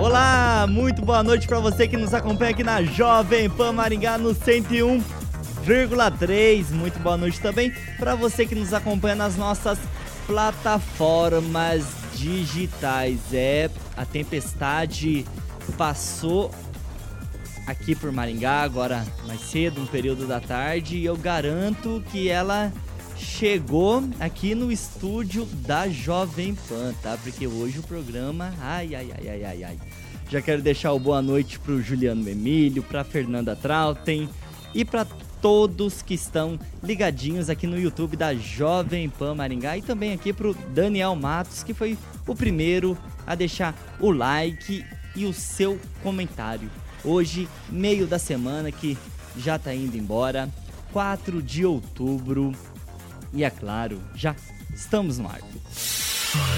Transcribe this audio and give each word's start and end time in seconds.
Olá, 0.00 0.66
muito 0.66 1.02
boa 1.02 1.22
noite 1.22 1.46
para 1.46 1.60
você 1.60 1.86
que 1.86 1.94
nos 1.94 2.14
acompanha 2.14 2.52
aqui 2.52 2.64
na 2.64 2.82
Jovem 2.82 3.50
Pan 3.50 3.70
Maringá 3.70 4.16
no 4.16 4.34
101,3. 4.34 6.70
Muito 6.70 6.98
boa 7.00 7.18
noite 7.18 7.38
também 7.38 7.70
para 7.98 8.14
você 8.14 8.46
que 8.46 8.54
nos 8.54 8.72
acompanha 8.72 9.14
nas 9.14 9.36
nossas 9.36 9.78
plataformas 10.26 11.84
digitais. 12.14 13.18
É, 13.30 13.68
a 13.94 14.06
tempestade 14.06 15.26
passou 15.76 16.50
aqui 17.66 17.94
por 17.94 18.10
Maringá 18.10 18.62
agora 18.62 19.04
mais 19.26 19.42
cedo, 19.42 19.82
um 19.82 19.86
período 19.86 20.26
da 20.26 20.40
tarde, 20.40 20.96
e 20.96 21.04
eu 21.04 21.14
garanto 21.14 22.02
que 22.10 22.30
ela 22.30 22.72
chegou 23.20 24.02
aqui 24.18 24.54
no 24.54 24.72
estúdio 24.72 25.44
da 25.66 25.88
Jovem 25.88 26.54
Pan, 26.68 26.94
tá? 27.02 27.18
Porque 27.22 27.46
hoje 27.46 27.78
o 27.78 27.82
programa, 27.82 28.54
ai, 28.60 28.94
ai, 28.94 29.12
ai, 29.12 29.28
ai, 29.28 29.44
ai, 29.44 29.64
ai. 29.64 29.78
Já 30.28 30.40
quero 30.40 30.62
deixar 30.62 30.92
o 30.92 30.98
boa 30.98 31.20
noite 31.20 31.58
pro 31.58 31.82
Juliano 31.82 32.26
Emílio, 32.28 32.82
pra 32.82 33.04
Fernanda 33.04 33.54
Trautem 33.54 34.28
e 34.74 34.84
para 34.84 35.04
todos 35.40 36.02
que 36.02 36.14
estão 36.14 36.58
ligadinhos 36.82 37.50
aqui 37.50 37.66
no 37.66 37.78
YouTube 37.78 38.16
da 38.16 38.34
Jovem 38.34 39.08
Pan 39.08 39.34
Maringá 39.34 39.76
e 39.76 39.82
também 39.82 40.12
aqui 40.12 40.32
pro 40.32 40.54
Daniel 40.74 41.14
Matos, 41.14 41.62
que 41.62 41.74
foi 41.74 41.98
o 42.26 42.34
primeiro 42.34 42.96
a 43.26 43.34
deixar 43.34 43.74
o 44.00 44.10
like 44.10 44.84
e 45.14 45.26
o 45.26 45.32
seu 45.32 45.78
comentário. 46.02 46.70
Hoje, 47.04 47.48
meio 47.68 48.06
da 48.06 48.18
semana 48.18 48.70
que 48.70 48.96
já 49.36 49.58
tá 49.58 49.74
indo 49.74 49.96
embora, 49.96 50.48
4 50.92 51.42
de 51.42 51.64
outubro, 51.64 52.52
e 53.32 53.44
é 53.44 53.50
claro, 53.50 54.00
já 54.14 54.34
estamos 54.74 55.18
no 55.18 55.28
ar. 55.28 55.40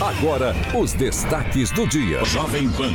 Agora, 0.01 0.55
os 0.79 0.93
destaques 0.93 1.71
do 1.71 1.87
dia. 1.87 2.25
Jovem 2.25 2.71
Pan. 2.73 2.93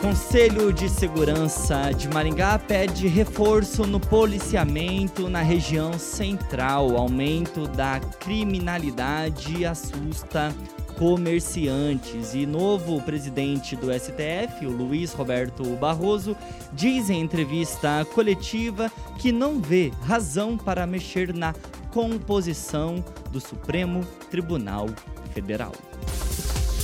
Conselho 0.00 0.72
de 0.72 0.88
Segurança 0.88 1.92
de 1.92 2.08
Maringá 2.08 2.58
pede 2.58 3.06
reforço 3.06 3.86
no 3.86 4.00
policiamento 4.00 5.28
na 5.28 5.42
região 5.42 5.98
central. 5.98 6.96
Aumento 6.96 7.66
da 7.68 8.00
criminalidade 8.00 9.64
assusta 9.66 10.54
comerciantes. 10.98 12.34
E 12.34 12.46
novo 12.46 13.00
presidente 13.02 13.76
do 13.76 13.92
STF, 13.92 14.66
o 14.66 14.70
Luiz 14.70 15.12
Roberto 15.12 15.64
Barroso, 15.76 16.36
diz 16.72 17.10
em 17.10 17.20
entrevista 17.20 18.06
coletiva 18.14 18.90
que 19.18 19.32
não 19.32 19.60
vê 19.60 19.92
razão 20.02 20.56
para 20.56 20.86
mexer 20.86 21.34
na 21.34 21.54
composição 21.90 23.04
do 23.30 23.40
Supremo 23.40 24.04
Tribunal 24.30 24.88
Federal. 25.34 25.72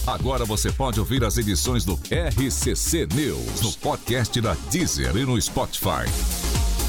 Agora 0.06 0.44
você 0.44 0.70
pode 0.70 1.00
ouvir 1.00 1.24
as 1.24 1.36
edições 1.36 1.84
do 1.84 1.94
RCC 1.94 3.08
News 3.12 3.60
no 3.60 3.72
podcast 3.72 4.40
da 4.40 4.54
Deezer 4.70 5.16
e 5.16 5.24
no 5.24 5.40
Spotify. 5.40 6.06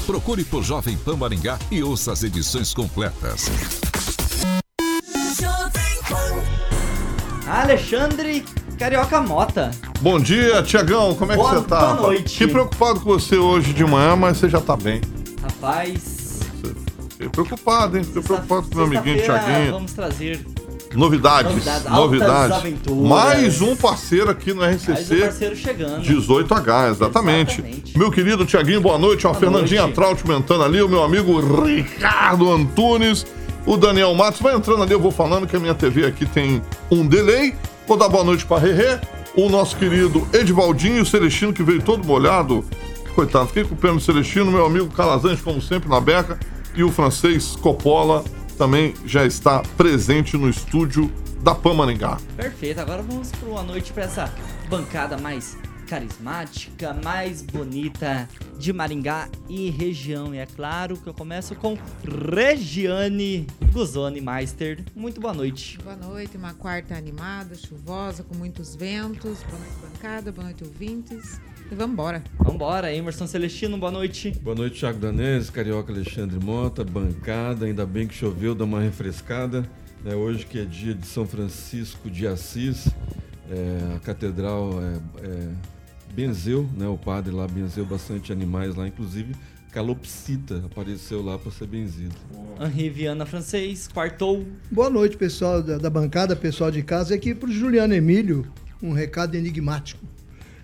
Procure 0.06 0.44
por 0.44 0.62
Jovem 0.62 0.96
Pan 0.96 1.16
Maringá 1.16 1.58
e 1.70 1.82
ouça 1.82 2.12
as 2.12 2.22
edições 2.22 2.72
completas. 2.72 3.46
Alexandre 7.46 8.44
Carioca 8.78 9.20
Mota. 9.20 9.70
Bom 10.00 10.20
dia, 10.20 10.62
Tiagão, 10.62 11.14
como 11.14 11.32
é 11.32 11.36
boa, 11.36 11.50
que 11.50 11.56
você 11.56 11.66
tá? 11.66 11.80
Boa 11.80 11.94
noite. 11.94 12.30
Fiquei 12.30 12.48
preocupado 12.48 13.00
com 13.00 13.06
você 13.06 13.36
hoje 13.36 13.72
de 13.72 13.84
manhã, 13.84 14.14
mas 14.14 14.36
você 14.36 14.48
já 14.48 14.60
tá 14.60 14.76
bem. 14.76 15.00
Rapaz. 15.42 16.17
Fiquei 17.18 17.28
preocupado, 17.30 17.98
hein? 17.98 18.04
Fiquei 18.04 18.22
preocupado 18.22 18.68
com 18.68 18.76
meu 18.76 18.84
amiguinho 18.84 19.20
Tiaguinho. 19.24 19.72
Vamos 19.72 19.92
trazer 19.92 20.40
Novidades, 20.94 21.52
novidades. 21.52 21.90
novidades. 21.90 23.08
Mais 23.08 23.60
um 23.60 23.74
parceiro 23.74 24.30
aqui 24.30 24.54
no 24.54 24.62
RCC. 24.64 24.92
Mais 24.92 25.10
um 25.10 25.20
parceiro 25.20 25.56
chegando. 25.56 26.02
18H, 26.02 26.90
exatamente. 26.90 27.60
exatamente. 27.60 27.98
Meu 27.98 28.10
querido 28.12 28.46
Tiaguinho, 28.46 28.80
boa 28.80 28.96
noite. 28.96 29.24
Boa 29.24 29.34
a 29.34 29.38
Fernandinha 29.38 29.82
noite. 29.82 29.94
Traut 29.96 30.28
mentando 30.28 30.62
ali, 30.62 30.80
o 30.80 30.88
meu 30.88 31.02
amigo 31.02 31.40
Ricardo 31.64 32.52
Antunes. 32.52 33.26
O 33.66 33.76
Daniel 33.76 34.14
Matos 34.14 34.40
vai 34.40 34.54
entrando 34.54 34.84
ali, 34.84 34.92
eu 34.92 35.00
vou 35.00 35.10
falando 35.10 35.46
que 35.46 35.56
a 35.56 35.60
minha 35.60 35.74
TV 35.74 36.06
aqui 36.06 36.24
tem 36.24 36.62
um 36.88 37.04
delay. 37.04 37.52
Vou 37.86 37.96
dar 37.96 38.08
boa 38.08 38.22
noite 38.22 38.46
para 38.46 38.60
Rerê, 38.62 39.00
o 39.36 39.48
nosso 39.48 39.76
querido 39.76 40.26
Edivaldinho 40.32 41.04
Celestino, 41.04 41.52
que 41.52 41.64
veio 41.64 41.82
todo 41.82 42.06
molhado. 42.06 42.64
Coitado, 43.14 43.48
fiquei 43.48 43.64
com 43.64 43.74
o 43.74 43.76
pé 43.76 43.90
no 43.90 44.00
Celestino, 44.00 44.52
meu 44.52 44.64
amigo 44.64 44.86
Calazans, 44.88 45.40
como 45.42 45.60
sempre, 45.60 45.88
na 45.88 46.00
beca. 46.00 46.38
E 46.78 46.84
o 46.84 46.92
francês 46.92 47.56
Coppola 47.56 48.22
também 48.56 48.94
já 49.04 49.26
está 49.26 49.64
presente 49.76 50.36
no 50.36 50.48
estúdio 50.48 51.12
da 51.42 51.52
Pan 51.52 51.74
Maringá. 51.74 52.18
Perfeito, 52.36 52.80
agora 52.80 53.02
vamos 53.02 53.32
para 53.32 53.48
uma 53.48 53.64
noite 53.64 53.92
para 53.92 54.04
essa 54.04 54.32
bancada 54.70 55.18
mais 55.18 55.58
carismática, 55.88 56.92
mais 57.02 57.40
bonita 57.40 58.28
de 58.58 58.74
Maringá 58.74 59.26
e 59.48 59.70
região. 59.70 60.34
E 60.34 60.38
é 60.38 60.44
claro 60.44 60.98
que 60.98 61.08
eu 61.08 61.14
começo 61.14 61.54
com 61.54 61.78
Regiane 62.30 63.46
Guzoni 63.72 64.20
Meister. 64.20 64.84
Muito 64.94 65.18
boa 65.18 65.32
noite. 65.32 65.78
Boa 65.82 65.96
noite, 65.96 66.36
uma 66.36 66.52
quarta 66.52 66.94
animada, 66.94 67.54
chuvosa, 67.54 68.22
com 68.22 68.34
muitos 68.34 68.76
ventos. 68.76 69.42
Boa 69.44 69.58
noite, 69.58 69.76
bancada, 69.80 70.30
boa 70.30 70.44
noite, 70.44 70.62
ouvintes. 70.62 71.40
E 71.72 71.74
vamos 71.74 71.94
embora. 71.94 72.22
Vamos 72.36 72.54
embora, 72.54 72.94
Emerson 72.94 73.26
Celestino, 73.26 73.78
boa 73.78 73.92
noite. 73.92 74.30
Boa 74.42 74.54
noite, 74.54 74.80
Thiago 74.80 74.98
Danese, 74.98 75.50
Carioca 75.50 75.90
Alexandre 75.90 76.38
Mota, 76.38 76.84
bancada, 76.84 77.64
ainda 77.64 77.86
bem 77.86 78.06
que 78.06 78.14
choveu, 78.14 78.54
dá 78.54 78.64
uma 78.64 78.80
refrescada. 78.80 79.66
É 80.04 80.14
hoje 80.14 80.44
que 80.44 80.60
é 80.60 80.64
dia 80.66 80.94
de 80.94 81.06
São 81.06 81.26
Francisco 81.26 82.10
de 82.10 82.26
Assis, 82.26 82.88
é, 83.50 83.96
a 83.96 84.00
catedral 84.00 84.70
é, 84.82 85.26
é 85.26 85.77
benzeu, 86.18 86.68
né? 86.76 86.88
O 86.88 86.98
padre 86.98 87.32
lá 87.32 87.46
benzeu 87.46 87.86
bastante 87.86 88.32
animais 88.32 88.74
lá, 88.74 88.88
inclusive 88.88 89.36
calopsita 89.70 90.64
apareceu 90.66 91.22
lá 91.22 91.38
para 91.38 91.52
ser 91.52 91.68
benzido. 91.68 92.12
Henri 92.60 92.90
Viana 92.90 93.24
Francês, 93.24 93.86
quartou. 93.86 94.44
Boa 94.68 94.90
noite, 94.90 95.16
pessoal 95.16 95.62
da, 95.62 95.78
da 95.78 95.88
bancada, 95.88 96.34
pessoal 96.34 96.72
de 96.72 96.82
casa. 96.82 97.14
Aqui 97.14 97.36
para 97.36 97.48
o 97.48 97.52
Juliano 97.52 97.94
Emílio, 97.94 98.44
um 98.82 98.92
recado 98.92 99.36
enigmático. 99.36 100.04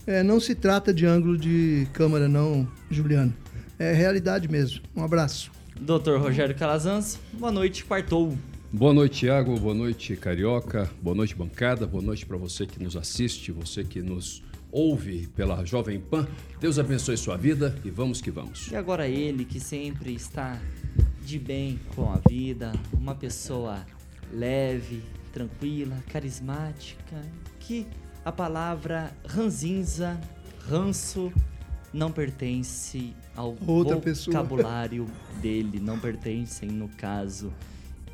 É, 0.05 0.25
não 0.25 0.41
se 0.41 0.57
trata 0.57 0.93
de 0.93 1.07
ângulo 1.07 1.39
de 1.39 1.87
câmera, 1.93 2.27
não, 2.29 2.67
Juliano. 2.91 3.33
É 3.79 3.93
realidade 3.93 4.49
mesmo. 4.49 4.81
Um 4.97 5.05
abraço. 5.05 5.53
Doutor 5.81 6.21
Rogério 6.21 6.57
Calazans, 6.57 7.21
boa 7.33 7.53
noite, 7.53 7.85
quartou. 7.85 8.37
Boa 8.73 8.93
noite, 8.93 9.21
Tiago. 9.21 9.57
Boa 9.61 9.75
noite, 9.75 10.17
Carioca. 10.17 10.91
Boa 11.01 11.15
noite, 11.15 11.37
bancada. 11.37 11.87
Boa 11.87 12.03
noite 12.03 12.27
para 12.27 12.37
você 12.37 12.67
que 12.67 12.83
nos 12.83 12.97
assiste, 12.97 13.53
você 13.53 13.85
que 13.85 14.03
nos 14.03 14.43
ouve 14.75 15.29
pela 15.29 15.65
Jovem 15.65 16.01
Pan. 16.01 16.27
Deus 16.59 16.81
abençoe 16.81 17.17
sua 17.17 17.37
vida 17.37 17.79
e 17.85 17.91
vamos 17.91 18.21
que 18.21 18.31
vamos. 18.31 18.73
E 18.73 18.77
agora 18.77 19.07
ele 19.07 19.45
que 19.45 19.61
sempre 19.61 20.13
está 20.13 20.61
de 21.25 21.39
bem 21.39 21.79
com 21.95 22.13
a 22.13 22.21
vida, 22.29 22.73
uma 22.93 23.15
pessoa 23.15 23.87
leve, 24.33 25.01
tranquila, 25.33 25.97
carismática, 26.11 27.23
que 27.61 27.87
a 28.25 28.33
palavra 28.33 29.17
ranzinza, 29.25 30.21
ranço, 30.69 31.33
não 31.93 32.11
pertence 32.11 33.15
ao 33.37 33.57
Outra 33.65 33.97
vocabulário 33.97 35.05
pessoa. 35.05 35.41
dele, 35.41 35.79
não 35.79 36.01
pertencem, 36.01 36.69
no 36.69 36.89
caso, 36.89 37.53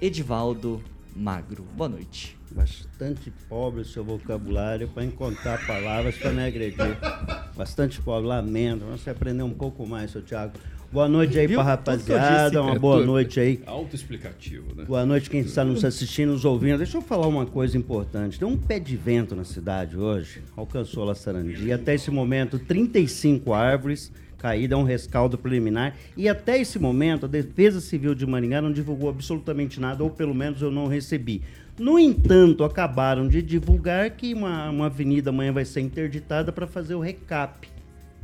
Edivaldo 0.01 0.83
Magro. 1.17 1.67
Boa 1.75 1.89
noite 1.89 2.40
bastante 2.51 3.33
pobre 3.49 3.83
o 3.83 3.85
seu 3.85 4.05
vocabulário 4.05 4.89
para 4.89 5.05
encontrar 5.05 5.67
palavras 5.67 6.17
para 6.17 6.33
me 6.33 6.45
agredir. 6.45 6.97
bastante 7.57 8.01
pobre, 8.01 8.29
lamento. 8.29 8.85
Você 8.87 9.11
aprender 9.11 9.43
um 9.43 9.55
pouco 9.55 9.87
mais, 9.87 10.11
seu 10.11 10.23
Thiago. 10.23 10.55
Boa 10.93 11.09
noite 11.09 11.39
aí 11.39 11.47
disse. 11.47 11.61
rapaziada, 11.61 12.61
uma 12.61 12.77
boa 12.77 13.07
noite 13.07 13.39
aí. 13.39 13.63
Autoexplicativo, 13.65 14.75
né? 14.75 14.85
Boa 14.85 15.07
noite 15.07 15.31
quem 15.31 15.41
está 15.41 15.65
nos 15.65 15.85
assistindo, 15.85 16.33
nos 16.33 16.45
ouvindo. 16.45 16.79
Deixa 16.79 16.99
eu 16.99 17.03
falar 17.03 17.29
uma 17.29 17.47
coisa 17.47 17.79
importante. 17.79 18.41
Tem 18.41 18.49
um 18.49 18.57
pé 18.57 18.81
de 18.81 18.97
vento 18.97 19.37
na 19.37 19.45
cidade 19.45 19.97
hoje, 19.97 20.43
alcançou 20.57 21.05
La 21.05 21.15
Sarandi. 21.15 21.73
Até 21.73 21.95
esse 21.95 22.11
momento, 22.11 22.59
35 22.59 23.55
árvores 23.55 24.11
caídas, 24.37 24.77
é 24.77 24.81
um 24.81 24.85
rescaldo 24.85 25.39
preliminar. 25.39 25.95
E 26.17 26.29
até 26.29 26.59
esse 26.59 26.79
momento, 26.79 27.27
a 27.27 27.29
Defesa 27.29 27.81
Civil 27.81 28.13
de 28.13 28.27
Maringá 28.27 28.61
não 28.61 28.73
divulgou 28.73 29.11
absolutamente 29.11 29.79
nada, 29.79 30.03
ou 30.03 30.11
pelo 30.11 30.35
menos 30.35 30.61
eu 30.61 30.73
não 30.73 30.89
recebi. 30.89 31.43
No 31.79 31.99
entanto, 31.99 32.63
acabaram 32.63 33.27
de 33.27 33.41
divulgar 33.41 34.11
que 34.11 34.35
uma, 34.35 34.69
uma 34.71 34.87
avenida 34.87 35.31
amanhã 35.31 35.53
vai 35.53 35.65
ser 35.65 35.81
interditada 35.81 36.53
para 36.53 36.67
fazer 36.67 36.95
o 36.95 37.01
recap. 37.01 37.69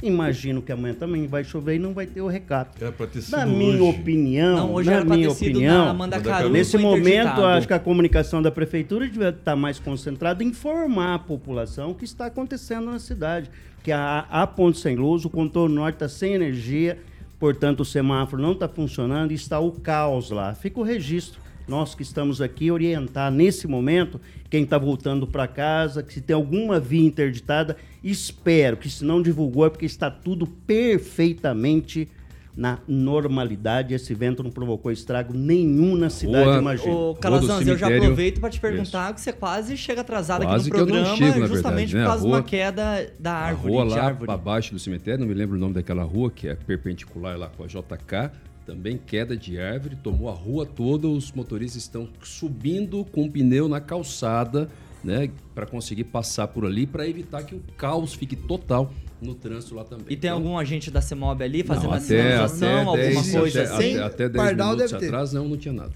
Imagino 0.02 0.60
que 0.60 0.70
amanhã 0.70 0.94
também 0.94 1.26
vai 1.26 1.42
chover 1.42 1.76
e 1.76 1.78
não 1.78 1.94
vai 1.94 2.06
ter 2.06 2.20
o 2.20 2.26
recap. 2.26 2.70
Era 2.80 2.92
pra 2.92 3.06
ter 3.06 3.22
sido 3.22 3.36
Na 3.36 3.46
minha 3.46 3.82
hoje. 3.82 4.00
opinião, 4.00 4.56
Não, 4.56 4.74
hoje 4.74 4.90
na 4.90 4.96
era 4.96 5.06
pra 5.06 5.16
minha 5.16 5.28
ter 5.28 5.34
sido 5.34 5.50
opinião, 5.52 5.94
na 5.94 6.48
Nesse 6.50 6.76
momento, 6.76 7.42
acho 7.42 7.66
que 7.66 7.72
a 7.72 7.78
comunicação 7.78 8.42
da 8.42 8.50
prefeitura 8.50 9.08
devia 9.08 9.30
estar 9.30 9.56
mais 9.56 9.78
concentrada 9.78 10.44
em 10.44 10.48
informar 10.48 11.14
a 11.14 11.18
população 11.18 11.90
o 11.92 11.94
que 11.94 12.04
está 12.04 12.26
acontecendo 12.26 12.90
na 12.90 12.98
cidade. 12.98 13.50
Que 13.82 13.90
a, 13.90 14.26
a 14.30 14.46
Ponte 14.46 14.78
Sem 14.78 14.96
Luz, 14.96 15.24
o 15.24 15.30
contorno 15.30 15.76
norte 15.76 15.94
está 15.94 16.08
sem 16.08 16.34
energia, 16.34 16.98
portanto 17.38 17.80
o 17.80 17.84
semáforo 17.84 18.42
não 18.42 18.52
está 18.52 18.68
funcionando 18.68 19.30
e 19.30 19.34
está 19.34 19.58
o 19.60 19.72
caos 19.72 20.30
lá. 20.30 20.52
Fica 20.54 20.78
o 20.78 20.82
registro. 20.82 21.40
Nós 21.68 21.94
que 21.94 22.02
estamos 22.02 22.40
aqui 22.40 22.70
orientar 22.70 23.30
nesse 23.32 23.66
momento 23.66 24.20
quem 24.48 24.62
está 24.62 24.78
voltando 24.78 25.26
para 25.26 25.48
casa, 25.48 26.02
que 26.02 26.14
se 26.14 26.20
tem 26.20 26.34
alguma 26.34 26.78
via 26.78 27.04
interditada, 27.04 27.76
espero 28.04 28.76
que 28.76 28.88
se 28.88 29.04
não 29.04 29.20
divulgou 29.20 29.66
é 29.66 29.70
porque 29.70 29.84
está 29.86 30.08
tudo 30.10 30.46
perfeitamente 30.46 32.08
na 32.56 32.78
normalidade. 32.88 33.92
Esse 33.94 34.14
vento 34.14 34.42
não 34.42 34.50
provocou 34.50 34.90
estrago 34.92 35.34
nenhum 35.34 35.94
na 35.96 36.08
cidade, 36.08 36.44
Rua- 36.48 36.58
imagina. 36.58 36.90
Ô, 36.94 36.96
Rua 37.04 37.14
do 37.14 37.20
Calazans, 37.20 37.66
eu 37.66 37.76
já 37.76 37.88
aproveito 37.88 38.40
para 38.40 38.48
te 38.50 38.60
perguntar 38.60 39.12
que 39.12 39.20
você 39.20 39.32
quase 39.32 39.76
chega 39.76 40.00
atrasado 40.00 40.44
Quase 40.44 40.70
aqui 40.70 40.70
que 40.70 40.76
no 40.76 40.82
eu 40.82 40.86
não 40.86 41.04
programa, 41.04 41.16
chego, 41.16 41.40
na 41.40 41.46
justamente 41.48 41.92
verdade, 41.92 41.94
né? 41.94 42.00
por 42.00 42.04
A 42.04 42.06
causa 42.06 42.22
de 42.22 42.28
uma 42.28 42.38
rua- 42.38 42.46
queda 42.48 43.12
da 43.18 43.32
A 43.32 43.44
árvore, 43.46 43.72
rua 43.74 43.84
de 43.86 43.90
lá 43.94 44.16
abaixo 44.34 44.72
do 44.72 44.78
cemitério, 44.78 45.20
não 45.20 45.26
me 45.26 45.34
lembro 45.34 45.56
o 45.56 45.60
nome 45.60 45.74
daquela 45.74 46.02
rua, 46.04 46.30
que 46.30 46.48
é 46.48 46.54
perpendicular 46.54 47.36
lá 47.36 47.48
com 47.48 47.62
a 47.64 47.66
JK, 47.66 48.30
também 48.66 48.98
queda 48.98 49.36
de 49.36 49.58
árvore, 49.60 49.96
tomou 49.96 50.28
a 50.28 50.32
rua 50.32 50.66
toda, 50.66 51.06
os 51.06 51.30
motoristas 51.32 51.82
estão 51.82 52.08
subindo 52.22 53.04
com 53.12 53.24
o 53.24 53.30
pneu 53.30 53.68
na 53.68 53.80
calçada, 53.80 54.68
né, 55.04 55.30
para 55.54 55.64
conseguir 55.66 56.04
passar 56.04 56.48
por 56.48 56.66
ali, 56.66 56.84
para 56.84 57.06
evitar 57.08 57.44
que 57.44 57.54
o 57.54 57.60
caos 57.76 58.12
fique 58.12 58.34
total 58.34 58.92
no 59.22 59.34
trânsito 59.34 59.76
lá 59.76 59.84
também. 59.84 60.06
E 60.10 60.16
tem 60.16 60.28
Então, 60.28 60.32
algum 60.38 60.58
agente 60.58 60.90
da 60.90 61.00
CEMOB 61.00 61.42
ali 61.44 61.62
fazendo 61.62 61.84
não, 61.84 61.92
a 61.92 61.96
até, 61.96 62.06
sinalização, 62.06 62.68
até 62.68 63.06
alguma 63.06 63.22
10, 63.22 63.32
coisa 63.32 63.62
até, 63.62 63.72
assim? 63.72 63.94
até, 63.94 64.02
até 64.02 64.28
10 64.28 64.44
Pardal 64.44 64.66
minutos 64.72 64.90
deve 64.90 65.00
ter. 65.00 65.06
atrás, 65.06 65.32
não, 65.32 65.48
não 65.48 65.56
tinha 65.56 65.72
nada. 65.72 65.92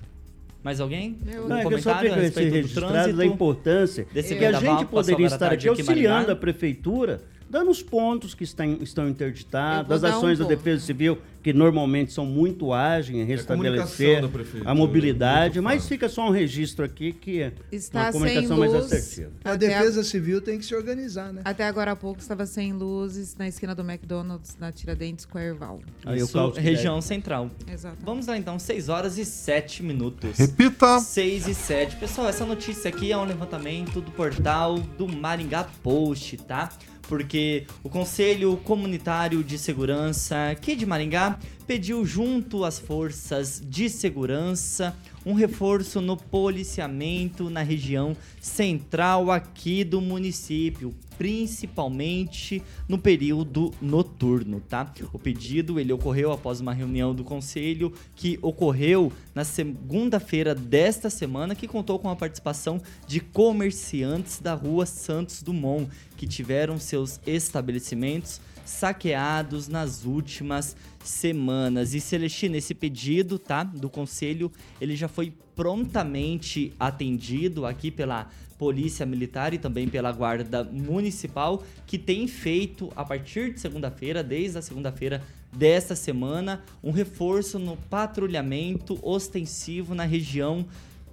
Mais 0.62 0.78
alguém? 0.80 1.16
Eu- 1.26 1.48
Não, 1.48 1.56
é 1.56 1.66
que 1.66 1.74
eu 1.74 1.78
só 1.78 1.90
comentário 1.94 2.12
a 2.12 2.16
respeito 2.16 2.68
do 2.68 2.74
trânsito? 2.74 3.16
da 3.16 3.26
importância 3.26 4.06
desse 4.12 4.36
que 4.36 4.44
a 4.44 4.52
gente 4.52 4.84
poderia 4.86 5.26
estar 5.26 5.52
aqui 5.52 5.68
auxiliando 5.68 6.30
a 6.30 6.36
prefeitura, 6.36 7.20
dando 7.50 7.70
os 7.70 7.82
pontos 7.82 8.32
que 8.32 8.44
estão, 8.44 8.78
estão 8.80 9.08
interditados, 9.08 9.90
as 9.90 10.00
dar 10.00 10.14
um 10.14 10.18
ações 10.18 10.38
da. 10.38 10.50
Defesa 10.50 10.84
Civil, 10.84 11.18
que 11.42 11.52
normalmente 11.52 12.12
são 12.12 12.26
muito 12.26 12.72
ágeis 12.72 13.18
em 13.18 13.24
restabelecer 13.24 14.20
da 14.20 14.28
prefeitura, 14.28 14.70
a 14.70 14.74
mobilidade, 14.74 15.60
muito 15.60 15.64
mas 15.64 15.88
fica 15.88 16.08
só 16.08 16.26
um 16.26 16.30
registro 16.30 16.84
aqui 16.84 17.12
que 17.12 17.40
é 17.40 17.52
Está 17.72 18.02
uma 18.02 18.12
comunicação 18.12 18.48
sem 18.48 18.58
mais 18.58 18.72
luz. 18.72 18.92
assertiva. 18.92 19.30
A 19.44 19.56
defesa 19.56 20.04
civil 20.04 20.40
tem 20.40 20.58
que 20.58 20.64
se 20.64 20.74
organizar, 20.74 21.32
né? 21.32 21.40
Até 21.44 21.66
agora 21.66 21.92
há 21.92 21.96
pouco 21.96 22.20
estava 22.20 22.46
sem 22.46 22.72
luzes 22.72 23.36
na 23.36 23.48
esquina 23.48 23.74
do 23.74 23.82
McDonald's, 23.82 24.56
na 24.58 24.70
Tiradentes 24.70 25.24
com 25.24 25.38
a 25.38 25.42
Erval. 25.42 25.80
Aí 26.04 26.20
Isso, 26.20 26.50
região 26.50 27.00
central. 27.00 27.50
Exato. 27.72 27.96
Vamos 28.04 28.26
lá 28.26 28.36
então, 28.36 28.58
6 28.58 28.88
horas 28.88 29.18
e 29.18 29.24
7 29.24 29.82
minutos. 29.82 30.38
Repita. 30.38 30.98
6 31.00 31.48
e 31.48 31.54
7. 31.54 31.96
Pessoal, 31.96 32.28
essa 32.28 32.44
notícia 32.44 32.88
aqui 32.88 33.12
é 33.12 33.16
um 33.16 33.24
levantamento 33.24 34.00
do 34.00 34.10
portal 34.10 34.78
do 34.78 35.08
Maringá 35.08 35.64
Post, 35.82 36.36
tá? 36.38 36.70
Porque 37.02 37.66
o 37.82 37.88
Conselho 37.88 38.56
Comunitário 38.58 39.42
de 39.42 39.58
Segurança 39.58 40.50
aqui 40.50 40.76
de 40.76 40.86
Maringá 40.86 41.38
pediu 41.66 42.04
junto 42.04 42.64
às 42.64 42.78
forças 42.78 43.62
de 43.64 43.88
segurança 43.88 44.96
um 45.24 45.34
reforço 45.34 46.00
no 46.00 46.16
policiamento 46.16 47.50
na 47.50 47.62
região 47.62 48.16
central 48.40 49.30
aqui 49.30 49.84
do 49.84 50.00
município, 50.00 50.94
principalmente 51.18 52.62
no 52.88 52.98
período 52.98 53.70
noturno, 53.80 54.60
tá? 54.60 54.90
O 55.12 55.18
pedido 55.18 55.78
ele 55.78 55.92
ocorreu 55.92 56.32
após 56.32 56.60
uma 56.60 56.72
reunião 56.72 57.14
do 57.14 57.22
conselho 57.22 57.92
que 58.16 58.38
ocorreu 58.40 59.12
na 59.34 59.44
segunda-feira 59.44 60.54
desta 60.54 61.10
semana, 61.10 61.54
que 61.54 61.68
contou 61.68 61.98
com 61.98 62.08
a 62.08 62.16
participação 62.16 62.80
de 63.06 63.20
comerciantes 63.20 64.40
da 64.40 64.54
Rua 64.54 64.86
Santos 64.86 65.42
Dumont, 65.42 65.90
que 66.16 66.26
tiveram 66.26 66.78
seus 66.78 67.20
estabelecimentos 67.26 68.40
saqueados 68.70 69.68
nas 69.68 70.04
últimas 70.04 70.76
semanas. 71.04 71.92
E 71.92 72.00
Celestino, 72.00 72.56
esse 72.56 72.74
pedido, 72.74 73.38
tá, 73.38 73.64
do 73.64 73.90
conselho, 73.90 74.50
ele 74.80 74.96
já 74.96 75.08
foi 75.08 75.32
prontamente 75.54 76.72
atendido 76.78 77.66
aqui 77.66 77.90
pela 77.90 78.28
Polícia 78.56 79.04
Militar 79.04 79.52
e 79.52 79.58
também 79.58 79.88
pela 79.88 80.12
Guarda 80.12 80.64
Municipal, 80.64 81.62
que 81.86 81.98
tem 81.98 82.26
feito 82.26 82.92
a 82.94 83.04
partir 83.04 83.52
de 83.52 83.60
segunda-feira, 83.60 84.22
desde 84.22 84.58
a 84.58 84.62
segunda-feira 84.62 85.22
desta 85.52 85.96
semana, 85.96 86.62
um 86.82 86.92
reforço 86.92 87.58
no 87.58 87.76
patrulhamento 87.76 88.98
ostensivo 89.02 89.94
na 89.94 90.04
região 90.04 90.66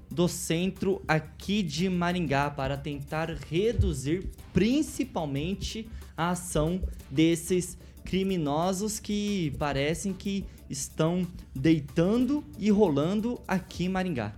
do 0.10 0.27
centro 0.27 1.01
aqui 1.07 1.63
de 1.63 1.89
Maringá 1.89 2.50
para 2.50 2.77
tentar 2.77 3.30
reduzir 3.50 4.30
principalmente 4.53 5.89
a 6.17 6.31
ação 6.31 6.81
desses 7.09 7.77
criminosos 8.03 8.99
que 8.99 9.53
parecem 9.59 10.11
que 10.13 10.43
estão 10.69 11.25
deitando 11.53 12.43
e 12.57 12.69
rolando 12.71 13.39
aqui 13.47 13.85
em 13.85 13.89
Maringá. 13.89 14.33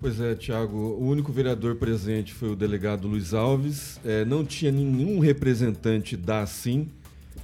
Pois 0.00 0.18
é, 0.20 0.34
Tiago, 0.34 0.76
o 0.76 1.06
único 1.06 1.30
vereador 1.30 1.76
presente 1.76 2.32
foi 2.32 2.50
o 2.50 2.56
delegado 2.56 3.06
Luiz 3.06 3.34
Alves. 3.34 4.00
É, 4.04 4.24
não 4.24 4.44
tinha 4.44 4.72
nenhum 4.72 5.18
representante 5.20 6.16
da 6.16 6.40
ASSIM, 6.40 6.88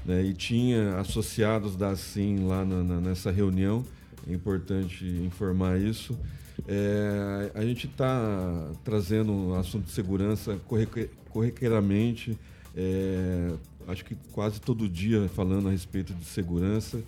né, 0.06 0.22
e 0.24 0.32
tinha 0.32 0.98
associados 0.98 1.76
da 1.76 1.90
ASSIM 1.90 2.46
lá 2.46 2.64
na- 2.64 2.82
na- 2.82 3.00
nessa 3.00 3.30
reunião. 3.30 3.84
É 4.28 4.32
importante 4.32 5.04
informar 5.04 5.78
isso. 5.78 6.18
É, 6.66 7.50
a 7.54 7.62
gente 7.62 7.86
está 7.86 8.70
trazendo 8.82 9.32
o 9.50 9.54
assunto 9.54 9.84
de 9.84 9.92
segurança 9.92 10.58
corrique- 10.66 11.10
corriqueiramente, 11.28 12.38
é, 12.76 13.52
acho 13.88 14.04
que 14.04 14.14
quase 14.32 14.60
todo 14.60 14.88
dia 14.88 15.28
falando 15.34 15.68
a 15.68 15.70
respeito 15.70 16.12
de 16.12 16.24
segurança. 16.24 17.00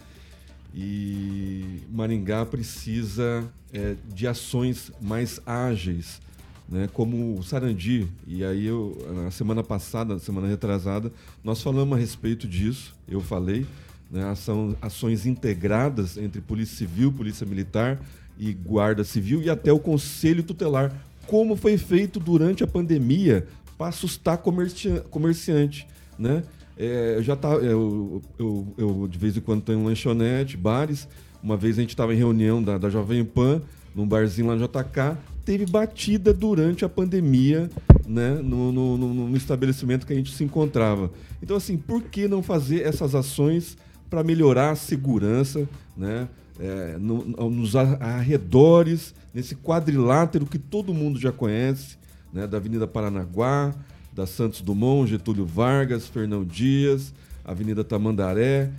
E 0.75 1.81
Maringá 1.91 2.47
precisa 2.47 3.45
é, 3.73 3.97
de 4.15 4.27
ações 4.27 4.93
mais 5.01 5.41
ágeis, 5.47 6.21
né, 6.69 6.89
como 6.93 7.39
o 7.39 7.43
Sarandi. 7.43 8.07
E 8.27 8.45
aí, 8.45 8.67
eu, 8.67 8.97
na 9.25 9.31
semana 9.31 9.63
passada, 9.63 10.15
na 10.15 10.21
semana 10.21 10.47
retrasada, 10.47 11.13
nós 11.43 11.63
falamos 11.63 11.97
a 11.97 12.01
respeito 12.01 12.47
disso. 12.47 12.95
Eu 13.09 13.21
falei, 13.21 13.67
né, 14.11 14.35
são 14.35 14.77
ações 14.81 15.27
integradas 15.27 16.17
entre 16.17 16.41
Polícia 16.41 16.77
Civil, 16.77 17.13
Polícia 17.13 17.47
Militar 17.47 18.01
e 18.39 18.53
Guarda 18.53 19.05
Civil 19.05 19.43
e 19.43 19.51
até 19.51 19.73
o 19.73 19.79
Conselho 19.79 20.43
Tutelar, 20.43 20.95
como 21.27 21.57
foi 21.57 21.77
feito 21.77 22.21
durante 22.21 22.63
a 22.63 22.67
pandemia 22.67 23.47
para 23.79 23.89
assustar 23.89 24.39
comercia- 24.39 25.01
comerciante, 25.09 25.87
né? 26.19 26.43
É, 26.77 27.15
eu 27.17 27.23
já 27.23 27.35
tá, 27.37 27.49
eu, 27.55 28.21
eu, 28.39 28.67
eu, 28.77 29.09
de 29.09 29.17
vez 29.19 29.37
em 29.37 29.41
quando 29.41 29.63
tenho 29.63 29.83
lanchonete, 29.85 30.57
bares. 30.57 31.09
Uma 31.43 31.57
vez 31.57 31.79
a 31.79 31.81
gente 31.81 31.91
estava 31.91 32.13
em 32.13 32.17
reunião 32.19 32.63
da, 32.63 32.77
da 32.79 32.91
Jovem 32.91 33.25
Pan, 33.25 33.63
num 33.95 34.07
barzinho 34.07 34.49
lá 34.49 34.55
no 34.57 34.67
JK, 34.67 35.17
teve 35.45 35.65
batida 35.67 36.33
durante 36.35 36.85
a 36.85 36.89
pandemia, 36.89 37.71
né, 38.07 38.35
no, 38.43 38.71
no, 38.73 38.97
no- 38.99 39.29
no 39.29 39.37
estabelecimento 39.37 40.07
que 40.07 40.13
a 40.13 40.17
gente 40.17 40.33
se 40.35 40.43
encontrava. 40.45 41.11
Então, 41.43 41.57
assim, 41.57 41.77
por 41.77 42.03
que 42.03 42.27
não 42.29 42.43
fazer 42.43 42.83
essas 42.83 43.15
ações 43.15 43.77
para 44.11 44.23
melhorar 44.25 44.71
a 44.71 44.77
segurança, 44.77 45.69
né, 45.97 46.29
é, 46.61 46.97
no- 46.99 47.25
no- 47.25 47.51
nos 47.51 47.75
arredores, 47.77 49.15
nesse 49.33 49.55
quadrilátero 49.55 50.47
que 50.47 50.59
todo 50.59 50.93
mundo 50.95 51.19
já 51.19 51.33
conhece, 51.33 51.97
né, 52.33 52.47
da 52.47 52.57
Avenida 52.57 52.87
Paranaguá, 52.87 53.75
da 54.13 54.27
Santos 54.27 54.61
Dumont, 54.61 55.09
Getúlio 55.09 55.47
Vargas, 55.47 56.07
Fernão 56.07 56.45
Dias, 56.45 57.13
Avenida 57.45 57.85
Tamandaré. 57.85 58.71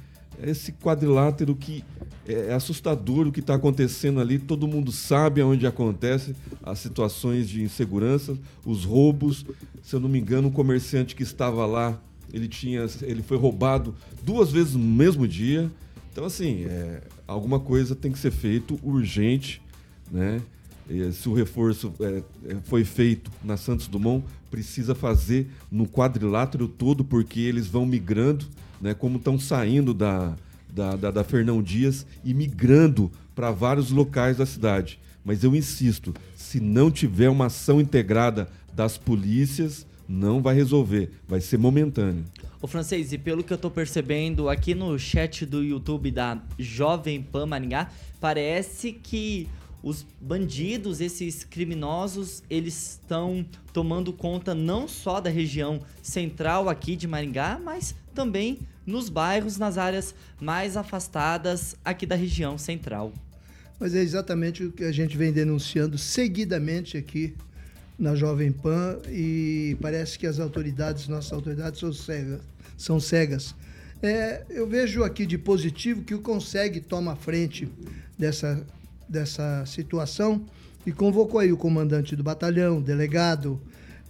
Esse 0.41 0.71
quadrilátero 0.71 1.55
que 1.55 1.83
é 2.27 2.53
assustador 2.53 3.27
o 3.27 3.31
que 3.31 3.39
está 3.39 3.55
acontecendo 3.55 4.19
ali, 4.21 4.39
todo 4.39 4.67
mundo 4.67 4.91
sabe 4.91 5.41
aonde 5.41 5.67
acontece 5.67 6.35
as 6.63 6.79
situações 6.79 7.49
de 7.49 7.61
insegurança, 7.61 8.37
os 8.65 8.85
roubos. 8.85 9.45
Se 9.81 9.95
eu 9.95 9.99
não 9.99 10.07
me 10.07 10.19
engano, 10.19 10.47
um 10.47 10.51
comerciante 10.51 11.15
que 11.15 11.23
estava 11.23 11.65
lá 11.65 11.99
ele 12.33 12.47
tinha, 12.47 12.85
ele 13.01 13.21
foi 13.21 13.37
roubado 13.37 13.95
duas 14.23 14.51
vezes 14.51 14.73
no 14.73 14.79
mesmo 14.79 15.27
dia. 15.27 15.69
Então, 16.11 16.25
assim, 16.25 16.65
é, 16.65 17.01
alguma 17.27 17.59
coisa 17.59 17.95
tem 17.95 18.11
que 18.11 18.19
ser 18.19 18.31
feito 18.31 18.79
urgente, 18.83 19.61
né? 20.11 20.41
E, 20.89 21.11
se 21.11 21.29
o 21.29 21.33
reforço 21.33 21.93
é, 21.99 22.23
é 22.47 22.57
foi 22.63 22.83
feito 22.83 23.31
na 23.43 23.55
Santos 23.55 23.87
Dumont, 23.87 24.25
precisa 24.49 24.95
fazer 24.95 25.47
no 25.71 25.87
quadrilátero 25.87 26.67
todo, 26.67 27.05
porque 27.05 27.39
eles 27.39 27.67
vão 27.67 27.85
migrando, 27.85 28.45
né? 28.81 28.93
Como 28.93 29.17
estão 29.17 29.37
saindo 29.37 29.93
da, 29.93 30.35
da, 30.73 30.95
da, 30.95 31.11
da 31.11 31.23
Fernão 31.23 31.61
Dias 31.61 32.05
e 32.23 32.33
migrando 32.33 33.11
para 33.35 33.51
vários 33.51 33.91
locais 33.91 34.37
da 34.37 34.45
cidade. 34.45 34.99
Mas 35.23 35.43
eu 35.43 35.55
insisto, 35.55 36.13
se 36.35 36.59
não 36.59 36.89
tiver 36.89 37.29
uma 37.29 37.45
ação 37.45 37.79
integrada 37.79 38.49
das 38.73 38.97
polícias, 38.97 39.85
não 40.07 40.41
vai 40.41 40.55
resolver, 40.55 41.11
vai 41.27 41.39
ser 41.39 41.59
momentâneo. 41.59 42.25
O 42.59 42.67
francês, 42.67 43.13
e 43.13 43.17
pelo 43.17 43.43
que 43.43 43.53
eu 43.53 43.57
tô 43.57 43.69
percebendo 43.69 44.49
aqui 44.49 44.73
no 44.73 44.97
chat 44.97 45.45
do 45.45 45.63
YouTube 45.63 46.09
da 46.09 46.41
Jovem 46.57 47.21
Pan 47.21 47.45
Maringá, 47.45 47.91
parece 48.19 48.91
que 48.91 49.47
os 49.81 50.05
bandidos, 50.19 51.01
esses 51.01 51.43
criminosos, 51.43 52.43
eles 52.49 52.99
estão 53.01 53.45
tomando 53.71 54.11
conta 54.11 54.53
não 54.53 54.87
só 54.87 55.19
da 55.21 55.29
região 55.29 55.81
central 56.01 56.67
aqui 56.67 56.95
de 56.95 57.07
Maringá, 57.07 57.59
mas 57.63 57.95
também 58.13 58.59
nos 58.85 59.09
bairros, 59.09 59.57
nas 59.57 59.77
áreas 59.77 60.13
mais 60.39 60.75
afastadas 60.75 61.75
aqui 61.85 62.05
da 62.05 62.15
região 62.15 62.57
central. 62.57 63.13
Mas 63.79 63.95
é 63.95 64.01
exatamente 64.01 64.63
o 64.63 64.71
que 64.71 64.83
a 64.83 64.91
gente 64.91 65.15
vem 65.15 65.31
denunciando 65.31 65.97
seguidamente 65.97 66.97
aqui 66.97 67.33
na 67.97 68.15
Jovem 68.15 68.51
Pan 68.51 68.97
e 69.09 69.77
parece 69.81 70.17
que 70.19 70.27
as 70.27 70.39
autoridades, 70.39 71.07
nossas 71.07 71.31
autoridades, 71.31 71.79
são 71.79 71.93
cegas. 71.93 72.41
São 72.77 72.99
cegas. 72.99 73.55
É, 74.01 74.43
eu 74.49 74.65
vejo 74.65 75.03
aqui 75.03 75.25
de 75.25 75.37
positivo 75.37 76.03
que 76.03 76.15
o 76.15 76.21
Consegue 76.21 76.79
toma 76.79 77.15
frente 77.17 77.67
dessa, 78.17 78.65
dessa 79.09 79.65
situação 79.65 80.45
e 80.85 80.91
convocou 80.91 81.39
aí 81.39 81.51
o 81.51 81.57
comandante 81.57 82.15
do 82.15 82.23
batalhão, 82.23 82.77
o 82.77 82.81
delegado. 82.81 83.59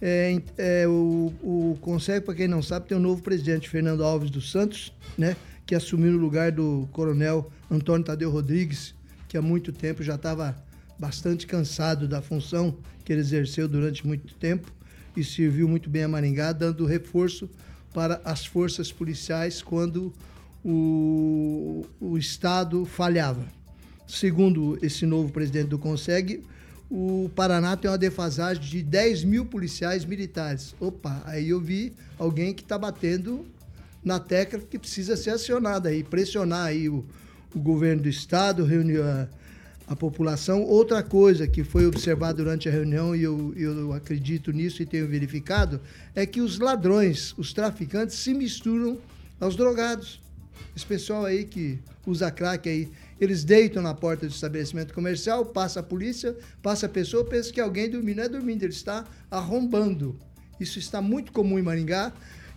É, 0.00 0.40
é, 0.56 0.88
o, 0.88 1.32
o 1.42 1.78
Consegue, 1.80 2.24
para 2.24 2.34
quem 2.34 2.48
não 2.48 2.62
sabe, 2.62 2.88
tem 2.88 2.96
o 2.96 3.00
um 3.00 3.02
novo 3.02 3.22
presidente, 3.22 3.68
Fernando 3.68 4.04
Alves 4.04 4.30
dos 4.30 4.50
Santos, 4.50 4.92
né, 5.16 5.36
que 5.66 5.74
assumiu 5.74 6.12
no 6.12 6.18
lugar 6.18 6.52
do 6.52 6.88
coronel 6.92 7.50
Antônio 7.70 8.04
Tadeu 8.04 8.30
Rodrigues, 8.30 8.94
que 9.28 9.36
há 9.36 9.42
muito 9.42 9.72
tempo 9.72 10.02
já 10.02 10.14
estava 10.14 10.56
bastante 10.98 11.46
cansado 11.46 12.06
da 12.06 12.20
função 12.20 12.76
que 13.04 13.12
ele 13.12 13.20
exerceu 13.20 13.66
durante 13.66 14.06
muito 14.06 14.34
tempo 14.34 14.70
e 15.16 15.24
serviu 15.24 15.68
muito 15.68 15.88
bem 15.88 16.04
a 16.04 16.08
Maringá, 16.08 16.52
dando 16.52 16.84
reforço 16.84 17.48
para 17.92 18.20
as 18.24 18.46
forças 18.46 18.92
policiais 18.92 19.62
quando 19.62 20.12
o, 20.64 21.84
o 22.00 22.16
Estado 22.18 22.84
falhava. 22.84 23.46
Segundo 24.10 24.76
esse 24.82 25.06
novo 25.06 25.32
presidente 25.32 25.68
do 25.68 25.78
Conseg, 25.78 26.42
o 26.90 27.30
Paraná 27.36 27.76
tem 27.76 27.88
uma 27.88 27.96
defasagem 27.96 28.60
de 28.60 28.82
10 28.82 29.22
mil 29.22 29.46
policiais 29.46 30.04
militares. 30.04 30.74
Opa, 30.80 31.22
aí 31.24 31.50
eu 31.50 31.60
vi 31.60 31.92
alguém 32.18 32.52
que 32.52 32.62
está 32.62 32.76
batendo 32.76 33.46
na 34.04 34.18
tecla 34.18 34.58
que 34.58 34.78
precisa 34.78 35.16
ser 35.16 35.30
acionada 35.30 35.90
aí, 35.90 36.02
pressionar 36.02 36.66
aí 36.66 36.88
o, 36.88 37.04
o 37.54 37.60
governo 37.60 38.02
do 38.02 38.08
estado, 38.08 38.64
reunir 38.64 39.00
a, 39.00 39.28
a 39.86 39.94
população. 39.94 40.64
Outra 40.64 41.04
coisa 41.04 41.46
que 41.46 41.62
foi 41.62 41.86
observada 41.86 42.34
durante 42.34 42.68
a 42.68 42.72
reunião, 42.72 43.14
e 43.14 43.22
eu, 43.22 43.54
eu 43.56 43.92
acredito 43.92 44.50
nisso 44.50 44.82
e 44.82 44.86
tenho 44.86 45.06
verificado, 45.06 45.80
é 46.16 46.26
que 46.26 46.40
os 46.40 46.58
ladrões, 46.58 47.32
os 47.38 47.52
traficantes, 47.52 48.16
se 48.16 48.34
misturam 48.34 48.98
aos 49.38 49.54
drogados. 49.54 50.20
Esse 50.74 50.86
pessoal 50.86 51.24
aí 51.24 51.44
que 51.44 51.78
usa 52.06 52.30
crack 52.30 52.68
aí, 52.68 52.88
eles 53.20 53.44
deitam 53.44 53.82
na 53.82 53.94
porta 53.94 54.26
do 54.26 54.32
estabelecimento 54.32 54.94
comercial, 54.94 55.44
passa 55.44 55.80
a 55.80 55.82
polícia, 55.82 56.34
passa 56.62 56.86
a 56.86 56.88
pessoa, 56.88 57.24
pensa 57.24 57.52
que 57.52 57.60
alguém 57.60 57.90
dormindo. 57.90 58.16
Não 58.16 58.24
é 58.24 58.28
dormindo, 58.28 58.62
ele 58.62 58.72
está 58.72 59.04
arrombando. 59.30 60.18
Isso 60.58 60.78
está 60.78 61.02
muito 61.02 61.30
comum 61.30 61.58
em 61.58 61.62
Maringá. 61.62 62.12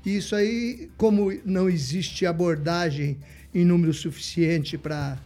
E 0.06 0.16
isso 0.16 0.36
aí, 0.36 0.90
como 0.98 1.32
não 1.46 1.70
existe 1.70 2.26
abordagem 2.26 3.18
em 3.54 3.66
número 3.66 3.94
suficiente 3.94 4.78
para 4.78 5.18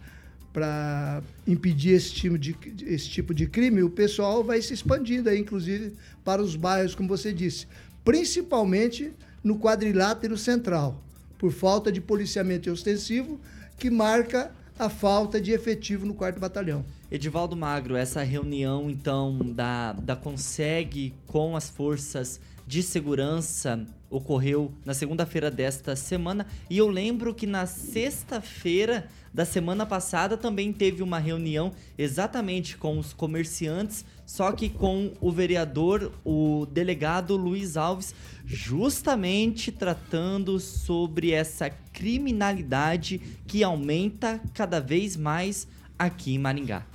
para 0.52 1.22
impedir 1.46 1.90
esse 1.90 2.12
tipo, 2.12 2.36
de, 2.36 2.56
esse 2.84 3.08
tipo 3.08 3.32
de 3.32 3.46
crime, 3.46 3.82
o 3.82 3.90
pessoal 3.90 4.42
vai 4.42 4.60
se 4.60 4.74
expandindo 4.74 5.28
aí, 5.28 5.38
inclusive 5.38 5.92
para 6.24 6.42
os 6.42 6.56
bairros, 6.56 6.96
como 6.96 7.08
você 7.08 7.32
disse, 7.32 7.68
principalmente 8.04 9.12
no 9.44 9.58
quadrilátero 9.58 10.36
central, 10.36 11.04
por 11.38 11.52
falta 11.52 11.92
de 11.92 12.00
policiamento 12.00 12.72
ostensivo, 12.72 13.38
que 13.78 13.88
marca 13.88 14.50
a 14.78 14.88
falta 14.88 15.40
de 15.40 15.50
efetivo 15.50 16.06
no 16.06 16.14
quarto 16.14 16.38
batalhão. 16.38 16.84
Edivaldo 17.10 17.56
Magro, 17.56 17.96
essa 17.96 18.22
reunião 18.22 18.88
então 18.88 19.36
da, 19.38 19.92
da 19.92 20.14
Conseg 20.14 21.12
com 21.26 21.56
as 21.56 21.68
forças 21.68 22.40
de 22.64 22.82
segurança 22.82 23.84
ocorreu 24.08 24.72
na 24.84 24.94
segunda-feira 24.94 25.50
desta 25.50 25.96
semana 25.96 26.46
e 26.70 26.78
eu 26.78 26.88
lembro 26.88 27.34
que 27.34 27.46
na 27.46 27.66
sexta-feira 27.66 29.08
da 29.34 29.44
semana 29.44 29.84
passada 29.84 30.36
também 30.36 30.72
teve 30.72 31.02
uma 31.02 31.18
reunião 31.18 31.72
exatamente 31.96 32.76
com 32.76 32.98
os 32.98 33.12
comerciantes, 33.12 34.04
só 34.28 34.52
que 34.52 34.68
com 34.68 35.10
o 35.22 35.32
vereador, 35.32 36.12
o 36.22 36.66
delegado 36.70 37.34
Luiz 37.34 37.78
Alves, 37.78 38.14
justamente 38.44 39.72
tratando 39.72 40.60
sobre 40.60 41.30
essa 41.30 41.70
criminalidade 41.70 43.22
que 43.46 43.64
aumenta 43.64 44.38
cada 44.52 44.80
vez 44.80 45.16
mais 45.16 45.66
aqui 45.98 46.34
em 46.34 46.38
Maringá. 46.38 46.86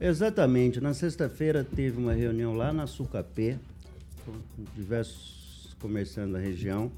Exatamente. 0.00 0.80
Na 0.80 0.94
sexta-feira 0.94 1.62
teve 1.62 1.98
uma 1.98 2.14
reunião 2.14 2.54
lá 2.54 2.72
na 2.72 2.86
Sucapé, 2.86 3.58
com 4.24 4.32
diversos 4.74 5.76
comerciantes 5.78 6.32
da 6.32 6.38
região 6.38 6.90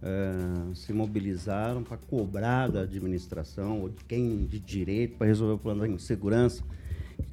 uh, 0.00 0.72
se 0.72 0.92
mobilizaram 0.92 1.82
para 1.82 1.96
cobrar 1.96 2.68
da 2.68 2.82
administração 2.82 3.80
ou 3.80 3.88
de 3.88 4.04
quem 4.04 4.46
de 4.46 4.60
direito 4.60 5.16
para 5.16 5.26
resolver 5.26 5.54
o 5.54 5.58
plano 5.58 5.96
de 5.96 6.00
segurança 6.00 6.62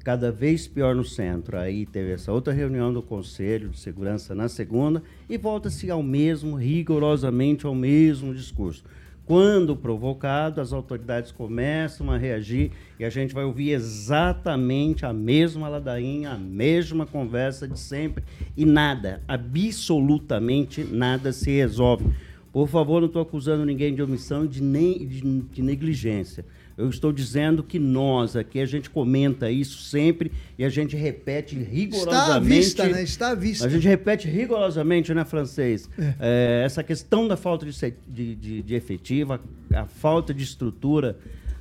cada 0.08 0.32
vez 0.32 0.66
pior 0.66 0.94
no 0.94 1.04
centro. 1.04 1.58
Aí 1.58 1.84
teve 1.84 2.12
essa 2.12 2.32
outra 2.32 2.50
reunião 2.50 2.90
do 2.90 3.02
Conselho 3.02 3.68
de 3.68 3.78
Segurança 3.78 4.34
na 4.34 4.48
segunda 4.48 5.02
e 5.28 5.36
volta-se 5.36 5.90
ao 5.90 6.02
mesmo, 6.02 6.56
rigorosamente 6.56 7.66
ao 7.66 7.74
mesmo 7.74 8.34
discurso. 8.34 8.82
Quando 9.26 9.76
provocado, 9.76 10.62
as 10.62 10.72
autoridades 10.72 11.30
começam 11.30 12.10
a 12.10 12.16
reagir 12.16 12.70
e 12.98 13.04
a 13.04 13.10
gente 13.10 13.34
vai 13.34 13.44
ouvir 13.44 13.72
exatamente 13.72 15.04
a 15.04 15.12
mesma 15.12 15.68
ladainha, 15.68 16.30
a 16.30 16.38
mesma 16.38 17.04
conversa 17.04 17.68
de 17.68 17.78
sempre 17.78 18.24
e 18.56 18.64
nada, 18.64 19.22
absolutamente 19.28 20.84
nada 20.84 21.34
se 21.34 21.50
resolve. 21.50 22.06
Por 22.50 22.66
favor, 22.66 23.00
não 23.02 23.08
estou 23.08 23.20
acusando 23.20 23.66
ninguém 23.66 23.94
de 23.94 24.00
omissão 24.00 24.46
de, 24.46 24.62
nem, 24.62 25.06
de, 25.06 25.20
de 25.20 25.62
negligência. 25.62 26.46
Eu 26.78 26.88
estou 26.88 27.12
dizendo 27.12 27.64
que 27.64 27.76
nós 27.76 28.36
aqui, 28.36 28.60
a 28.60 28.64
gente 28.64 28.88
comenta 28.88 29.50
isso 29.50 29.82
sempre 29.82 30.30
e 30.56 30.64
a 30.64 30.68
gente 30.68 30.94
repete 30.94 31.56
rigorosamente. 31.56 32.06
Está 32.18 32.36
à 32.36 32.38
vista, 32.38 32.88
né? 32.88 33.02
Está 33.02 33.30
à 33.30 33.34
vista. 33.34 33.66
A 33.66 33.68
gente 33.68 33.88
repete 33.88 34.28
rigorosamente, 34.28 35.12
né, 35.12 35.24
francês? 35.24 35.90
É. 35.98 36.14
É, 36.20 36.62
essa 36.64 36.84
questão 36.84 37.26
da 37.26 37.36
falta 37.36 37.66
de, 37.66 37.94
de, 38.06 38.34
de, 38.36 38.62
de 38.62 38.74
efetiva, 38.76 39.40
a 39.74 39.86
falta 39.86 40.32
de 40.32 40.44
estrutura 40.44 41.18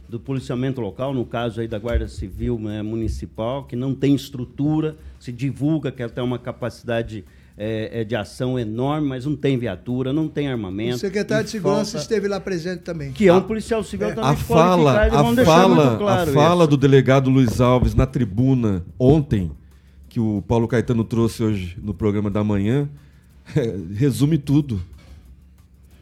do 0.07 0.19
policiamento 0.19 0.79
local, 0.79 1.15
no 1.15 1.25
caso 1.25 1.61
aí 1.61 1.67
da 1.67 1.79
Guarda 1.79 2.07
Civil 2.07 2.59
né, 2.59 2.83
Municipal, 2.83 3.63
que 3.65 3.75
não 3.75 3.95
tem 3.95 4.13
estrutura, 4.13 4.95
se 5.19 5.31
divulga 5.31 5.91
que 5.91 6.03
ela 6.03 6.11
tem 6.11 6.23
uma 6.23 6.37
capacidade 6.37 7.25
é, 7.57 8.01
é, 8.01 8.03
de 8.03 8.15
ação 8.15 8.59
enorme, 8.59 9.07
mas 9.07 9.25
não 9.25 9.35
tem 9.35 9.57
viatura, 9.57 10.13
não 10.13 10.27
tem 10.27 10.47
armamento. 10.47 10.97
O 10.97 10.99
secretário 10.99 11.45
de 11.45 11.49
Segurança 11.49 11.93
falta... 11.93 11.97
esteve 11.97 12.27
lá 12.27 12.39
presente 12.39 12.81
também. 12.81 13.11
Que 13.11 13.27
é 13.27 13.33
um 13.33 13.41
policial 13.41 13.83
civil 13.83 14.09
é. 14.09 14.13
também. 14.13 14.29
A 14.29 14.35
fala, 14.35 15.05
a 15.05 15.45
fala, 15.45 15.97
claro 15.97 16.31
a 16.31 16.33
fala 16.33 16.67
do 16.67 16.77
delegado 16.77 17.31
Luiz 17.31 17.59
Alves 17.59 17.95
na 17.95 18.05
tribuna 18.05 18.85
ontem, 18.99 19.51
que 20.07 20.19
o 20.19 20.43
Paulo 20.47 20.67
Caetano 20.67 21.03
trouxe 21.03 21.43
hoje 21.43 21.77
no 21.81 21.95
programa 21.95 22.29
da 22.29 22.43
manhã, 22.43 22.87
resume 23.95 24.37
tudo. 24.37 24.79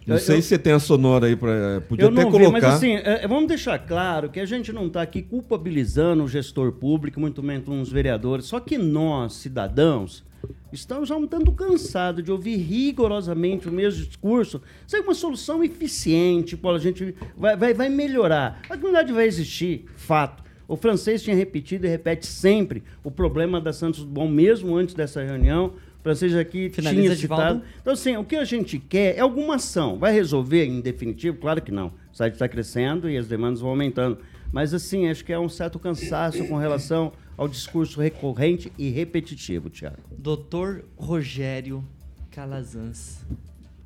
Não 0.05 0.17
eu, 0.17 0.19
sei 0.19 0.37
eu, 0.37 0.41
se 0.41 0.49
você 0.49 0.59
tem 0.59 0.73
a 0.73 0.79
sonora 0.79 1.25
aí 1.25 1.35
para 1.35 1.81
podia 1.87 2.07
até 2.07 2.23
colocar. 2.25 2.45
Vi, 2.45 2.51
mas 2.51 2.63
assim, 2.63 2.93
é, 2.95 3.25
vamos 3.27 3.47
deixar 3.47 3.79
claro 3.79 4.29
que 4.29 4.39
a 4.39 4.45
gente 4.45 4.71
não 4.71 4.87
está 4.87 5.01
aqui 5.01 5.21
culpabilizando 5.21 6.23
o 6.23 6.27
gestor 6.27 6.73
público, 6.73 7.19
muito 7.19 7.41
menos 7.41 7.67
uns 7.67 7.89
vereadores. 7.89 8.45
Só 8.45 8.59
que 8.59 8.77
nós, 8.77 9.33
cidadãos, 9.33 10.23
Estamos 10.71 11.09
já 11.09 11.15
um 11.15 11.27
tanto 11.27 11.51
cansados 11.51 12.23
de 12.23 12.31
ouvir 12.31 12.57
rigorosamente 12.57 13.67
o 13.67 13.71
mesmo 13.71 14.05
discurso. 14.05 14.61
Isso 14.85 14.95
é 14.95 15.01
uma 15.01 15.13
solução 15.13 15.63
eficiente, 15.63 16.57
Paulo. 16.57 16.77
A 16.77 16.81
gente 16.81 17.15
vai, 17.37 17.55
vai, 17.55 17.73
vai 17.73 17.89
melhorar. 17.89 18.61
A 18.69 18.75
comunidade 18.75 19.11
vai 19.11 19.25
existir, 19.25 19.85
fato. 19.95 20.43
O 20.67 20.75
francês 20.75 21.21
tinha 21.21 21.35
repetido 21.35 21.85
e 21.85 21.89
repete 21.89 22.25
sempre 22.25 22.83
o 23.03 23.11
problema 23.11 23.61
da 23.61 23.71
Santos 23.71 24.03
Bom, 24.03 24.27
mesmo 24.27 24.75
antes 24.75 24.95
dessa 24.95 25.23
reunião, 25.23 25.73
Francês 26.05 26.35
aqui 26.35 26.69
Finaliza, 26.69 27.01
tinha 27.01 27.15
citado. 27.15 27.63
Então, 27.81 27.91
assim, 27.91 28.15
o 28.15 28.23
que 28.23 28.35
a 28.35 28.43
gente 28.43 28.77
quer 28.77 29.17
é 29.17 29.21
alguma 29.21 29.55
ação. 29.55 29.97
Vai 29.97 30.13
resolver 30.13 30.63
em 30.63 30.79
definitivo? 30.79 31.35
Claro 31.37 31.59
que 31.63 31.71
não. 31.71 31.87
O 32.13 32.15
site 32.15 32.33
está 32.33 32.47
crescendo 32.47 33.09
e 33.09 33.17
as 33.17 33.27
demandas 33.27 33.59
vão 33.59 33.71
aumentando. 33.71 34.19
Mas, 34.51 34.71
assim, 34.71 35.09
acho 35.09 35.25
que 35.25 35.33
é 35.33 35.39
um 35.39 35.49
certo 35.49 35.79
cansaço 35.79 36.47
com 36.47 36.57
relação 36.57 37.11
ao 37.37 37.47
discurso 37.47 37.99
recorrente 37.99 38.71
e 38.77 38.89
repetitivo, 38.89 39.69
Tiago. 39.69 39.97
Doutor 40.17 40.85
Rogério 40.97 41.83
Calazans. 42.31 43.25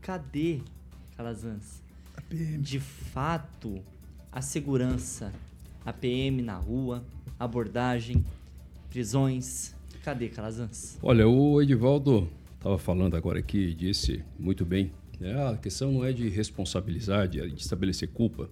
Cadê, 0.01 0.59
Calazans? 1.15 1.81
A 2.15 2.21
PM. 2.21 2.57
De 2.59 2.79
fato, 2.79 3.79
a 4.31 4.41
segurança, 4.41 5.33
a 5.85 5.93
PM 5.93 6.41
na 6.41 6.55
rua, 6.55 7.03
abordagem, 7.39 8.23
prisões. 8.89 9.75
Cadê, 10.03 10.29
Calazans? 10.29 10.97
Olha, 11.01 11.27
o 11.27 11.61
Edivaldo 11.61 12.29
estava 12.55 12.77
falando 12.77 13.15
agora 13.15 13.39
aqui, 13.39 13.73
disse 13.73 14.23
muito 14.37 14.65
bem. 14.65 14.91
né, 15.19 15.49
a 15.49 15.57
questão 15.57 15.91
não 15.91 16.05
é 16.05 16.11
de 16.11 16.29
responsabilizar, 16.29 17.27
de, 17.27 17.39
de 17.49 17.61
estabelecer 17.61 18.09
culpa. 18.09 18.49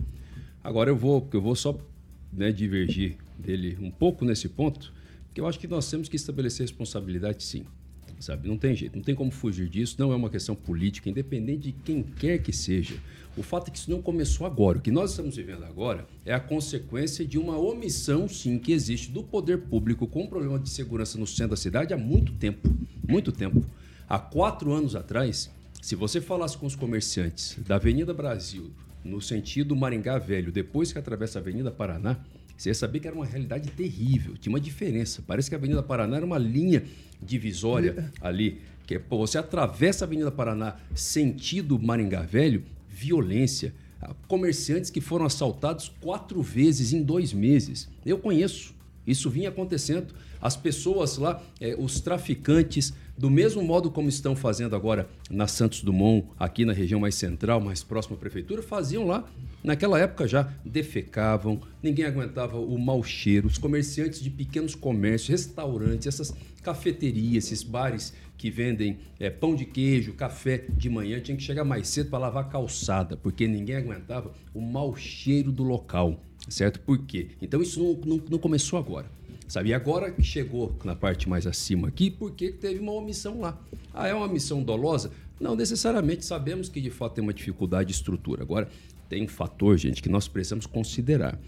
Agora 0.63 0.89
eu 0.89 0.97
vou, 0.97 1.21
porque 1.21 1.37
eu 1.37 1.41
vou 1.41 1.55
só 1.55 1.77
né, 2.31 2.51
divergir 2.51 3.17
dele 3.37 3.77
um 3.81 3.91
pouco 3.91 4.25
nesse 4.25 4.49
ponto, 4.49 4.93
porque 5.27 5.41
eu 5.41 5.47
acho 5.47 5.59
que 5.59 5.67
nós 5.67 5.89
temos 5.89 6.09
que 6.09 6.15
estabelecer 6.15 6.63
responsabilidade 6.63 7.43
sim. 7.43 7.65
Sabe? 8.19 8.47
Não 8.47 8.57
tem 8.57 8.75
jeito, 8.75 8.95
não 8.95 9.03
tem 9.03 9.13
como 9.13 9.29
fugir 9.29 9.69
disso, 9.69 9.95
não 9.99 10.11
é 10.11 10.15
uma 10.15 10.29
questão 10.29 10.55
política, 10.55 11.07
independente 11.07 11.67
de 11.67 11.71
quem 11.71 12.01
quer 12.01 12.39
que 12.39 12.51
seja. 12.51 12.95
O 13.37 13.43
fato 13.43 13.67
é 13.67 13.71
que 13.71 13.77
isso 13.77 13.91
não 13.91 14.01
começou 14.01 14.47
agora. 14.47 14.79
O 14.79 14.81
que 14.81 14.89
nós 14.89 15.11
estamos 15.11 15.35
vivendo 15.35 15.63
agora 15.63 16.07
é 16.25 16.33
a 16.33 16.39
consequência 16.39 17.23
de 17.23 17.37
uma 17.37 17.55
omissão, 17.59 18.27
sim, 18.27 18.57
que 18.57 18.71
existe 18.71 19.11
do 19.11 19.23
poder 19.23 19.59
público 19.59 20.07
com 20.07 20.25
problema 20.25 20.57
de 20.57 20.69
segurança 20.69 21.19
no 21.19 21.27
centro 21.27 21.51
da 21.51 21.55
cidade 21.55 21.93
há 21.93 21.97
muito 21.97 22.33
tempo. 22.33 22.67
Muito 23.07 23.31
tempo. 23.31 23.63
Há 24.09 24.17
quatro 24.17 24.73
anos 24.73 24.95
atrás, 24.95 25.51
se 25.79 25.95
você 25.95 26.19
falasse 26.19 26.57
com 26.57 26.65
os 26.65 26.75
comerciantes 26.75 27.59
da 27.67 27.75
Avenida 27.75 28.15
Brasil, 28.15 28.71
no 29.05 29.21
sentido 29.21 29.75
Maringá 29.75 30.17
Velho, 30.17 30.51
depois 30.51 30.91
que 30.91 30.97
atravessa 30.97 31.37
a 31.37 31.41
Avenida 31.41 31.69
Paraná, 31.69 32.19
você 32.57 32.73
saber 32.73 32.99
que 32.99 33.07
era 33.07 33.15
uma 33.15 33.25
realidade 33.25 33.69
terrível, 33.71 34.35
tinha 34.35 34.51
uma 34.51 34.59
diferença. 34.59 35.23
Parece 35.25 35.49
que 35.49 35.55
a 35.55 35.57
Avenida 35.59 35.83
Paraná 35.83 36.17
era 36.17 36.25
uma 36.25 36.39
linha 36.39 36.83
divisória 37.21 38.11
ali. 38.19 38.59
Que 38.85 38.95
é, 38.95 38.99
pô, 38.99 39.17
você 39.17 39.37
atravessa 39.37 40.05
a 40.05 40.07
Avenida 40.07 40.31
Paraná 40.31 40.77
sentido 40.95 41.77
Maringá 41.77 42.21
Velho, 42.21 42.63
violência. 42.89 43.73
Ah, 44.01 44.15
Comerciantes 44.27 44.89
que 44.89 45.01
foram 45.01 45.25
assaltados 45.25 45.91
quatro 46.01 46.41
vezes 46.41 46.93
em 46.93 47.03
dois 47.03 47.33
meses. 47.33 47.89
Eu 48.05 48.17
conheço. 48.17 48.73
Isso 49.05 49.29
vinha 49.29 49.49
acontecendo. 49.49 50.13
As 50.41 50.55
pessoas 50.55 51.17
lá, 51.17 51.41
eh, 51.59 51.75
os 51.77 51.99
traficantes, 51.99 52.93
do 53.17 53.29
mesmo 53.29 53.63
modo 53.63 53.89
como 53.89 54.07
estão 54.09 54.35
fazendo 54.35 54.75
agora 54.75 55.09
na 55.29 55.47
Santos 55.47 55.81
Dumont, 55.81 56.27
aqui 56.37 56.63
na 56.65 56.73
região 56.73 56.99
mais 56.99 57.15
central, 57.15 57.59
mais 57.59 57.83
próxima 57.83 58.15
à 58.15 58.19
prefeitura, 58.19 58.61
faziam 58.61 59.07
lá. 59.07 59.27
Naquela 59.63 59.99
época 59.99 60.27
já 60.27 60.53
defecavam, 60.63 61.59
ninguém 61.81 62.05
aguentava 62.05 62.57
o 62.59 62.77
mau 62.77 63.03
cheiro. 63.03 63.47
Os 63.47 63.57
comerciantes 63.57 64.21
de 64.21 64.29
pequenos 64.29 64.75
comércios, 64.75 65.29
restaurantes, 65.29 66.07
essas 66.07 66.33
cafeterias, 66.61 67.45
esses 67.45 67.63
bares 67.63 68.13
que 68.37 68.51
vendem 68.51 68.99
eh, 69.19 69.31
pão 69.31 69.55
de 69.55 69.65
queijo, 69.65 70.13
café 70.13 70.65
de 70.69 70.89
manhã, 70.89 71.19
tinham 71.19 71.37
que 71.37 71.43
chegar 71.43 71.63
mais 71.63 71.87
cedo 71.87 72.09
para 72.11 72.19
lavar 72.19 72.49
calçada, 72.49 73.17
porque 73.17 73.47
ninguém 73.47 73.75
aguentava 73.77 74.31
o 74.53 74.61
mau 74.61 74.95
cheiro 74.95 75.51
do 75.51 75.63
local, 75.63 76.21
certo? 76.47 76.79
Por 76.81 76.99
quê? 76.99 77.29
Então 77.41 77.61
isso 77.63 77.81
não, 77.81 77.93
não- 78.17 78.23
não 78.29 78.37
começou 78.37 78.77
agora. 78.77 79.07
Sabe? 79.47 79.69
E 79.69 79.73
agora 79.73 80.11
que 80.11 80.21
chegou 80.21 80.77
na 80.83 80.95
parte 80.95 81.29
mais 81.29 81.47
acima 81.47 81.87
aqui, 81.87 82.11
porque 82.11 82.51
teve 82.51 82.79
uma 82.79 82.91
omissão 82.91 83.39
lá. 83.39 83.57
Ah, 83.93 84.07
é 84.07 84.13
uma 84.13 84.25
omissão 84.25 84.61
dolosa? 84.61 85.11
Não 85.39 85.55
necessariamente. 85.55 86.25
Sabemos 86.25 86.67
que 86.67 86.81
de 86.81 86.89
fato 86.89 87.13
tem 87.13 87.23
uma 87.23 87.33
dificuldade 87.33 87.87
de 87.87 87.95
estrutura. 87.95 88.43
Agora, 88.43 88.67
tem 89.07 89.23
um 89.23 89.27
fator, 89.27 89.77
gente, 89.77 90.01
que 90.01 90.09
nós 90.09 90.27
precisamos 90.27 90.65
considerar. 90.65 91.39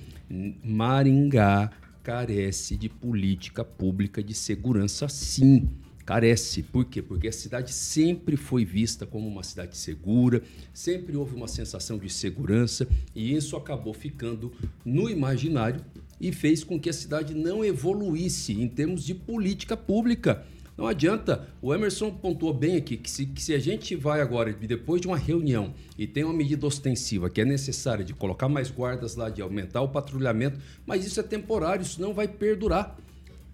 Maringá 0.63 1.71
carece 2.01 2.77
de 2.77 2.87
política 2.87 3.65
pública 3.65 4.23
de 4.23 4.33
segurança, 4.33 5.09
sim. 5.09 5.67
Carece. 6.05 6.63
Por 6.63 6.85
quê? 6.85 7.03
Porque 7.03 7.27
a 7.27 7.31
cidade 7.31 7.71
sempre 7.71 8.35
foi 8.35 8.65
vista 8.65 9.05
como 9.05 9.27
uma 9.27 9.43
cidade 9.43 9.77
segura, 9.77 10.41
sempre 10.73 11.15
houve 11.15 11.35
uma 11.35 11.47
sensação 11.47 11.99
de 11.99 12.09
segurança 12.09 12.87
e 13.13 13.35
isso 13.35 13.55
acabou 13.55 13.93
ficando 13.93 14.51
no 14.83 15.07
imaginário 15.07 15.85
e 16.19 16.31
fez 16.31 16.63
com 16.63 16.79
que 16.79 16.89
a 16.89 16.93
cidade 16.93 17.33
não 17.33 17.63
evoluísse 17.63 18.53
em 18.53 18.67
termos 18.67 19.03
de 19.03 19.13
política 19.13 19.77
pública. 19.77 20.45
Não 20.79 20.87
adianta. 20.87 21.45
O 21.61 21.73
Emerson 21.73 22.09
pontuou 22.09 22.53
bem 22.53 22.77
aqui 22.77 22.95
que 22.95 23.11
se, 23.11 23.25
que 23.25 23.41
se 23.43 23.53
a 23.53 23.59
gente 23.59 23.97
vai 23.97 24.21
agora, 24.21 24.53
depois 24.53 25.01
de 25.01 25.07
uma 25.07 25.17
reunião, 25.17 25.73
e 25.97 26.07
tem 26.07 26.23
uma 26.23 26.33
medida 26.33 26.65
ostensiva 26.65 27.29
que 27.29 27.41
é 27.41 27.45
necessária 27.45 28.05
de 28.05 28.13
colocar 28.13 28.47
mais 28.47 28.71
guardas 28.71 29.17
lá, 29.17 29.29
de 29.29 29.41
aumentar 29.41 29.81
o 29.81 29.89
patrulhamento, 29.89 30.57
mas 30.85 31.05
isso 31.05 31.19
é 31.19 31.23
temporário, 31.23 31.81
isso 31.81 32.01
não 32.01 32.13
vai 32.13 32.29
perdurar. 32.29 32.97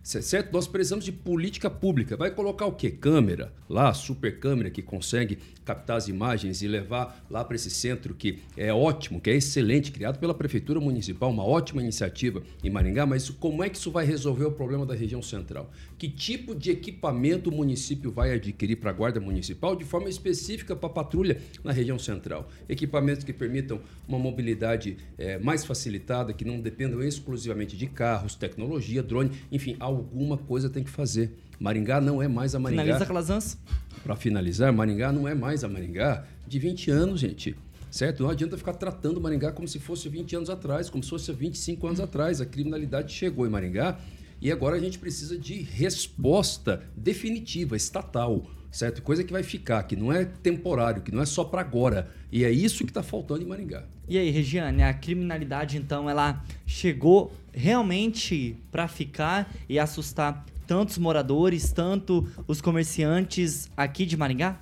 Certo? 0.04 0.54
Nós 0.54 0.68
precisamos 0.68 1.04
de 1.04 1.12
política 1.12 1.68
pública. 1.68 2.16
Vai 2.16 2.30
colocar 2.30 2.68
o 2.68 2.74
quê? 2.74 2.92
Câmera, 2.92 3.52
lá, 3.68 3.92
super 3.92 4.40
câmera 4.40 4.70
que 4.70 4.84
consegue 4.84 5.40
captar 5.66 5.98
as 5.98 6.08
imagens 6.08 6.62
e 6.62 6.68
levar 6.68 7.26
lá 7.30 7.44
para 7.44 7.56
esse 7.56 7.70
centro 7.70 8.14
que 8.14 8.40
é 8.56 8.72
ótimo, 8.72 9.20
que 9.20 9.30
é 9.30 9.36
excelente, 9.36 9.92
criado 9.92 10.20
pela 10.20 10.34
Prefeitura 10.34 10.80
Municipal, 10.80 11.32
uma 11.32 11.44
ótima 11.44 11.82
iniciativa 11.82 12.44
em 12.64 12.70
Maringá, 12.70 13.06
mas 13.06 13.30
como 13.30 13.64
é 13.64 13.70
que 13.70 13.78
isso 13.78 13.92
vai 13.92 14.06
resolver 14.06 14.46
o 14.46 14.52
problema 14.52 14.86
da 14.86 14.94
região 14.94 15.22
central? 15.22 15.72
Que 15.98 16.08
tipo 16.08 16.54
de 16.54 16.72
equipamento 16.72 17.50
o 17.50 17.54
município 17.54 18.12
vai 18.12 18.34
adquirir 18.34 18.76
para 18.76 18.92
a 18.92 18.94
Guarda 18.94 19.20
Municipal 19.20 19.76
de 19.76 19.84
forma 19.84 20.10
específica 20.10 20.76
para 20.76 20.88
a 20.88 20.94
patrulha 20.94 21.42
na 21.64 21.72
região 21.72 21.98
central? 21.98 22.50
Equipamentos 22.70 23.24
que 23.24 23.34
permitam 23.34 23.80
uma 24.08 24.20
mobilidade 24.20 24.98
eh, 25.18 25.40
mais 25.40 25.66
facilitada, 25.66 26.34
que 26.34 26.46
não 26.46 26.60
dependam 26.60 27.02
exclusivamente 27.02 27.76
de 27.76 27.88
carros, 27.88 28.36
tecnologia, 28.36 29.02
drone, 29.02 29.32
enfim, 29.52 29.76
alguma 29.80 30.38
coisa 30.38 30.70
tem 30.70 30.84
que 30.84 30.90
fazer. 30.90 31.32
Maringá 31.60 32.02
não 32.02 32.22
é 32.22 32.28
mais 32.28 32.56
a 32.56 32.60
Maringá. 32.60 32.84
Finaliza, 32.84 33.06
Calazans. 33.06 33.58
Para 34.04 34.16
finalizar, 34.16 34.72
Maringá 34.72 35.12
não 35.12 35.28
é 35.28 35.34
mais 35.34 35.64
a 35.64 35.68
Maringá 35.68 36.26
de 36.48 36.60
20 36.60 36.92
anos, 36.92 37.20
gente. 37.20 37.56
Certo? 37.90 38.24
Não 38.24 38.30
adianta 38.30 38.58
ficar 38.58 38.74
tratando 38.74 39.22
Maringá 39.22 39.52
como 39.52 39.68
se 39.68 39.80
fosse 39.80 40.10
20 40.10 40.36
anos 40.36 40.50
atrás, 40.50 40.90
como 40.90 41.04
se 41.04 41.10
fosse 41.10 41.32
25 41.32 41.88
anos 41.88 42.00
atrás. 42.00 42.42
A 42.42 42.46
criminalidade 42.46 43.14
chegou 43.14 43.48
em 43.48 43.50
Maringá 43.50 43.98
e 44.42 44.52
agora 44.52 44.76
a 44.76 44.80
gente 44.80 45.00
precisa 45.00 45.38
de 45.38 45.62
resposta 45.62 46.84
definitiva, 46.96 47.76
estatal, 47.76 48.46
certo? 48.70 49.02
Coisa 49.02 49.24
que 49.24 49.32
vai 49.32 49.44
ficar, 49.44 49.82
que 49.84 49.96
não 49.96 50.12
é 50.12 50.26
temporário, 50.26 51.02
que 51.02 51.12
não 51.12 51.22
é 51.22 51.26
só 51.26 51.46
para 51.46 51.62
agora. 51.62 52.12
E 52.32 52.44
é 52.44 52.52
isso 52.52 52.84
que 52.84 52.92
está 52.92 53.02
faltando 53.02 53.44
em 53.44 53.48
Maringá. 53.48 53.86
E 54.08 54.18
aí, 54.18 54.30
Regiane, 54.30 54.84
a 54.84 54.94
criminalidade 54.94 55.78
então 55.78 56.10
ela 56.10 56.44
chegou 56.68 57.34
realmente 57.54 58.58
para 58.72 58.88
ficar 58.88 59.52
e 59.70 59.80
assustar 59.80 60.46
tantos 60.66 60.98
moradores, 60.98 61.72
tanto 61.72 62.28
os 62.48 62.62
comerciantes 62.62 63.70
aqui 63.76 64.06
de 64.06 64.18
Maringá? 64.18 64.60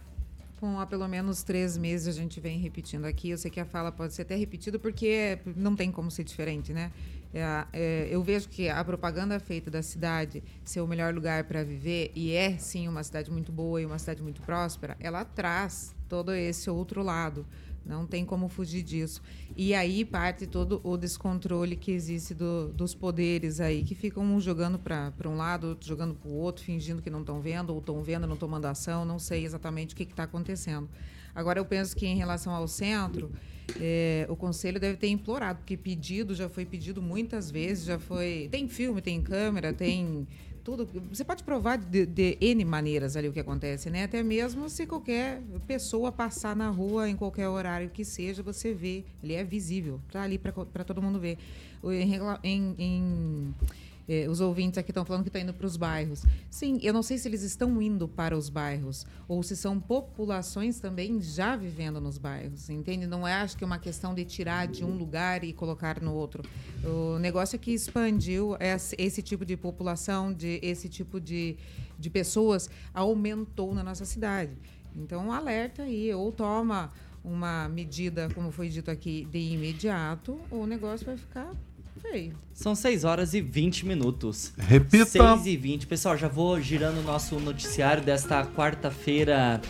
Com 0.59 0.79
há 0.79 0.85
pelo 0.85 1.07
menos 1.07 1.43
três 1.43 1.77
meses 1.77 2.07
a 2.07 2.17
gente 2.17 2.39
vem 2.39 2.59
repetindo 2.59 3.05
aqui. 3.05 3.29
Eu 3.29 3.37
sei 3.37 3.51
que 3.51 3.59
a 3.59 3.65
fala 3.65 3.91
pode 3.91 4.13
ser 4.13 4.21
até 4.21 4.35
repetida 4.35 4.79
porque 4.79 5.39
não 5.55 5.75
tem 5.75 5.91
como 5.91 6.09
ser 6.09 6.23
diferente, 6.23 6.73
né? 6.73 6.91
É, 7.33 7.65
é, 7.73 8.07
eu 8.11 8.21
vejo 8.21 8.47
que 8.47 8.69
a 8.69 8.83
propaganda 8.83 9.39
feita 9.39 9.71
da 9.71 9.81
cidade 9.81 10.43
ser 10.63 10.81
o 10.81 10.87
melhor 10.87 11.13
lugar 11.13 11.45
para 11.45 11.63
viver, 11.63 12.11
e 12.15 12.31
é 12.31 12.57
sim 12.57 12.87
uma 12.87 13.03
cidade 13.03 13.31
muito 13.31 13.51
boa 13.51 13.81
e 13.81 13.85
uma 13.85 13.97
cidade 13.97 14.21
muito 14.21 14.41
próspera, 14.43 14.95
ela 14.99 15.25
traz 15.25 15.95
todo 16.07 16.31
esse 16.31 16.69
outro 16.69 17.01
lado. 17.01 17.43
Não 17.85 18.07
tem 18.07 18.23
como 18.23 18.47
fugir 18.47 18.81
disso. 18.81 19.21
E 19.57 19.73
aí 19.73 20.05
parte 20.05 20.47
todo 20.47 20.79
o 20.83 20.95
descontrole 20.95 21.75
que 21.75 21.91
existe 21.91 22.33
do- 22.33 22.69
dos 22.69 22.95
poderes 22.95 23.59
aí, 23.59 23.83
que 23.83 23.93
ficam 23.93 24.23
um 24.23 24.39
jogando 24.39 24.79
para 24.79 25.11
um 25.25 25.35
lado, 25.35 25.67
outro 25.67 25.87
jogando 25.87 26.13
para 26.15 26.29
o 26.29 26.33
outro, 26.33 26.63
fingindo 26.63 27.01
que 27.01 27.09
não 27.09 27.19
estão 27.19 27.41
vendo, 27.41 27.71
ou 27.73 27.79
estão 27.79 28.01
vendo, 28.01 28.25
não 28.25 28.37
tomando 28.37 28.65
ação, 28.65 29.03
não 29.03 29.19
sei 29.19 29.43
exatamente 29.43 29.93
o 29.93 29.97
que 29.97 30.03
está 30.03 30.23
acontecendo. 30.23 30.87
Agora, 31.35 31.59
eu 31.59 31.65
penso 31.65 31.95
que 31.95 32.05
em 32.05 32.15
relação 32.15 32.53
ao 32.53 32.67
centro, 32.67 33.31
eh, 33.79 34.25
o 34.29 34.35
conselho 34.35 34.79
deve 34.79 34.97
ter 34.97 35.07
implorado, 35.07 35.59
porque 35.59 35.75
pedido 35.75 36.35
já 36.35 36.47
foi 36.47 36.65
pedido 36.65 37.01
muitas 37.01 37.49
vezes, 37.49 37.85
já 37.85 37.99
foi. 37.99 38.47
Tem 38.51 38.67
filme, 38.67 39.01
tem 39.01 39.21
câmera, 39.21 39.73
tem 39.73 40.27
tudo. 40.63 40.87
Você 41.11 41.23
pode 41.23 41.43
provar 41.43 41.77
de, 41.77 42.05
de 42.05 42.37
N 42.39 42.63
maneiras 42.65 43.15
ali 43.17 43.27
o 43.27 43.33
que 43.33 43.39
acontece, 43.39 43.89
né? 43.89 44.03
Até 44.03 44.23
mesmo 44.23 44.69
se 44.69 44.85
qualquer 44.85 45.41
pessoa 45.67 46.11
passar 46.11 46.55
na 46.55 46.69
rua 46.69 47.09
em 47.09 47.15
qualquer 47.15 47.47
horário 47.49 47.89
que 47.89 48.05
seja, 48.05 48.41
você 48.41 48.73
vê. 48.73 49.03
Ele 49.21 49.33
é 49.33 49.43
visível, 49.43 49.99
tá 50.11 50.21
ali 50.21 50.37
para 50.37 50.83
todo 50.83 51.01
mundo 51.01 51.19
ver. 51.19 51.37
Em- 52.43 52.75
em- 52.77 53.53
eh, 54.07 54.27
os 54.29 54.39
ouvintes 54.39 54.77
aqui 54.77 54.91
estão 54.91 55.05
falando 55.05 55.23
que 55.23 55.29
estão 55.29 55.41
indo 55.41 55.53
para 55.53 55.65
os 55.65 55.77
bairros. 55.77 56.25
Sim, 56.49 56.79
eu 56.81 56.93
não 56.93 57.03
sei 57.03 57.17
se 57.17 57.27
eles 57.27 57.43
estão 57.43 57.81
indo 57.81 58.07
para 58.07 58.37
os 58.37 58.49
bairros 58.49 59.05
ou 59.27 59.41
se 59.43 59.55
são 59.55 59.79
populações 59.79 60.79
também 60.79 61.21
já 61.21 61.55
vivendo 61.55 61.99
nos 62.01 62.17
bairros, 62.17 62.69
entende? 62.69 63.07
Não 63.07 63.27
é, 63.27 63.33
acho 63.33 63.57
que 63.57 63.63
é 63.63 63.67
uma 63.67 63.79
questão 63.79 64.13
de 64.13 64.25
tirar 64.25 64.67
de 64.67 64.83
um 64.83 64.95
lugar 64.95 65.43
e 65.43 65.53
colocar 65.53 66.01
no 66.01 66.13
outro. 66.13 66.43
O 66.83 67.17
negócio 67.19 67.55
é 67.55 67.59
que 67.59 67.71
expandiu 67.71 68.55
esse, 68.59 68.95
esse 68.97 69.21
tipo 69.21 69.45
de 69.45 69.55
população, 69.55 70.33
de 70.33 70.59
esse 70.61 70.89
tipo 70.89 71.19
de, 71.19 71.57
de 71.97 72.09
pessoas 72.09 72.69
aumentou 72.93 73.73
na 73.73 73.83
nossa 73.83 74.05
cidade. 74.05 74.51
Então, 74.95 75.31
alerta 75.31 75.83
aí, 75.83 76.13
ou 76.13 76.31
toma 76.31 76.91
uma 77.23 77.69
medida, 77.69 78.29
como 78.35 78.51
foi 78.51 78.69
dito 78.69 78.91
aqui, 78.91 79.25
de 79.31 79.39
imediato, 79.39 80.39
ou 80.51 80.63
o 80.63 80.67
negócio 80.67 81.05
vai 81.05 81.17
ficar 81.17 81.51
feio. 82.01 82.35
São 82.53 82.75
6 82.75 83.03
horas 83.03 83.33
e 83.33 83.41
20 83.41 83.85
minutos. 83.85 84.53
Repita. 84.57 85.05
6 85.05 85.45
e 85.45 85.57
20. 85.57 85.87
Pessoal, 85.87 86.17
já 86.17 86.27
vou 86.27 86.59
girando 86.61 86.99
o 86.99 87.03
nosso 87.03 87.39
noticiário 87.39 88.03
desta 88.03 88.45
quarta-feira 88.45 89.61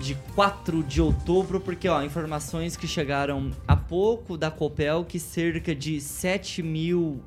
de 0.00 0.14
4 0.34 0.82
de 0.82 1.00
outubro, 1.00 1.60
porque 1.60 1.88
ó, 1.88 2.02
informações 2.02 2.76
que 2.76 2.86
chegaram 2.86 3.50
há 3.68 3.76
pouco 3.76 4.36
da 4.36 4.50
Copel 4.50 5.04
que 5.04 5.18
cerca 5.18 5.74
de 5.74 6.00
7 6.00 6.62
mil 6.62 7.20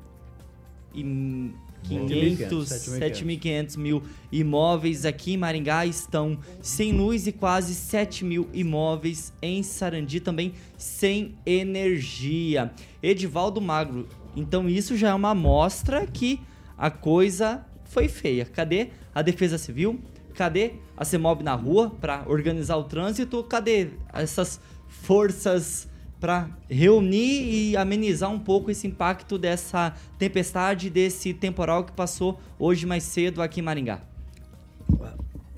e 0.92 1.52
500, 1.84 2.68
7.500 2.68 3.76
mil 3.76 4.02
imóveis 4.32 5.04
aqui 5.04 5.34
em 5.34 5.36
Maringá 5.36 5.86
estão 5.86 6.38
sem 6.62 6.92
luz 6.92 7.26
e 7.26 7.32
quase 7.32 7.74
7 7.74 8.24
mil 8.24 8.48
imóveis 8.52 9.32
em 9.42 9.62
Sarandi 9.62 10.20
também 10.20 10.54
sem 10.78 11.34
energia. 11.44 12.72
Edivaldo 13.02 13.60
Magro, 13.60 14.08
então 14.34 14.68
isso 14.68 14.96
já 14.96 15.10
é 15.10 15.14
uma 15.14 15.30
amostra 15.30 16.06
que 16.06 16.40
a 16.76 16.90
coisa 16.90 17.64
foi 17.84 18.08
feia. 18.08 18.44
Cadê 18.44 18.88
a 19.14 19.22
Defesa 19.22 19.58
Civil? 19.58 20.00
Cadê 20.34 20.72
a 20.96 21.04
CEMOB 21.04 21.42
na 21.44 21.54
rua 21.54 21.90
para 21.90 22.24
organizar 22.26 22.76
o 22.76 22.84
trânsito? 22.84 23.42
Cadê 23.44 23.90
essas 24.12 24.60
forças 24.88 25.88
para 26.24 26.48
reunir 26.70 27.72
e 27.72 27.76
amenizar 27.76 28.30
um 28.30 28.38
pouco 28.38 28.70
esse 28.70 28.86
impacto 28.86 29.36
dessa 29.36 29.94
tempestade, 30.18 30.88
desse 30.88 31.34
temporal 31.34 31.84
que 31.84 31.92
passou 31.92 32.40
hoje 32.58 32.86
mais 32.86 33.02
cedo 33.02 33.42
aqui 33.42 33.60
em 33.60 33.62
Maringá? 33.62 34.00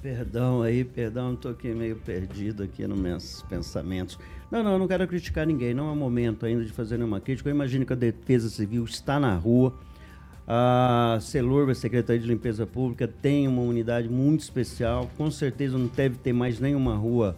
Perdão 0.03 0.63
aí, 0.63 0.83
perdão, 0.83 1.35
estou 1.35 1.53
aqui 1.53 1.69
meio 1.69 1.95
perdido 1.95 2.65
aqui 2.65 2.85
nos 2.85 2.99
meus 2.99 3.43
pensamentos. 3.43 4.19
Não, 4.51 4.61
não, 4.65 4.73
eu 4.73 4.79
não 4.81 4.89
quero 4.89 5.07
criticar 5.07 5.47
ninguém, 5.47 5.73
não 5.73 5.89
é 5.93 5.95
momento 5.95 6.45
ainda 6.45 6.65
de 6.65 6.73
fazer 6.73 6.97
nenhuma 6.97 7.21
crítica. 7.21 7.49
Eu 7.49 7.55
imagino 7.55 7.87
que 7.87 7.93
a 7.93 7.97
Defesa 7.97 8.49
Civil 8.49 8.83
está 8.83 9.21
na 9.21 9.37
rua, 9.37 9.73
a 10.49 11.19
CELURB, 11.21 11.71
a 11.71 11.75
Secretaria 11.77 12.21
de 12.21 12.27
Limpeza 12.27 12.67
Pública, 12.67 13.07
tem 13.07 13.47
uma 13.47 13.63
unidade 13.63 14.09
muito 14.09 14.41
especial. 14.41 15.09
Com 15.17 15.31
certeza 15.31 15.79
não 15.79 15.87
deve 15.87 16.17
ter 16.17 16.33
mais 16.33 16.59
nenhuma 16.59 16.97
rua 16.97 17.37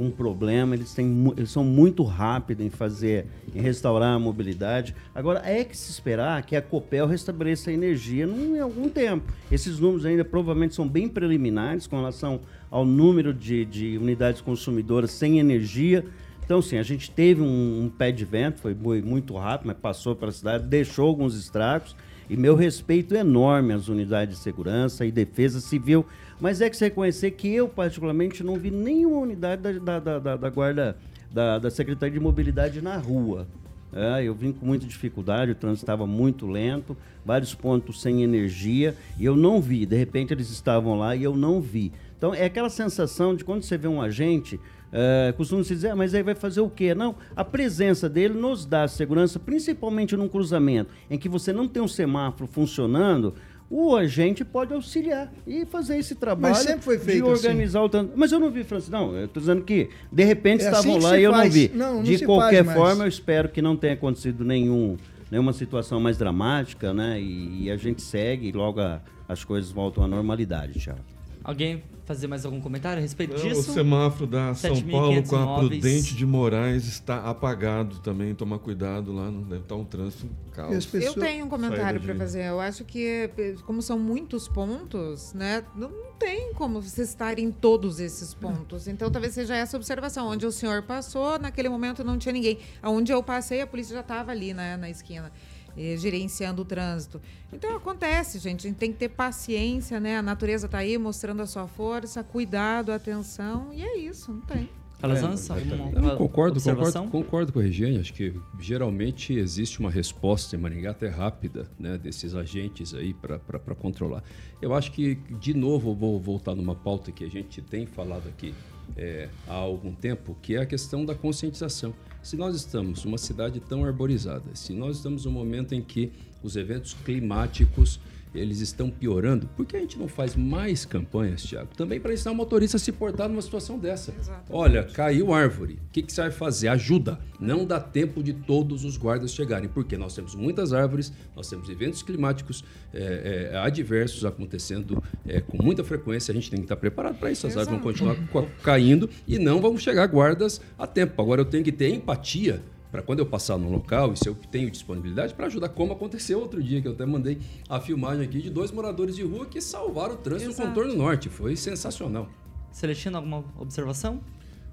com 0.00 0.10
problema. 0.10 0.74
Eles, 0.74 0.94
têm, 0.94 1.30
eles 1.36 1.50
são 1.50 1.62
muito 1.62 2.02
rápidos 2.02 2.64
em 2.64 2.70
fazer, 2.70 3.26
em 3.54 3.60
restaurar 3.60 4.14
a 4.14 4.18
mobilidade. 4.18 4.96
Agora, 5.14 5.42
é 5.44 5.62
que 5.62 5.76
se 5.76 5.90
esperar 5.90 6.42
que 6.42 6.56
a 6.56 6.62
Copel 6.62 7.06
restabeleça 7.06 7.68
a 7.68 7.74
energia 7.74 8.26
num, 8.26 8.56
em 8.56 8.60
algum 8.60 8.88
tempo. 8.88 9.30
Esses 9.52 9.78
números 9.78 10.06
ainda 10.06 10.24
provavelmente 10.24 10.74
são 10.74 10.88
bem 10.88 11.06
preliminares 11.06 11.86
com 11.86 11.96
relação 11.96 12.40
ao 12.70 12.86
número 12.86 13.34
de, 13.34 13.66
de 13.66 13.98
unidades 13.98 14.40
consumidoras 14.40 15.10
sem 15.10 15.38
energia. 15.38 16.02
Então, 16.42 16.62
sim, 16.62 16.78
a 16.78 16.82
gente 16.82 17.10
teve 17.10 17.42
um, 17.42 17.84
um 17.84 17.90
pé 17.90 18.10
de 18.10 18.24
vento, 18.24 18.58
foi 18.58 18.74
muito 19.02 19.36
rápido, 19.36 19.66
mas 19.66 19.76
passou 19.76 20.16
pela 20.16 20.32
cidade, 20.32 20.64
deixou 20.64 21.08
alguns 21.08 21.36
estragos. 21.36 21.94
E 22.30 22.36
meu 22.38 22.54
respeito 22.54 23.14
enorme 23.14 23.74
às 23.74 23.88
unidades 23.88 24.38
de 24.38 24.42
segurança 24.42 25.04
e 25.04 25.10
defesa 25.10 25.60
civil. 25.60 26.06
Mas 26.40 26.60
é 26.60 26.70
que 26.70 26.76
se 26.76 26.84
reconhecer 26.84 27.32
que 27.32 27.48
eu, 27.48 27.68
particularmente, 27.68 28.42
não 28.42 28.56
vi 28.56 28.70
nenhuma 28.70 29.18
unidade 29.18 29.78
da, 29.78 29.98
da, 29.98 30.18
da, 30.18 30.36
da 30.36 30.50
guarda 30.50 30.96
da, 31.30 31.58
da 31.58 31.70
Secretaria 31.70 32.14
de 32.14 32.20
Mobilidade 32.20 32.80
na 32.80 32.96
rua. 32.96 33.46
É, 33.92 34.22
eu 34.22 34.34
vim 34.34 34.52
com 34.52 34.64
muita 34.64 34.86
dificuldade, 34.86 35.50
o 35.50 35.54
trânsito 35.54 35.82
estava 35.82 36.06
muito 36.06 36.46
lento, 36.46 36.96
vários 37.24 37.54
pontos 37.54 38.00
sem 38.00 38.22
energia, 38.22 38.94
e 39.18 39.24
eu 39.24 39.36
não 39.36 39.60
vi. 39.60 39.84
De 39.84 39.96
repente 39.96 40.32
eles 40.32 40.48
estavam 40.48 40.96
lá 40.96 41.14
e 41.16 41.24
eu 41.24 41.36
não 41.36 41.60
vi. 41.60 41.92
Então 42.16 42.32
é 42.32 42.44
aquela 42.44 42.70
sensação 42.70 43.34
de 43.34 43.44
quando 43.44 43.62
você 43.62 43.76
vê 43.76 43.88
um 43.88 44.00
agente, 44.00 44.60
é, 44.92 45.32
costuma 45.36 45.62
se 45.62 45.74
dizer, 45.74 45.90
ah, 45.90 45.96
mas 45.96 46.14
aí 46.14 46.22
vai 46.22 46.34
fazer 46.34 46.60
o 46.60 46.68
quê? 46.68 46.94
Não, 46.94 47.14
a 47.34 47.44
presença 47.44 48.08
dele 48.08 48.34
nos 48.34 48.64
dá 48.64 48.86
segurança, 48.88 49.38
principalmente 49.38 50.16
num 50.16 50.28
cruzamento 50.28 50.90
em 51.08 51.18
que 51.18 51.28
você 51.28 51.52
não 51.52 51.66
tem 51.68 51.82
um 51.82 51.88
semáforo 51.88 52.48
funcionando, 52.50 53.34
o 53.70 53.94
agente 53.94 54.44
pode 54.44 54.74
auxiliar 54.74 55.32
e 55.46 55.64
fazer 55.64 55.96
esse 55.96 56.16
trabalho 56.16 56.54
Mas 56.54 56.64
sempre 56.64 56.82
foi 56.82 56.98
feito 56.98 57.24
de 57.24 57.30
organizar 57.30 57.84
assim. 57.84 57.98
o. 57.98 58.10
Mas 58.16 58.32
eu 58.32 58.40
não 58.40 58.50
vi, 58.50 58.64
Francisco. 58.64 58.90
Não, 58.92 59.14
eu 59.14 59.26
estou 59.26 59.40
dizendo 59.40 59.62
que, 59.62 59.88
de 60.10 60.24
repente, 60.24 60.64
É 60.64 60.70
estavam 60.70 60.96
assim 60.96 61.04
lá 61.06 61.16
e 61.18 61.22
eu 61.22 61.30
não 61.32 61.48
vi. 61.48 61.70
Não, 61.72 61.94
não 61.96 62.02
de 62.02 62.24
qualquer 62.26 62.64
forma, 62.64 63.04
eu 63.04 63.08
espero 63.08 63.48
que 63.48 63.62
não 63.62 63.76
tenha 63.76 63.92
acontecido 63.94 64.44
nenhum, 64.44 64.96
nenhuma 65.30 65.52
situação 65.52 66.00
mais 66.00 66.18
dramática, 66.18 66.92
né? 66.92 67.20
E, 67.20 67.64
e 67.64 67.70
a 67.70 67.76
gente 67.76 68.02
segue 68.02 68.48
e 68.48 68.52
logo 68.52 68.80
a- 68.80 69.00
as 69.28 69.44
coisas 69.44 69.70
voltam 69.70 70.02
à 70.02 70.08
normalidade, 70.08 70.80
Thiago. 70.80 70.98
Alguém 71.44 71.82
fazer 72.10 72.26
mais 72.26 72.44
algum 72.44 72.60
comentário 72.60 72.98
a 72.98 73.00
respeito 73.02 73.34
Não, 73.34 73.38
o 73.40 73.48
disso? 73.48 73.72
semáforo 73.72 74.26
da 74.26 74.52
São 74.54 74.74
7.500 74.74 74.90
Paulo 74.90 75.22
com 75.28 75.36
a. 75.36 75.58
Prudente 75.60 76.14
de 76.16 76.26
Moraes 76.26 76.86
está 76.86 77.20
apagado 77.30 78.00
também. 78.00 78.34
Tomar 78.34 78.58
cuidado 78.58 79.12
lá, 79.12 79.30
não 79.30 79.42
deve 79.42 79.62
estar 79.62 79.76
um 79.76 79.84
trânsito 79.84 80.28
caos. 80.52 80.84
pessoas- 80.86 81.16
Eu 81.16 81.22
tenho 81.22 81.46
um 81.46 81.48
comentário 81.48 82.00
para 82.00 82.12
de- 82.12 82.18
fazer. 82.18 82.44
Eu 82.46 82.58
acho 82.60 82.84
que, 82.84 83.30
como 83.64 83.80
são 83.80 83.96
muitos 83.96 84.48
pontos, 84.48 85.32
né? 85.34 85.62
Não 85.76 85.90
tem 86.18 86.52
como 86.52 86.82
vocês 86.82 87.08
estarem 87.10 87.44
em 87.46 87.52
todos 87.52 88.00
esses 88.00 88.34
pontos. 88.34 88.88
Então, 88.88 89.08
talvez 89.10 89.32
seja 89.34 89.54
essa 89.54 89.76
observação. 89.76 90.26
Onde 90.26 90.44
o 90.44 90.50
senhor 90.52 90.82
passou, 90.82 91.38
naquele 91.38 91.68
momento 91.68 92.02
não 92.02 92.18
tinha 92.18 92.32
ninguém. 92.32 92.58
Onde 92.82 93.12
eu 93.12 93.22
passei, 93.22 93.60
a 93.60 93.66
polícia 93.66 93.94
já 93.94 94.00
estava 94.00 94.32
ali, 94.32 94.52
né, 94.52 94.76
na 94.76 94.90
esquina. 94.90 95.30
Eh, 95.76 95.96
gerenciando 95.96 96.62
o 96.62 96.64
trânsito. 96.64 97.20
Então 97.52 97.76
acontece, 97.76 98.38
gente. 98.38 98.66
A 98.66 98.70
gente 98.70 98.78
tem 98.78 98.92
que 98.92 98.98
ter 98.98 99.08
paciência, 99.08 99.98
né? 99.98 100.18
A 100.18 100.22
natureza 100.22 100.66
está 100.66 100.78
aí 100.78 100.96
mostrando 100.98 101.42
a 101.42 101.46
sua 101.46 101.66
força, 101.66 102.22
cuidado, 102.22 102.92
atenção, 102.92 103.68
e 103.72 103.82
é 103.82 103.98
isso, 103.98 104.32
não 104.32 104.40
tem. 104.40 104.68
Alazança, 105.02 105.56
É, 105.56 106.16
concordo, 106.16 106.60
concordo, 106.60 107.08
concordo 107.08 107.52
com 107.52 107.58
a 107.58 107.62
Regiane. 107.62 107.98
Acho 107.98 108.12
que 108.12 108.34
geralmente 108.58 109.32
existe 109.32 109.80
uma 109.80 109.90
resposta 109.90 110.54
em 110.54 110.58
Maringá 110.58 110.90
até 110.90 111.08
rápida, 111.08 111.66
né, 111.78 111.96
desses 111.96 112.34
agentes 112.34 112.92
aí 112.92 113.14
para 113.14 113.74
controlar. 113.74 114.22
Eu 114.60 114.74
acho 114.74 114.92
que, 114.92 115.14
de 115.14 115.54
novo, 115.54 115.94
vou 115.94 116.20
voltar 116.20 116.54
numa 116.54 116.74
pauta 116.74 117.10
que 117.10 117.24
a 117.24 117.30
gente 117.30 117.62
tem 117.62 117.86
falado 117.86 118.28
aqui 118.28 118.54
é, 118.96 119.28
há 119.48 119.54
algum 119.54 119.94
tempo, 119.94 120.36
que 120.42 120.56
é 120.56 120.60
a 120.60 120.66
questão 120.66 121.04
da 121.04 121.14
conscientização. 121.14 121.94
Se 122.22 122.36
nós 122.36 122.54
estamos 122.54 123.04
numa 123.04 123.18
cidade 123.18 123.60
tão 123.60 123.84
arborizada, 123.84 124.54
se 124.54 124.72
nós 124.72 124.96
estamos 124.96 125.24
num 125.24 125.32
momento 125.32 125.74
em 125.74 125.82
que 125.82 126.12
os 126.42 126.54
eventos 126.54 126.94
climáticos 127.04 127.98
eles 128.34 128.60
estão 128.60 128.88
piorando, 128.90 129.48
por 129.56 129.66
que 129.66 129.76
a 129.76 129.80
gente 129.80 129.98
não 129.98 130.06
faz 130.08 130.36
mais 130.36 130.84
campanhas, 130.84 131.42
Tiago? 131.42 131.70
Também 131.76 131.98
para 131.98 132.12
ensinar 132.12 132.30
o 132.32 132.34
motorista 132.34 132.76
a 132.76 132.80
se 132.80 132.92
portar 132.92 133.28
numa 133.28 133.42
situação 133.42 133.78
dessa. 133.78 134.12
Exatamente. 134.18 134.50
Olha, 134.52 134.84
caiu 134.84 135.32
árvore. 135.34 135.74
O 135.74 135.92
que, 135.92 136.02
que 136.02 136.12
você 136.12 136.20
vai 136.22 136.30
fazer? 136.30 136.68
Ajuda. 136.68 137.18
Não 137.40 137.64
dá 137.64 137.80
tempo 137.80 138.22
de 138.22 138.32
todos 138.32 138.84
os 138.84 138.96
guardas 138.96 139.32
chegarem, 139.32 139.68
porque 139.68 139.96
nós 139.96 140.14
temos 140.14 140.34
muitas 140.34 140.72
árvores, 140.72 141.12
nós 141.34 141.48
temos 141.48 141.68
eventos 141.68 142.02
climáticos 142.02 142.62
é, 142.92 143.50
é, 143.52 143.56
adversos 143.58 144.24
acontecendo 144.24 145.02
é, 145.26 145.40
com 145.40 145.60
muita 145.62 145.82
frequência. 145.82 146.32
A 146.32 146.34
gente 146.34 146.50
tem 146.50 146.58
que 146.60 146.66
estar 146.66 146.76
preparado 146.76 147.18
para 147.18 147.30
isso. 147.32 147.46
As 147.46 147.56
árvores 147.56 147.80
vão 147.80 147.92
continuar 147.92 148.16
ca- 148.32 148.46
caindo 148.62 149.08
e 149.26 149.38
não 149.38 149.60
vão 149.60 149.76
chegar 149.78 150.06
guardas 150.06 150.60
a 150.78 150.86
tempo. 150.86 151.20
Agora 151.20 151.40
eu 151.40 151.44
tenho 151.46 151.64
que 151.64 151.72
ter 151.72 151.88
empatia 151.88 152.60
para 152.90 153.02
quando 153.02 153.20
eu 153.20 153.26
passar 153.26 153.56
no 153.58 153.70
local 153.70 154.12
e 154.12 154.16
se 154.16 154.28
eu 154.28 154.34
tenho 154.34 154.70
disponibilidade 154.70 155.32
para 155.34 155.46
ajudar, 155.46 155.68
como 155.70 155.92
aconteceu 155.92 156.40
outro 156.40 156.62
dia, 156.62 156.80
que 156.82 156.88
eu 156.88 156.92
até 156.92 157.06
mandei 157.06 157.38
a 157.68 157.80
filmagem 157.80 158.24
aqui 158.24 158.42
de 158.42 158.50
dois 158.50 158.70
moradores 158.72 159.14
de 159.16 159.22
rua 159.22 159.46
que 159.46 159.60
salvaram 159.60 160.14
o 160.14 160.16
trânsito 160.16 160.48
no 160.50 160.54
Exato. 160.54 160.68
contorno 160.68 160.94
norte. 160.96 161.28
Foi 161.28 161.54
sensacional. 161.56 162.28
Celestino, 162.72 163.16
alguma 163.16 163.44
observação? 163.58 164.20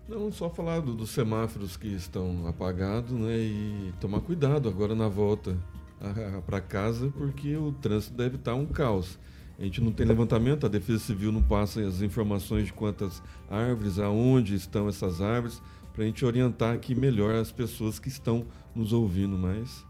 Não, 0.07 0.31
só 0.31 0.49
falar 0.49 0.79
do- 0.79 0.93
dos 0.95 1.09
semáforos 1.09 1.75
que 1.75 1.87
estão 1.89 2.47
apagados, 2.47 3.11
né? 3.11 3.37
E 3.37 3.93
tomar 3.99 4.21
cuidado 4.21 4.69
agora 4.69 4.95
na 4.95 5.07
volta 5.09 5.57
para 6.45 6.61
casa, 6.61 7.11
porque 7.17 7.55
o 7.55 7.71
trânsito 7.73 8.15
deve 8.15 8.35
estar 8.35 8.55
um 8.55 8.65
caos. 8.65 9.17
A 9.59 9.63
gente 9.63 9.81
não 9.81 9.91
tem 9.91 10.05
levantamento, 10.05 10.65
a 10.65 10.69
Defesa 10.69 10.99
Civil 10.99 11.31
não 11.31 11.41
passa 11.41 11.81
as 11.81 12.01
informações 12.03 12.67
de 12.67 12.73
quantas 12.73 13.21
árvores, 13.49 13.97
aonde 13.97 14.53
estão 14.53 14.87
essas 14.87 15.19
árvores, 15.19 15.61
para 15.97 16.03
a 16.03 16.07
gente 16.07 16.23
orientar 16.23 16.75
aqui 16.75 16.93
melhor 16.93 17.33
as 17.33 17.51
pessoas 17.51 17.97
que 17.97 18.07
estão 18.07 18.45
nos 18.75 18.93
ouvindo, 18.93 19.35
mas 19.35 19.83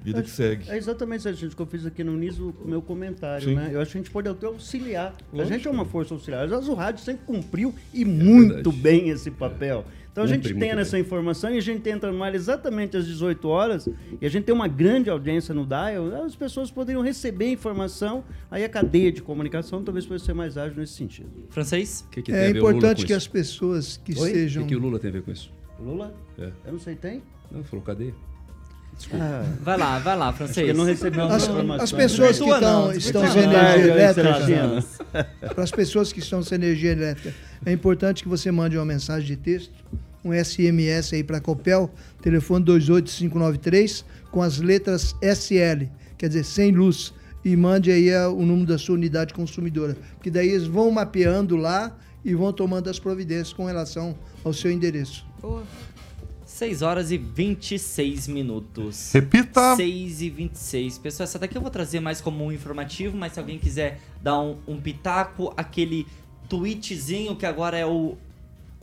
Vida 0.00 0.22
que 0.22 0.30
segue. 0.30 0.70
É 0.70 0.78
exatamente 0.78 1.28
isso 1.28 1.54
que 1.54 1.60
eu 1.60 1.66
fiz 1.66 1.84
aqui 1.84 2.02
no 2.02 2.14
início 2.14 2.52
do 2.52 2.66
meu 2.66 2.80
comentário, 2.80 3.48
Sim. 3.48 3.54
né? 3.54 3.70
Eu 3.72 3.80
acho 3.82 3.92
que 3.92 3.98
a 3.98 4.00
gente 4.00 4.10
pode 4.10 4.28
até 4.28 4.46
auxiliar. 4.46 5.14
Lógico. 5.32 5.40
A 5.40 5.56
gente 5.56 5.68
é 5.68 5.70
uma 5.70 5.84
força 5.84 6.14
auxiliar. 6.14 6.48
Vezes 6.48 6.68
o 6.68 6.74
rádio 6.74 7.04
sempre 7.04 7.26
cumpriu 7.26 7.74
e 7.92 8.04
muito 8.04 8.54
verdade. 8.54 8.76
bem 8.78 9.08
esse 9.10 9.30
papel. 9.30 9.84
Então 10.12 10.24
a 10.24 10.26
gente 10.26 10.52
tem 10.54 10.70
essa 10.70 10.92
bem. 10.96 11.00
informação 11.02 11.50
e 11.54 11.58
a 11.58 11.60
gente 11.60 11.88
entra 11.88 12.10
no 12.10 12.22
ar 12.22 12.34
exatamente 12.34 12.96
às 12.96 13.06
18 13.06 13.46
horas 13.48 13.88
e 14.20 14.26
a 14.26 14.28
gente 14.28 14.44
tem 14.44 14.54
uma 14.54 14.66
grande 14.68 15.08
audiência 15.08 15.54
no 15.54 15.64
dial, 15.64 16.24
as 16.24 16.34
pessoas 16.34 16.70
poderiam 16.70 17.02
receber 17.02 17.46
a 17.46 17.50
informação, 17.52 18.24
aí 18.50 18.64
a 18.64 18.68
cadeia 18.68 19.12
de 19.12 19.22
comunicação 19.22 19.82
talvez 19.84 20.04
fosse 20.04 20.24
ser 20.24 20.34
mais 20.34 20.56
ágil 20.58 20.78
nesse 20.78 20.94
sentido. 20.94 21.30
Francês? 21.50 22.04
O 22.08 22.10
que, 22.10 22.22
que 22.22 22.32
É 22.32 22.48
o 22.48 22.56
importante 22.56 22.98
que 23.06 23.12
isso? 23.12 23.16
as 23.18 23.26
pessoas 23.28 23.96
que 23.96 24.12
Oi? 24.18 24.30
O 24.30 24.34
sejam. 24.34 24.62
que, 24.64 24.70
que 24.70 24.76
o 24.76 24.78
Lula 24.80 24.98
tem 24.98 25.10
a 25.10 25.12
ver 25.12 25.22
com 25.22 25.30
isso? 25.30 25.52
Lula? 25.78 26.12
É. 26.38 26.50
Eu 26.66 26.72
não 26.72 26.78
sei, 26.80 26.94
tem? 26.96 27.22
Não, 27.50 27.62
falou 27.64 27.84
cadeia. 27.84 28.14
Ah, 29.12 29.44
Vai 29.62 29.78
lá, 29.78 29.98
vai 29.98 30.16
lá, 30.16 30.28
acho 30.28 30.38
francês. 30.38 30.64
que 30.64 30.70
eu 30.70 30.74
não 30.76 30.84
recebi 30.84 31.16
Não, 31.16 31.30
as 31.30 31.48
As, 31.82 31.92
pessoas 31.92 32.38
que 32.38 32.48
estão, 32.50 32.92
estão 32.92 33.32
sem 33.32 33.42
energia 33.44 33.92
elétrica, 33.92 34.14
Serafina. 34.14 34.84
para 35.54 35.64
as 35.64 35.70
pessoas 35.70 36.12
que 36.12 36.18
estão 36.18 36.42
sem 36.42 36.56
energia 36.56 36.92
elétrica, 36.92 37.34
é 37.64 37.72
importante 37.72 38.22
que 38.22 38.28
você 38.28 38.50
mande 38.50 38.76
uma 38.76 38.84
mensagem 38.84 39.26
de 39.26 39.36
texto, 39.36 39.72
um 40.24 40.32
SMS 40.32 41.14
aí 41.14 41.24
para 41.24 41.38
a 41.38 41.40
Copel, 41.40 41.90
telefone 42.22 42.64
28593, 42.64 44.04
com 44.30 44.42
as 44.42 44.58
letras 44.58 45.14
SL, 45.22 45.86
quer 46.18 46.28
dizer, 46.28 46.44
sem 46.44 46.72
luz, 46.72 47.12
e 47.44 47.56
mande 47.56 47.90
aí 47.90 48.12
a- 48.14 48.28
o 48.28 48.44
número 48.44 48.66
da 48.66 48.76
sua 48.78 48.94
unidade 48.94 49.32
consumidora. 49.32 49.96
Porque 50.16 50.30
daí 50.30 50.50
eles 50.50 50.66
vão 50.66 50.90
mapeando 50.90 51.56
lá 51.56 51.96
e 52.22 52.34
vão 52.34 52.52
tomando 52.52 52.90
as 52.90 52.98
providências 52.98 53.52
com 53.54 53.64
relação 53.64 54.14
ao 54.44 54.52
seu 54.52 54.70
endereço. 54.70 55.24
Boa. 55.40 55.62
6 56.60 56.82
horas 56.82 57.10
e 57.10 57.16
26 57.16 58.28
minutos. 58.28 59.12
Repita. 59.14 59.76
6 59.76 60.20
e 60.20 60.28
26. 60.28 60.98
Pessoal, 60.98 61.24
essa 61.24 61.38
daqui 61.38 61.56
eu 61.56 61.62
vou 61.62 61.70
trazer 61.70 62.00
mais 62.00 62.20
como 62.20 62.44
um 62.44 62.52
informativo, 62.52 63.16
mas 63.16 63.32
se 63.32 63.40
alguém 63.40 63.58
quiser 63.58 63.98
dar 64.22 64.38
um, 64.38 64.58
um 64.68 64.78
pitaco, 64.78 65.54
aquele 65.56 66.06
tweetzinho 66.50 67.34
que 67.34 67.46
agora 67.46 67.78
é 67.78 67.86
o 67.86 68.18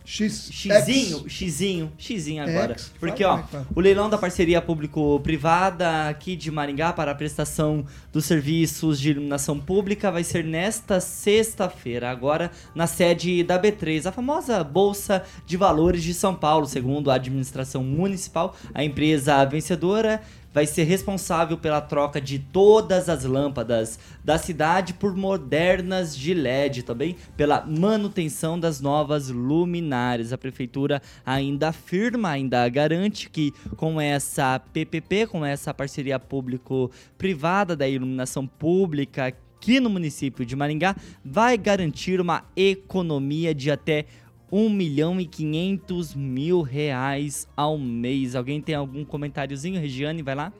X, 0.10 0.50
Xizinho, 0.54 1.28
xizinho, 1.28 1.92
xizinho 1.98 2.42
agora. 2.42 2.76
X, 2.76 2.94
Porque, 2.98 3.26
ó, 3.26 3.44
o 3.76 3.82
leilão 3.82 4.10
da 4.10 4.18
parceria 4.18 4.62
público-privada 4.62 6.08
aqui 6.08 6.38
de 6.38 6.50
Maringá 6.50 6.94
para 6.94 7.12
a 7.12 7.16
prestação 7.16 7.86
dos 8.14 8.24
serviços 8.24 9.02
de 9.02 9.10
iluminação 9.10 9.60
pública 9.60 10.10
vai 10.10 10.24
ser 10.24 10.46
nesta 10.46 11.02
sexta-feira, 11.02 12.10
agora 12.10 12.52
na 12.74 12.88
sede 12.88 13.44
da 13.44 13.62
B3, 13.62 14.06
a 14.06 14.12
famosa 14.14 14.64
Bolsa 14.64 15.24
de 15.46 15.58
Valores 15.58 16.02
de 16.02 16.14
São 16.14 16.34
Paulo. 16.34 16.66
Segundo 16.66 17.12
a 17.12 17.16
administração 17.16 17.84
municipal, 17.84 18.56
a 18.74 18.86
empresa 18.86 19.44
vencedora 19.44 20.22
vai 20.58 20.66
ser 20.66 20.86
responsável 20.86 21.56
pela 21.56 21.80
troca 21.80 22.20
de 22.20 22.40
todas 22.40 23.10
as 23.10 23.24
lâmpadas 23.24 24.00
da 24.26 24.40
cidade 24.40 24.96
por 24.96 25.16
modernas 25.16 26.18
de 26.18 26.34
LED, 26.34 26.82
também 26.82 27.16
pela 27.36 27.64
manutenção 27.64 28.60
das 28.60 28.82
novas 28.82 29.30
luminárias. 29.30 30.34
A 30.34 30.38
prefeitura 30.38 31.00
ainda 31.24 31.68
afirma, 31.68 32.30
ainda 32.30 32.68
garante 32.70 33.30
que 33.30 33.54
com 33.76 34.02
essa 34.02 34.60
PPP, 34.74 35.28
com 35.28 35.46
essa 35.46 35.76
parceria 35.76 36.18
público-privada 36.18 37.76
da 37.76 37.88
iluminação 37.88 38.48
pública 38.48 39.28
aqui 39.28 39.80
no 39.80 39.92
município 39.92 40.44
de 40.44 40.56
Maringá, 40.56 40.96
vai 41.24 41.56
garantir 41.56 42.20
uma 42.20 42.44
economia 42.56 43.54
de 43.54 43.70
até 43.70 44.08
1 44.52 44.70
milhão 44.70 45.20
e 45.20 45.26
500 45.26 46.16
mil 46.16 46.62
reais 46.62 47.48
ao 47.56 47.78
mês. 47.78 48.36
Alguém 48.36 48.62
tem 48.62 48.76
algum 48.76 49.04
comentáriozinho? 49.04 49.80
Regiane, 49.80 50.22
vai 50.22 50.36
lá. 50.36 50.54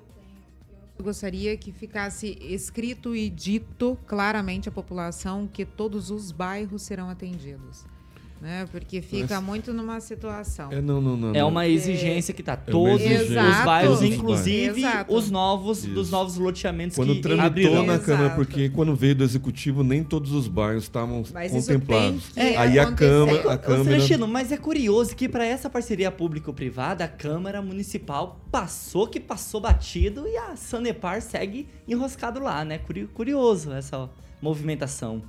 Eu 0.98 1.06
gostaria 1.06 1.56
que 1.56 1.72
ficasse 1.72 2.38
escrito 2.42 3.16
e 3.16 3.30
dito 3.30 3.98
claramente 4.08 4.68
à 4.68 4.72
população 4.72 5.48
que 5.48 5.64
todos 5.64 6.10
os 6.10 6.32
bairros 6.32 6.82
serão 6.82 7.10
atendidos. 7.10 7.86
Né? 8.40 8.68
Porque 8.72 9.02
fica 9.02 9.42
muito 9.42 9.74
numa 9.74 10.00
situação. 10.00 10.72
É, 10.72 10.80
não, 10.80 11.02
não, 11.02 11.18
não. 11.18 11.36
É 11.36 11.44
uma 11.44 11.68
exigência 11.68 12.34
que 12.36 12.44
tá 12.44 12.54
uma 12.54 12.62
todos 12.72 13.04
os 13.04 13.66
bairros, 13.66 14.02
inclusive 14.04 14.80
Exato. 14.80 15.12
os 15.16 15.32
novos 15.32 15.82
dos 15.84 16.04
Isso. 16.08 16.12
novos 16.12 16.38
loteamentos 16.38 16.96
Quando 16.96 17.16
que 17.16 17.22
tramitou 17.22 17.48
abrirão. 17.48 17.86
na 17.86 17.98
Câmara, 17.98 18.30
porque 18.36 18.70
quando 18.70 18.96
veio 18.96 19.16
do 19.16 19.24
Executivo, 19.24 19.84
nem 19.84 20.04
todos 20.04 20.32
os 20.34 20.48
bairros 20.48 20.84
estavam 20.84 21.24
Mas 21.34 21.52
contemplados. 21.52 22.30
tem 22.30 22.52
que 22.52 22.58
Aí 22.58 22.78
a. 22.78 22.92
Câmara, 22.92 23.54
a 23.54 23.58
Câmara 23.58 23.84
Celestino, 23.86 24.28
mas 24.28 24.52
é 24.52 24.58
curioso 24.58 25.16
que 25.16 25.28
para 25.28 25.44
essa 25.44 25.68
parceria 25.70 26.12
público-privada, 26.12 27.06
a 27.06 27.08
Câmara 27.08 27.60
Municipal 27.62 28.40
passou 28.52 29.08
que 29.08 29.20
passou 29.20 29.60
batido 29.60 30.28
e 30.28 30.38
a 30.38 30.56
Sanepar 30.56 31.22
segue 31.24 31.68
enroscado 31.88 32.40
lá, 32.40 32.64
né? 32.64 32.78
Curi- 32.78 33.08
Curioso 33.08 33.72
essa 33.74 34.08
movimentação. 34.42 35.24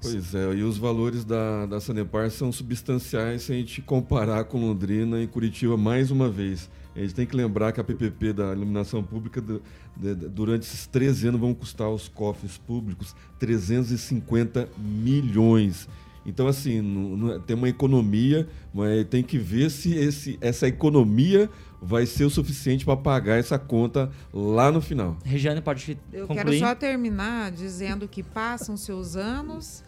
Pois 0.00 0.34
é, 0.34 0.54
e 0.54 0.62
os 0.62 0.78
valores 0.78 1.24
da, 1.24 1.66
da 1.66 1.80
Sanepar 1.80 2.30
são 2.30 2.52
substanciais 2.52 3.42
se 3.42 3.52
a 3.52 3.54
gente 3.56 3.82
comparar 3.82 4.44
com 4.44 4.60
Londrina 4.60 5.20
e 5.20 5.26
Curitiba 5.26 5.76
mais 5.76 6.10
uma 6.10 6.28
vez. 6.30 6.70
A 6.94 7.00
gente 7.00 7.14
tem 7.14 7.26
que 7.26 7.36
lembrar 7.36 7.72
que 7.72 7.80
a 7.80 7.84
PPP 7.84 8.32
da 8.32 8.52
iluminação 8.52 9.02
pública, 9.02 9.40
du- 9.40 9.62
de- 9.96 10.14
de- 10.14 10.28
durante 10.28 10.62
esses 10.62 10.86
13 10.86 11.28
anos, 11.28 11.40
vão 11.40 11.52
custar 11.54 11.86
aos 11.88 12.08
cofres 12.08 12.58
públicos 12.58 13.14
350 13.38 14.68
milhões. 14.78 15.88
Então, 16.26 16.46
assim, 16.46 16.80
não- 16.80 17.40
tem 17.40 17.56
uma 17.56 17.68
economia, 17.68 18.48
mas 18.74 19.04
tem 19.08 19.22
que 19.22 19.38
ver 19.38 19.70
se 19.70 19.94
esse, 19.94 20.38
essa 20.40 20.66
economia 20.68 21.48
vai 21.80 22.04
ser 22.04 22.24
o 22.24 22.30
suficiente 22.30 22.84
para 22.84 22.96
pagar 22.96 23.36
essa 23.38 23.58
conta 23.58 24.10
lá 24.32 24.70
no 24.70 24.80
final. 24.80 25.16
Regiane, 25.24 25.60
pode 25.62 25.96
Eu 26.12 26.26
concluir? 26.26 26.44
quero 26.58 26.58
só 26.58 26.74
terminar 26.74 27.50
dizendo 27.52 28.06
que 28.08 28.22
passam 28.22 28.76
seus 28.76 29.14
anos 29.16 29.84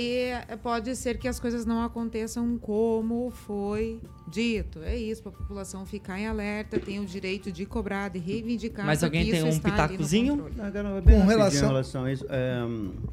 e 0.00 0.56
pode 0.62 0.96
ser 0.96 1.18
que 1.18 1.28
as 1.28 1.38
coisas 1.38 1.66
não 1.66 1.82
aconteçam 1.82 2.56
como 2.58 3.30
foi 3.30 4.00
dito. 4.26 4.80
É 4.82 4.96
isso, 4.96 5.22
para 5.22 5.32
a 5.32 5.34
população 5.34 5.84
ficar 5.84 6.18
em 6.18 6.26
alerta, 6.26 6.78
tem 6.78 6.98
o 7.00 7.04
direito 7.04 7.52
de 7.52 7.66
cobrar, 7.66 8.08
de 8.08 8.18
reivindicar. 8.18 8.86
Mas 8.86 9.04
alguém 9.04 9.30
tem 9.30 9.42
um 9.44 9.58
pitacozinho? 9.58 10.36
bem 10.36 10.52
Com 10.54 10.62
rapidinho 10.62 11.26
relação- 11.26 11.64
em 11.64 11.68
relação 11.70 12.04
a 12.04 12.12
isso, 12.12 12.24
é, 12.28 12.60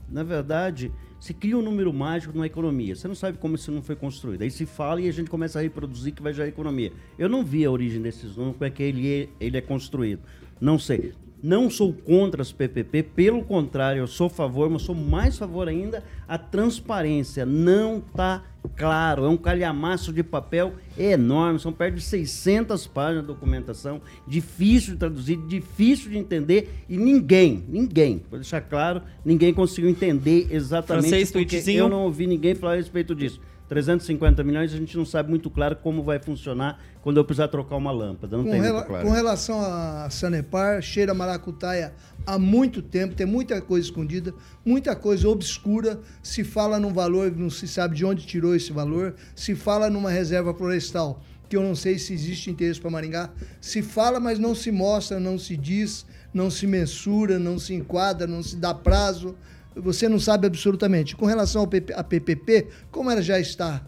na 0.10 0.24
verdade, 0.24 0.92
se 1.20 1.34
cria 1.34 1.58
um 1.58 1.62
número 1.62 1.92
mágico 1.92 2.34
numa 2.34 2.46
economia. 2.46 2.96
Você 2.96 3.08
não 3.08 3.16
sabe 3.16 3.38
como 3.38 3.56
isso 3.56 3.72
não 3.72 3.82
foi 3.82 3.96
construído. 3.96 4.44
Aí 4.44 4.52
se 4.52 4.66
fala 4.66 5.02
e 5.02 5.10
a 5.10 5.12
gente 5.12 5.30
começa 5.30 5.60
a 5.60 5.62
reproduzir 5.62 6.14
que 6.14 6.22
vai 6.22 6.32
gerar 6.34 6.48
economia. 6.48 6.94
Eu 7.18 7.28
não 7.28 7.44
vi 7.44 7.66
a 7.66 7.72
origem 7.72 8.02
desses 8.02 8.36
números, 8.36 8.54
como 8.58 8.66
é 8.66 8.70
que 8.70 8.84
ele 8.84 9.12
é, 9.24 9.30
ele 9.40 9.58
é 9.58 9.62
construído. 9.62 10.22
Não 10.62 10.78
sei. 10.80 11.14
Não 11.42 11.70
sou 11.70 11.94
contra 11.94 12.42
as 12.42 12.52
PPP, 12.52 13.04
pelo 13.04 13.44
contrário, 13.44 14.00
eu 14.00 14.08
sou 14.08 14.28
a 14.28 14.30
favor, 14.30 14.70
mas 14.70 14.82
sou 14.82 14.96
mais 14.96 15.38
favor 15.38 15.68
ainda 15.68 16.04
a 16.28 16.38
transparência. 16.38 17.46
Não 17.46 18.00
está 18.00 18.44
claro, 18.76 19.24
é 19.24 19.30
um 19.30 19.38
calhamaço 19.38 20.12
de 20.12 20.24
papel 20.24 20.74
enorme, 20.98 21.60
são 21.60 21.72
perto 21.72 21.96
de 21.96 22.02
600 22.02 22.88
páginas 22.88 23.22
de 23.22 23.28
documentação, 23.28 24.02
difícil 24.28 24.94
de 24.94 25.00
traduzir, 25.00 25.38
difícil 25.48 26.10
de 26.10 26.18
entender 26.18 26.84
e 26.90 26.98
ninguém, 26.98 27.64
ninguém, 27.70 28.24
vou 28.30 28.40
deixar 28.40 28.62
claro, 28.62 29.02
ninguém 29.24 29.54
conseguiu 29.54 29.90
entender 29.90 30.48
exatamente 30.52 31.10
Francês, 31.10 31.32
porque 31.32 31.64
eu 31.72 31.88
não 31.88 32.04
ouvi 32.04 32.28
ninguém 32.28 32.56
falar 32.56 32.74
a 32.74 32.78
respeito 32.78 33.14
disso. 33.16 33.40
350 33.68 34.44
milhões, 34.44 34.74
a 34.74 34.78
gente 34.78 34.96
não 34.98 35.06
sabe 35.06 35.30
muito 35.30 35.50
claro 35.50 35.76
como 35.76 36.02
vai 36.04 36.20
funcionar 36.20 36.80
quando 37.02 37.18
eu 37.18 37.26
precisar 37.26 37.48
trocar 37.50 37.76
uma 37.76 37.92
lâmpada. 37.92 38.38
Não 38.38 38.44
Com, 38.46 38.52
tem 38.52 38.62
rela- 38.62 38.84
claro. 38.84 39.06
com 39.06 39.12
relação 39.14 39.60
à 39.62 40.10
Sanepar, 40.10 40.82
cheira 40.82 41.14
maracutaia 41.14 41.94
há 42.26 42.38
muito 42.40 42.82
tempo, 42.82 43.16
tem 43.16 43.26
muita 43.28 43.62
coisa 43.62 43.86
escondida, 43.86 44.34
muita 44.66 44.96
coisa 44.96 45.28
obscura. 45.30 46.00
Se 46.24 46.44
fala 46.44 46.80
num 46.80 46.94
valor, 46.94 47.32
não 47.36 47.50
se 47.50 47.68
sabe 47.68 47.96
de 47.96 48.06
onde 48.06 48.26
tirou 48.26 48.56
esse 48.56 48.72
valor. 48.72 49.16
Se 49.36 49.54
fala 49.56 49.90
numa 49.90 50.10
reserva 50.10 50.54
florestal, 50.54 51.22
que 51.50 51.56
eu 51.56 51.62
não 51.64 51.76
sei 51.76 51.98
se 51.98 52.14
existe 52.14 52.50
interesse 52.50 52.80
para 52.80 52.90
Maringá. 52.90 53.30
Se 53.62 53.82
fala, 53.82 54.20
mas 54.20 54.38
não 54.40 54.54
se 54.56 54.72
mostra, 54.72 55.20
não 55.20 55.38
se 55.40 55.56
diz, 55.56 56.06
não 56.34 56.50
se 56.52 56.68
mensura, 56.68 57.40
não 57.40 57.58
se 57.58 57.74
enquadra, 57.74 58.28
não 58.28 58.44
se 58.44 58.58
dá 58.58 58.74
prazo. 58.74 59.36
Você 59.82 60.10
não 60.10 60.20
sabe 60.20 60.48
absolutamente. 60.48 61.16
Com 61.16 61.26
relação 61.26 61.62
ao 61.62 61.68
PP, 61.68 61.94
a 61.94 62.04
PPP, 62.04 62.68
como 62.92 63.10
ela 63.10 63.22
já 63.22 63.40
está 63.40 63.84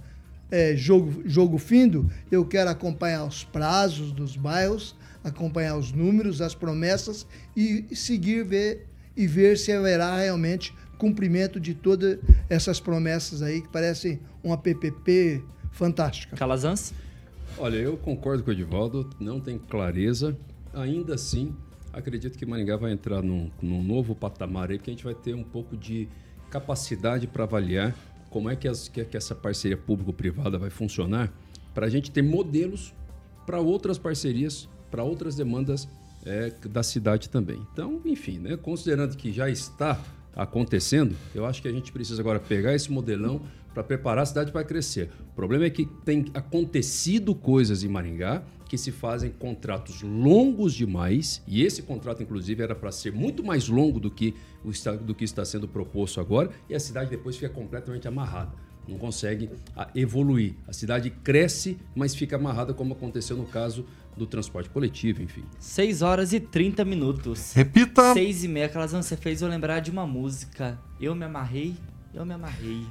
é, 0.52 0.76
jogo, 0.76 1.22
jogo 1.26 1.58
findo, 1.58 2.10
eu 2.32 2.46
quero 2.46 2.70
acompanhar 2.70 3.26
os 3.26 3.44
prazos 3.44 4.12
dos 4.12 4.36
bairros, 4.36 4.96
acompanhar 5.24 5.78
os 5.78 5.92
números, 5.92 6.42
as 6.42 6.56
promessas 6.56 7.26
e 7.56 7.86
seguir 7.96 8.44
ver, 8.44 8.88
e 9.16 9.28
ver 9.28 9.58
se 9.58 9.72
haverá 9.72 10.18
realmente 10.18 10.74
cumprimento 10.98 11.60
de 11.60 11.74
todas 11.74 12.20
essas 12.50 12.80
promessas 12.80 13.42
aí 13.42 13.62
que 13.62 13.70
parecem 13.70 14.20
uma 14.44 14.58
PPP 14.58 15.44
fantástica. 15.72 16.36
Calazans? 16.36 16.94
Olha, 17.58 17.78
eu 17.78 17.98
concordo 17.98 18.44
com 18.44 18.50
o 18.50 18.54
Edivaldo, 18.54 19.10
não 19.20 19.40
tem 19.40 19.58
clareza. 19.58 20.38
Ainda 20.74 21.16
assim, 21.16 21.56
acredito 21.94 22.38
que 22.38 22.46
Maringá 22.46 22.78
vai 22.78 22.92
entrar 22.92 23.22
num, 23.22 23.50
num 23.62 23.82
novo 23.84 24.16
patamar 24.16 24.70
aí, 24.72 24.80
que 24.80 24.90
a 24.90 24.94
gente 24.94 25.04
vai 25.04 25.16
ter 25.16 25.34
um 25.34 25.44
pouco 25.44 25.76
de 25.78 26.08
capacidade 26.50 27.28
para 27.28 27.44
avaliar 27.44 27.96
como 28.30 28.50
é 28.50 28.56
que, 28.56 28.68
as- 28.68 28.88
que- 28.88 29.04
que 29.06 29.18
essa 29.18 29.34
parceria 29.36 29.78
público-privada 29.78 30.58
vai 30.58 30.70
funcionar, 30.70 31.32
para 31.74 31.86
a 31.86 31.90
gente 31.90 32.12
ter 32.12 32.22
modelos 32.22 32.94
para 33.46 33.60
outras 33.60 33.98
parcerias, 33.98 34.68
para 34.92 35.04
outras 35.04 35.36
demandas 35.36 35.88
é, 36.26 36.52
da 36.70 36.84
cidade 36.84 37.30
também. 37.30 37.66
Então, 37.72 38.02
enfim, 38.06 38.40
né, 38.40 38.58
considerando 38.58 39.16
que 39.16 39.32
já 39.32 39.50
está 39.50 40.00
acontecendo, 40.36 41.16
eu 41.34 41.46
acho 41.46 41.62
que 41.62 41.68
a 41.68 41.72
gente 41.72 41.92
precisa 41.94 42.22
agora 42.22 42.40
pegar 42.40 42.74
esse 42.76 42.92
modelão 42.92 43.42
para 43.74 43.84
preparar 43.84 44.24
a 44.24 44.26
cidade 44.26 44.52
para 44.52 44.64
crescer. 44.64 45.10
O 45.32 45.36
problema 45.36 45.66
é 45.66 45.70
que 45.70 45.86
tem 46.04 46.26
acontecido 46.34 47.34
coisas 47.34 47.84
em 47.84 47.88
Maringá 47.88 48.44
que 48.70 48.78
se 48.78 48.92
fazem 48.92 49.32
contratos 49.32 50.04
longos 50.04 50.76
demais, 50.76 51.42
e 51.48 51.64
esse 51.66 51.82
contrato, 51.82 52.22
inclusive, 52.22 52.62
era 52.62 52.76
para 52.76 52.92
ser 52.92 53.12
muito 53.12 53.44
mais 53.44 53.68
longo 53.68 54.00
do 54.00 54.12
que, 54.12 54.36
o, 54.64 54.72
do 55.04 55.16
que 55.16 55.26
está 55.26 55.44
sendo 55.44 55.68
proposto 55.68 56.22
agora, 56.22 56.52
e 56.70 56.76
a 56.76 56.80
cidade 56.80 57.10
depois 57.10 57.36
fica 57.36 57.50
completamente 57.50 58.08
amarrada. 58.08 58.54
Não 58.88 58.98
consegue 58.98 59.50
evoluir. 59.96 60.54
A 60.68 60.74
cidade 60.74 61.10
cresce, 61.10 61.78
mas 61.96 62.16
fica 62.16 62.36
amarrada, 62.36 62.74
como 62.74 62.94
aconteceu 62.94 63.36
no 63.36 63.46
caso 63.46 63.86
do 64.16 64.28
transporte 64.28 64.70
coletivo, 64.70 65.22
enfim. 65.22 65.44
6 65.60 66.02
horas 66.02 66.34
e 66.34 66.40
30 66.40 66.86
minutos. 66.86 67.54
Repita. 67.54 68.14
6 68.14 68.44
e 68.44 68.48
meia. 68.48 68.66
Aquelas 68.68 68.92
você 68.92 69.18
fez 69.18 69.42
eu 69.42 69.48
lembrar 69.48 69.80
de 69.80 69.90
uma 69.92 70.06
música. 70.06 70.80
Eu 71.00 71.16
me 71.16 71.26
amarrei, 71.26 71.76
eu 72.14 72.26
me 72.26 72.34
amarrei. 72.34 72.86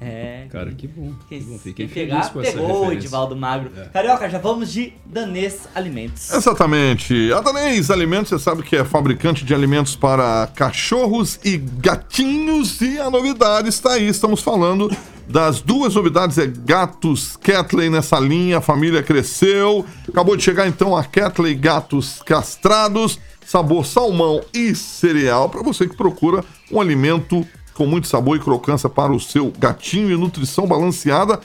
É. 0.00 0.46
Cara, 0.50 0.72
que 0.72 0.86
bom. 0.86 1.12
Que 1.28 1.40
bom. 1.40 1.58
Fiquei 1.58 1.86
quem 1.86 1.88
pegar, 1.88 2.32
pegou 2.32 2.88
o 2.88 2.92
Edivaldo 2.92 3.36
Magro. 3.36 3.70
É. 3.76 3.84
Carioca, 3.86 4.28
já 4.28 4.38
vamos 4.38 4.72
de 4.72 4.92
Danês 5.06 5.68
Alimentos. 5.74 6.32
Exatamente. 6.32 7.32
A 7.32 7.40
Danês 7.40 7.90
Alimentos, 7.90 8.28
você 8.28 8.38
sabe 8.38 8.62
que 8.62 8.76
é 8.76 8.84
fabricante 8.84 9.44
de 9.44 9.54
alimentos 9.54 9.96
para 9.96 10.48
cachorros 10.54 11.38
e 11.44 11.56
gatinhos. 11.56 12.80
E 12.80 12.98
a 12.98 13.10
novidade 13.10 13.68
está 13.68 13.92
aí. 13.92 14.06
Estamos 14.06 14.42
falando 14.42 14.90
das 15.28 15.60
duas 15.60 15.94
novidades. 15.94 16.38
É 16.38 16.46
Gatos 16.46 17.36
Catley 17.36 17.88
nessa 17.88 18.18
linha. 18.18 18.58
A 18.58 18.60
família 18.60 19.02
cresceu. 19.02 19.86
Acabou 20.08 20.36
de 20.36 20.42
chegar 20.42 20.66
então 20.66 20.96
a 20.96 21.04
Catley 21.04 21.54
Gatos 21.54 22.20
Castrados. 22.24 23.18
Sabor 23.46 23.84
salmão 23.84 24.40
e 24.54 24.74
cereal 24.74 25.50
para 25.50 25.62
você 25.62 25.86
que 25.86 25.94
procura 25.94 26.42
um 26.72 26.80
alimento 26.80 27.46
com 27.74 27.86
muito 27.86 28.06
sabor 28.06 28.36
e 28.36 28.40
crocância 28.40 28.88
para 28.88 29.12
o 29.12 29.20
seu 29.20 29.52
gatinho 29.58 30.10
e 30.10 30.16
nutrição 30.16 30.66
balanceada 30.66 31.40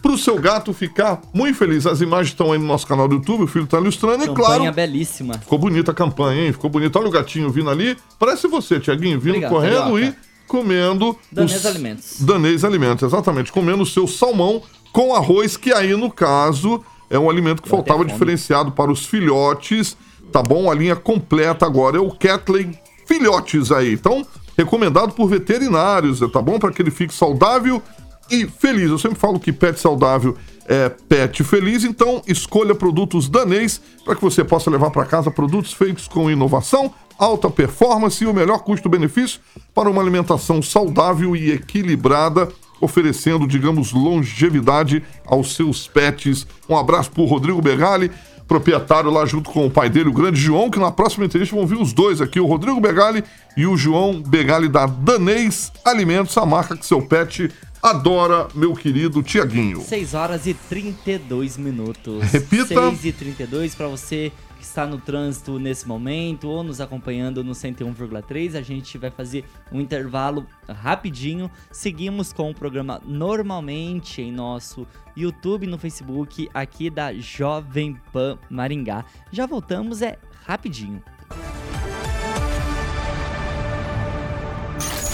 para 0.00 0.12
o 0.12 0.18
seu 0.18 0.38
gato 0.38 0.72
ficar 0.72 1.20
muito 1.32 1.56
feliz. 1.56 1.86
As 1.86 2.00
imagens 2.00 2.28
estão 2.28 2.52
aí 2.52 2.58
no 2.58 2.66
nosso 2.66 2.86
canal 2.86 3.06
do 3.06 3.16
YouTube, 3.16 3.44
o 3.44 3.46
filho 3.46 3.64
está 3.64 3.78
ilustrando, 3.78 4.24
e 4.24 4.28
claro. 4.28 4.52
Campanha 4.52 4.72
belíssima. 4.72 5.34
Ficou 5.34 5.58
bonita 5.58 5.90
a 5.90 5.94
campanha, 5.94 6.46
hein? 6.46 6.52
Ficou 6.52 6.70
bonita. 6.70 6.98
Olha 6.98 7.08
o 7.08 7.10
gatinho 7.10 7.50
vindo 7.50 7.70
ali. 7.70 7.96
Parece 8.18 8.48
você, 8.48 8.80
Tiaguinho, 8.80 9.20
vindo 9.20 9.36
Obrigado, 9.36 9.50
correndo 9.50 9.98
e 9.98 10.14
comendo. 10.46 11.16
Danês 11.30 11.60
os... 11.60 11.66
Alimentos. 11.66 12.20
Danês 12.20 12.64
Alimentos, 12.64 13.02
exatamente. 13.02 13.52
Comendo 13.52 13.82
o 13.82 13.86
seu 13.86 14.06
salmão 14.06 14.62
com 14.92 15.14
arroz, 15.14 15.56
que 15.56 15.72
aí, 15.72 15.94
no 15.94 16.10
caso, 16.10 16.82
é 17.08 17.18
um 17.18 17.28
alimento 17.28 17.62
que 17.62 17.68
Eu 17.68 17.76
faltava 17.76 18.04
diferenciado 18.04 18.72
para 18.72 18.90
os 18.90 19.04
filhotes. 19.04 19.96
Tá 20.32 20.42
bom? 20.42 20.70
A 20.70 20.74
linha 20.74 20.96
completa 20.96 21.66
agora 21.66 21.96
é 21.96 22.00
o 22.00 22.10
Catley 22.10 22.70
Filhotes 23.04 23.72
aí. 23.72 23.92
Então, 23.92 24.24
recomendado 24.60 25.12
por 25.12 25.26
veterinários, 25.26 26.20
tá 26.30 26.42
bom? 26.42 26.58
Para 26.58 26.70
que 26.70 26.82
ele 26.82 26.90
fique 26.90 27.14
saudável 27.14 27.82
e 28.30 28.46
feliz. 28.46 28.90
Eu 28.90 28.98
sempre 28.98 29.18
falo 29.18 29.40
que 29.40 29.52
pet 29.52 29.80
saudável 29.80 30.36
é 30.66 30.88
pet 30.88 31.42
feliz, 31.42 31.82
então 31.82 32.22
escolha 32.26 32.74
produtos 32.74 33.28
danês 33.28 33.80
para 34.04 34.14
que 34.14 34.22
você 34.22 34.44
possa 34.44 34.70
levar 34.70 34.90
para 34.90 35.04
casa 35.04 35.30
produtos 35.30 35.72
feitos 35.72 36.06
com 36.06 36.30
inovação, 36.30 36.92
alta 37.18 37.50
performance 37.50 38.22
e 38.22 38.26
o 38.26 38.34
melhor 38.34 38.58
custo-benefício 38.58 39.40
para 39.74 39.90
uma 39.90 40.00
alimentação 40.00 40.62
saudável 40.62 41.34
e 41.34 41.50
equilibrada, 41.50 42.48
oferecendo, 42.80 43.46
digamos, 43.46 43.92
longevidade 43.92 45.02
aos 45.26 45.54
seus 45.54 45.88
pets. 45.88 46.46
Um 46.68 46.76
abraço 46.76 47.10
para 47.10 47.22
o 47.22 47.26
Rodrigo 47.26 47.60
Begali 47.60 48.10
proprietário 48.50 49.12
lá 49.12 49.24
junto 49.24 49.48
com 49.48 49.64
o 49.64 49.70
pai 49.70 49.88
dele, 49.88 50.08
o 50.08 50.12
grande 50.12 50.40
João, 50.40 50.68
que 50.68 50.78
na 50.80 50.90
próxima 50.90 51.24
entrevista 51.24 51.54
vão 51.54 51.64
vir 51.64 51.78
os 51.78 51.92
dois 51.92 52.20
aqui, 52.20 52.40
o 52.40 52.46
Rodrigo 52.46 52.80
Begali 52.80 53.22
e 53.56 53.64
o 53.64 53.76
João 53.76 54.20
Begali 54.20 54.68
da 54.68 54.86
Danês 54.86 55.70
Alimentos, 55.84 56.36
a 56.36 56.44
marca 56.44 56.76
que 56.76 56.84
seu 56.84 57.00
pet 57.00 57.48
adora, 57.80 58.48
meu 58.52 58.74
querido 58.74 59.22
Tiaguinho. 59.22 59.80
6 59.82 60.14
horas 60.14 60.46
e 60.48 60.54
32 60.54 61.56
minutos. 61.58 62.24
Repita. 62.24 62.90
6 62.90 63.04
e 63.04 63.12
32 63.12 63.74
para 63.76 63.86
você 63.86 64.32
que 64.60 64.66
está 64.66 64.86
no 64.86 64.98
trânsito 64.98 65.58
nesse 65.58 65.88
momento 65.88 66.46
ou 66.46 66.62
nos 66.62 66.82
acompanhando 66.82 67.42
no 67.42 67.52
101,3. 67.52 68.54
A 68.54 68.60
gente 68.60 68.98
vai 68.98 69.10
fazer 69.10 69.44
um 69.72 69.80
intervalo 69.80 70.46
rapidinho. 70.68 71.50
Seguimos 71.72 72.30
com 72.30 72.50
o 72.50 72.54
programa 72.54 73.00
normalmente 73.04 74.20
em 74.20 74.30
nosso 74.30 74.86
YouTube, 75.16 75.66
no 75.66 75.78
Facebook, 75.78 76.50
aqui 76.52 76.90
da 76.90 77.14
Jovem 77.14 77.96
Pan 78.12 78.38
Maringá. 78.50 79.04
Já 79.32 79.46
voltamos, 79.46 80.02
é 80.02 80.18
rapidinho. 80.44 81.02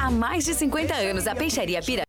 Há 0.00 0.10
mais 0.10 0.44
de 0.44 0.54
50 0.54 0.94
anos, 0.94 1.26
a 1.26 1.34
Peixaria 1.34 1.82
Pira 1.82 2.04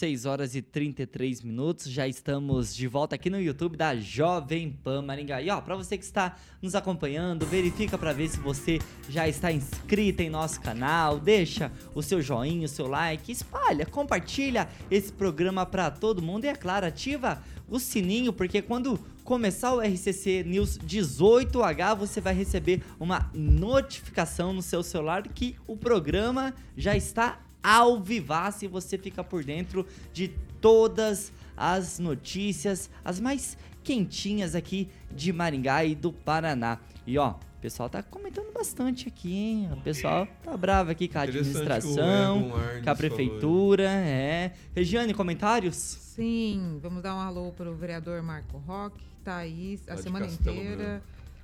6 0.00 0.24
horas 0.24 0.54
e 0.54 0.62
33 0.62 1.42
minutos, 1.42 1.86
já 1.90 2.08
estamos 2.08 2.74
de 2.74 2.86
volta 2.86 3.16
aqui 3.16 3.28
no 3.28 3.38
YouTube 3.38 3.76
da 3.76 3.94
Jovem 3.94 4.70
Pan 4.70 5.02
Maringá. 5.02 5.42
E 5.42 5.50
ó, 5.50 5.60
para 5.60 5.76
você 5.76 5.98
que 5.98 6.04
está 6.04 6.36
nos 6.62 6.74
acompanhando, 6.74 7.44
verifica 7.44 7.98
para 7.98 8.12
ver 8.14 8.28
se 8.28 8.40
você 8.40 8.78
já 9.10 9.28
está 9.28 9.52
inscrito 9.52 10.22
em 10.22 10.30
nosso 10.30 10.58
canal, 10.62 11.18
deixa 11.18 11.70
o 11.94 12.02
seu 12.02 12.22
joinha, 12.22 12.64
o 12.64 12.68
seu 12.68 12.86
like, 12.86 13.30
espalha, 13.30 13.84
compartilha 13.84 14.68
esse 14.90 15.12
programa 15.12 15.66
para 15.66 15.90
todo 15.90 16.22
mundo 16.22 16.46
e 16.46 16.48
é 16.48 16.54
claro, 16.54 16.86
ativa 16.86 17.42
o 17.70 17.78
sininho, 17.78 18.32
porque 18.32 18.60
quando 18.60 18.98
começar 19.22 19.72
o 19.72 19.80
RCC 19.80 20.42
News 20.44 20.76
18H, 20.78 21.96
você 21.96 22.20
vai 22.20 22.34
receber 22.34 22.82
uma 22.98 23.30
notificação 23.32 24.52
no 24.52 24.60
seu 24.60 24.82
celular 24.82 25.22
que 25.22 25.54
o 25.66 25.76
programa 25.76 26.52
já 26.76 26.96
está 26.96 27.40
ao 27.62 28.00
vivaço 28.00 28.64
e 28.64 28.68
você 28.68 28.98
fica 28.98 29.22
por 29.22 29.44
dentro 29.44 29.86
de 30.12 30.28
todas 30.60 31.32
as 31.56 31.98
notícias, 31.98 32.90
as 33.04 33.20
mais 33.20 33.56
quentinhas 33.84 34.54
aqui 34.54 34.88
de 35.10 35.32
Maringá 35.32 35.84
e 35.84 35.94
do 35.94 36.12
Paraná. 36.12 36.78
E 37.06 37.16
ó, 37.18 37.34
o 37.60 37.62
pessoal 37.62 37.90
tá 37.90 38.02
comentando 38.02 38.50
bastante 38.54 39.06
aqui, 39.06 39.34
hein? 39.34 39.68
O 39.70 39.82
pessoal 39.82 40.26
tá 40.42 40.56
bravo 40.56 40.90
aqui 40.90 41.06
com 41.06 41.18
a 41.18 41.22
administração, 41.22 42.52
com 42.82 42.90
a 42.90 42.94
prefeitura, 42.94 43.82
é. 43.82 44.54
Regiane, 44.74 45.12
comentários? 45.12 45.76
Sim, 45.76 46.80
vamos 46.82 47.02
dar 47.02 47.14
um 47.14 47.18
alô 47.18 47.52
para 47.52 47.70
o 47.70 47.74
vereador 47.74 48.22
Marco 48.22 48.56
Roque, 48.56 49.04
que 49.04 49.16
tá 49.22 49.36
aí 49.36 49.78
a 49.86 49.98
semana 49.98 50.24
inteira. 50.24 51.02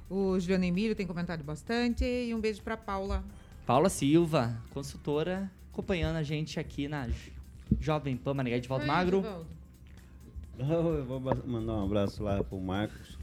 O 0.08 0.40
Juliano 0.40 0.64
Emílio 0.64 0.96
tem 0.96 1.06
comentado 1.06 1.44
bastante. 1.44 2.02
E 2.02 2.34
um 2.34 2.40
beijo 2.40 2.62
para 2.62 2.78
Paula. 2.78 3.22
Paula 3.66 3.90
Silva, 3.90 4.56
consultora 4.72 5.50
acompanhando 5.70 6.16
a 6.16 6.22
gente 6.22 6.58
aqui 6.58 6.88
na 6.88 7.10
Jovem 7.78 8.16
Pan 8.16 8.32
Maringá 8.32 8.58
de 8.58 8.66
Valdo 8.66 8.86
Magro. 8.86 9.22
Eu 10.58 11.04
vou 11.04 11.20
mandar 11.20 11.74
um 11.74 11.84
abraço 11.84 12.22
lá 12.22 12.42
pro 12.42 12.58
Marcos. 12.58 13.15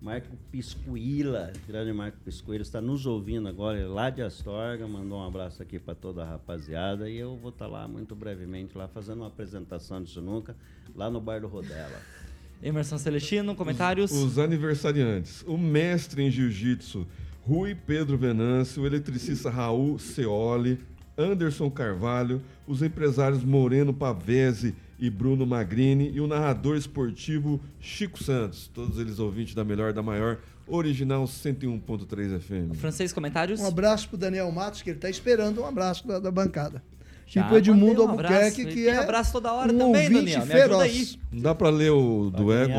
Marco 0.00 0.36
Piscuila, 0.52 1.52
grande 1.66 1.92
Marco 1.92 2.18
Piscuila, 2.24 2.62
está 2.62 2.80
nos 2.80 3.04
ouvindo 3.04 3.48
agora, 3.48 3.78
é 3.78 3.84
lá 3.84 4.10
de 4.10 4.22
Astorga, 4.22 4.86
mandou 4.86 5.18
um 5.18 5.26
abraço 5.26 5.60
aqui 5.60 5.76
para 5.76 5.94
toda 5.94 6.22
a 6.22 6.24
rapaziada 6.24 7.10
e 7.10 7.16
eu 7.16 7.36
vou 7.36 7.50
estar 7.50 7.64
tá 7.64 7.70
lá 7.70 7.88
muito 7.88 8.14
brevemente, 8.14 8.78
lá 8.78 8.86
fazendo 8.86 9.18
uma 9.18 9.26
apresentação 9.26 10.00
de 10.00 10.10
Sinuca, 10.10 10.54
lá 10.94 11.10
no 11.10 11.20
Bar 11.20 11.40
do 11.40 11.48
Rodela. 11.48 12.00
Emerson 12.62 12.96
Celestino, 12.96 13.56
comentários? 13.56 14.12
Os, 14.12 14.22
os 14.22 14.38
aniversariantes, 14.38 15.42
o 15.46 15.58
mestre 15.58 16.22
em 16.22 16.30
jiu-jitsu, 16.30 17.04
Rui 17.42 17.74
Pedro 17.74 18.16
Venâncio, 18.16 18.82
o 18.82 18.86
eletricista 18.86 19.50
Raul 19.50 19.98
Ceoli, 19.98 20.78
Anderson 21.16 21.68
Carvalho, 21.68 22.40
os 22.68 22.82
empresários 22.82 23.42
Moreno 23.42 23.92
Pavese 23.92 24.76
e 24.98 25.08
Bruno 25.08 25.46
Magrini 25.46 26.10
e 26.12 26.20
o 26.20 26.26
narrador 26.26 26.76
esportivo 26.76 27.60
Chico 27.80 28.22
Santos, 28.22 28.68
todos 28.72 28.98
eles 28.98 29.18
ouvintes 29.18 29.54
da 29.54 29.64
melhor 29.64 29.92
da 29.92 30.02
maior, 30.02 30.38
original 30.66 31.24
101.3 31.24 32.38
FM. 32.40 32.76
Francês, 32.76 33.12
comentários? 33.12 33.60
Um 33.60 33.66
abraço 33.66 34.08
pro 34.08 34.18
Daniel 34.18 34.50
Matos, 34.50 34.82
que 34.82 34.90
ele 34.90 34.98
está 34.98 35.08
esperando 35.08 35.62
um 35.62 35.66
abraço 35.66 36.06
da, 36.06 36.18
da 36.18 36.30
bancada. 36.30 36.82
Já 37.26 37.42
e 37.42 37.44
pro 37.44 37.58
Edmundo 37.58 38.04
um 38.04 38.10
Albuquerque, 38.10 38.64
que 38.66 38.88
é. 38.88 38.96
abraço 38.96 39.32
toda 39.32 39.52
hora 39.52 39.70
um 39.70 39.78
também, 39.78 40.10
Daniel. 40.10 40.46
Me 40.46 40.52
aí. 40.82 41.06
Não 41.30 41.42
dá 41.42 41.54
para 41.54 41.68
ler 41.68 41.90
o 41.90 42.30
do 42.30 42.52
Ego? 42.52 42.72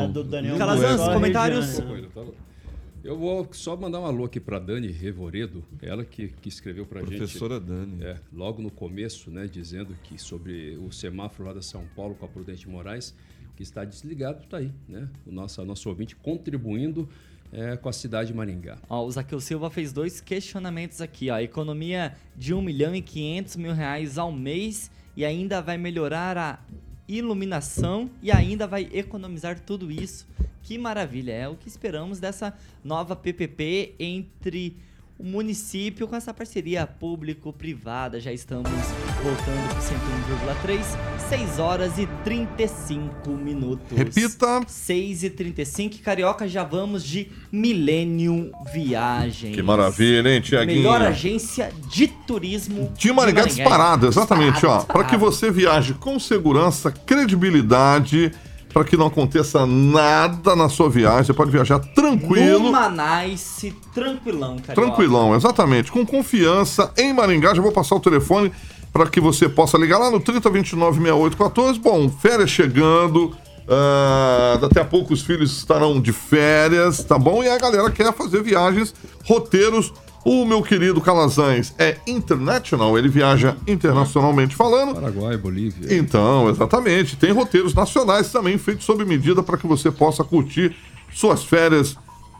Calazans, 0.57 1.13
comentários? 1.13 1.79
Eu 3.03 3.17
vou 3.17 3.47
só 3.53 3.77
mandar 3.77 4.01
um 4.01 4.05
alô 4.05 4.25
aqui 4.25 4.39
para 4.39 4.59
Dani 4.59 4.91
Revoredo, 4.91 5.63
ela 5.81 6.03
que, 6.03 6.27
que 6.27 6.49
escreveu 6.49 6.85
para 6.85 6.99
a 6.99 7.03
gente. 7.03 7.17
Professora 7.17 7.59
Dani. 7.59 8.03
É, 8.03 8.17
logo 8.33 8.61
no 8.61 8.69
começo, 8.69 9.31
né, 9.31 9.47
dizendo 9.47 9.95
que 10.03 10.17
sobre 10.17 10.77
o 10.77 10.91
semáforo 10.91 11.47
lá 11.47 11.53
da 11.53 11.61
São 11.61 11.85
Paulo 11.95 12.15
com 12.15 12.25
a 12.25 12.27
Prudente 12.27 12.67
Moraes, 12.67 13.15
que 13.55 13.63
está 13.63 13.85
desligado, 13.85 14.43
está 14.43 14.57
aí, 14.57 14.71
né? 14.87 15.09
O 15.25 15.31
nosso, 15.31 15.63
nosso 15.63 15.87
ouvinte 15.87 16.15
contribuindo 16.15 17.07
é, 17.51 17.77
com 17.77 17.89
a 17.89 17.93
cidade 17.93 18.31
de 18.31 18.33
Maringá. 18.33 18.77
Ó, 18.89 19.05
o 19.05 19.11
Zaqueu 19.11 19.39
Silva 19.39 19.69
fez 19.69 19.93
dois 19.93 20.19
questionamentos 20.19 21.01
aqui, 21.01 21.29
ó. 21.29 21.39
Economia 21.39 22.15
de 22.35 22.53
1 22.53 22.61
milhão 22.61 22.93
e 22.93 23.01
500 23.01 23.55
mil 23.55 23.73
reais 23.73 24.17
ao 24.17 24.31
mês 24.31 24.91
e 25.15 25.25
ainda 25.25 25.61
vai 25.61 25.77
melhorar 25.77 26.37
a 26.37 26.59
iluminação 27.09 28.09
e 28.21 28.31
ainda 28.31 28.67
vai 28.67 28.87
economizar 28.93 29.59
tudo 29.59 29.91
isso. 29.91 30.27
Que 30.61 30.77
maravilha! 30.77 31.31
É 31.31 31.47
o 31.47 31.55
que 31.55 31.67
esperamos 31.67 32.19
dessa 32.19 32.55
nova 32.83 33.15
PPP 33.15 33.95
entre 33.99 34.77
o 35.19 35.23
município 35.25 36.07
com 36.07 36.15
essa 36.15 36.33
parceria 36.33 36.87
público-privada. 36.87 38.21
Já 38.21 38.31
estamos 38.31 38.71
voltando 39.21 39.67
para 39.67 40.77
101,3, 40.77 40.81
6 41.27 41.59
horas 41.59 41.97
e 41.97 42.07
35 42.23 43.29
minutos. 43.31 43.97
Repita. 43.97 44.61
6 44.65 45.23
e 45.23 45.29
35 45.29 45.99
Carioca, 46.01 46.47
já 46.47 46.63
vamos 46.63 47.03
de 47.03 47.27
Millennium 47.51 48.49
Viagens. 48.73 49.53
Que 49.53 49.61
maravilha, 49.61 50.29
hein, 50.29 50.39
Tiaguinho? 50.39 50.77
Melhor 50.77 51.01
agência 51.01 51.73
de 51.89 52.07
turismo 52.07 52.89
de 52.97 53.11
Maringá, 53.11 53.43
disparado, 53.43 54.07
exatamente, 54.07 54.65
ó. 54.65 54.83
Para 54.83 55.03
que 55.03 55.17
você 55.17 55.51
viaje 55.51 55.93
com 55.95 56.17
segurança, 56.17 56.91
credibilidade 56.91 58.31
para 58.79 58.85
que 58.85 58.95
não 58.95 59.07
aconteça 59.07 59.65
nada 59.65 60.55
na 60.55 60.69
sua 60.69 60.89
viagem. 60.89 61.25
Você 61.25 61.33
pode 61.33 61.51
viajar 61.51 61.79
tranquilo. 61.79 62.71
Numa 62.71 62.89
nice, 62.89 63.75
tranquilão, 63.93 64.55
cara. 64.57 64.73
Tranquilão, 64.73 65.35
exatamente. 65.35 65.91
Com 65.91 66.05
confiança 66.05 66.89
em 66.97 67.11
Maringá. 67.11 67.53
Já 67.53 67.61
vou 67.61 67.73
passar 67.73 67.95
o 67.95 67.99
telefone 67.99 68.53
para 68.93 69.09
que 69.09 69.19
você 69.19 69.49
possa 69.49 69.77
ligar 69.77 69.97
lá 69.97 70.09
no 70.09 70.21
3029 70.21 71.01
6814. 71.01 71.79
Bom, 71.79 72.09
férias 72.09 72.49
chegando. 72.49 73.35
Uh, 73.65 74.57
daqui 74.61 74.79
a 74.79 74.85
pouco 74.85 75.13
os 75.13 75.21
filhos 75.21 75.57
estarão 75.57 75.99
de 75.99 76.13
férias, 76.13 77.03
tá 77.03 77.19
bom? 77.19 77.43
E 77.43 77.49
a 77.49 77.57
galera 77.57 77.91
quer 77.91 78.13
fazer 78.13 78.41
viagens, 78.41 78.95
roteiros 79.25 79.93
o 80.23 80.45
meu 80.45 80.61
querido 80.61 80.99
Calazans 80.99 81.73
é 81.77 81.97
international, 82.05 82.97
ele 82.97 83.07
viaja 83.07 83.55
internacionalmente 83.67 84.55
falando. 84.55 84.95
Paraguai, 84.95 85.37
Bolívia. 85.37 85.97
Então, 85.97 86.49
exatamente. 86.49 87.15
Tem 87.15 87.31
roteiros 87.31 87.73
nacionais 87.73 88.31
também 88.31 88.57
feitos 88.57 88.85
sob 88.85 89.05
medida 89.05 89.41
para 89.41 89.57
que 89.57 89.65
você 89.65 89.89
possa 89.89 90.23
curtir 90.23 90.75
suas 91.13 91.43
férias 91.43 91.97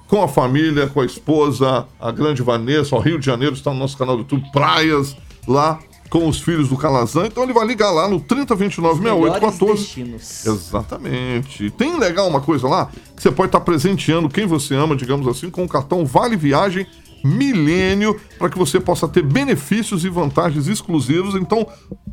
com 0.07 0.23
a 0.23 0.27
família, 0.27 0.87
com 0.87 1.01
a 1.01 1.05
esposa, 1.05 1.85
a 1.99 2.11
grande 2.11 2.41
Vanessa, 2.41 2.95
o 2.95 2.99
Rio 2.99 3.19
de 3.19 3.25
Janeiro 3.25 3.53
está 3.53 3.71
no 3.71 3.79
nosso 3.79 3.97
canal 3.97 4.15
do 4.15 4.21
YouTube, 4.21 4.51
praias 4.51 5.15
lá 5.47 5.79
com 6.09 6.27
os 6.27 6.41
filhos 6.41 6.69
do 6.69 6.75
Calazan. 6.75 7.27
Então 7.27 7.43
ele 7.43 7.53
vai 7.53 7.65
ligar 7.65 7.91
lá 7.91 8.09
no 8.09 8.19
3029 8.19 9.03
6814. 9.03 10.49
Exatamente. 10.49 11.69
Tem 11.71 11.97
legal 11.97 12.27
uma 12.27 12.41
coisa 12.41 12.67
lá 12.67 12.89
que 13.15 13.21
você 13.21 13.31
pode 13.31 13.49
estar 13.49 13.61
presenteando 13.61 14.27
quem 14.27 14.47
você 14.47 14.73
ama, 14.73 14.95
digamos 14.95 15.27
assim, 15.27 15.49
com 15.49 15.63
o 15.63 15.69
cartão 15.69 16.05
Vale 16.05 16.35
Viagem 16.35 16.87
milênio 17.23 18.19
para 18.37 18.49
que 18.49 18.57
você 18.57 18.79
possa 18.79 19.07
ter 19.07 19.23
benefícios 19.23 20.05
e 20.05 20.09
vantagens 20.09 20.67
exclusivos. 20.67 21.35
Então, 21.35 21.67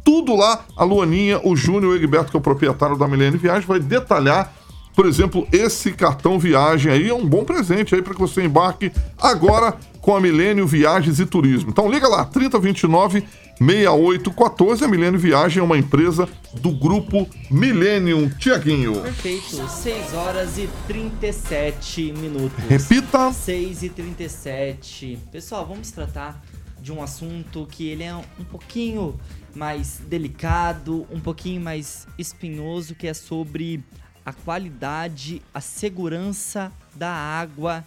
tudo 0.05 0.37
lá, 0.37 0.65
a 0.77 0.85
Luaninha, 0.85 1.41
o 1.45 1.57
Júnior, 1.57 1.97
Egberto, 1.97 2.31
que 2.31 2.37
é 2.37 2.41
o 2.41 2.43
proprietário 2.43 2.97
da 2.97 3.09
Milênio 3.09 3.39
Viagem, 3.39 3.67
vai 3.67 3.81
detalhar. 3.81 4.53
Por 4.95 5.05
exemplo, 5.05 5.47
esse 5.53 5.93
cartão 5.93 6.39
viagem 6.39 6.91
aí 6.91 7.09
é 7.09 7.15
um 7.15 7.27
bom 7.27 7.45
presente 7.45 7.95
aí 7.95 8.01
para 8.01 8.15
que 8.15 8.21
você 8.21 8.43
embarque 8.43 8.91
agora 9.19 9.75
com 10.01 10.15
a 10.15 10.21
Milênio 10.21 10.67
Viagens 10.67 11.19
e 11.19 11.27
Turismo. 11.27 11.71
Então 11.71 11.91
liga 11.91 12.09
lá, 12.09 12.25
3029 12.25 13.25
6814. 13.59 14.85
A 14.85 14.89
Milênio 14.89 15.19
Viagem 15.19 15.61
é 15.61 15.63
uma 15.63 15.79
empresa 15.79 16.29
do 16.55 16.71
grupo 16.71 17.29
Millennium. 17.51 18.29
Tiaguinho. 18.29 19.01
Perfeito. 19.01 19.69
6 19.69 20.15
horas 20.15 20.59
e 20.59 20.69
37 20.87 22.13
minutos. 22.13 22.65
Repita. 22.65 23.33
6 23.33 23.83
e 23.83 23.89
37. 23.89 25.19
Pessoal, 25.33 25.67
vamos 25.67 25.91
tratar 25.91 26.43
de 26.81 26.93
um 26.93 27.03
assunto 27.03 27.67
que 27.71 27.89
ele 27.89 28.05
é 28.05 28.15
um 28.15 28.45
pouquinho 28.51 29.19
mais 29.55 30.01
delicado, 30.07 31.07
um 31.11 31.19
pouquinho 31.19 31.61
mais 31.61 32.07
espinhoso, 32.19 32.95
que 32.95 33.07
é 33.07 33.15
sobre 33.15 33.83
a 34.25 34.33
qualidade, 34.33 35.41
a 35.55 35.61
segurança 35.61 36.71
da 36.95 37.11
água 37.11 37.85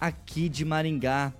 aqui 0.00 0.48
de 0.48 0.64
Maringá. 0.64 1.32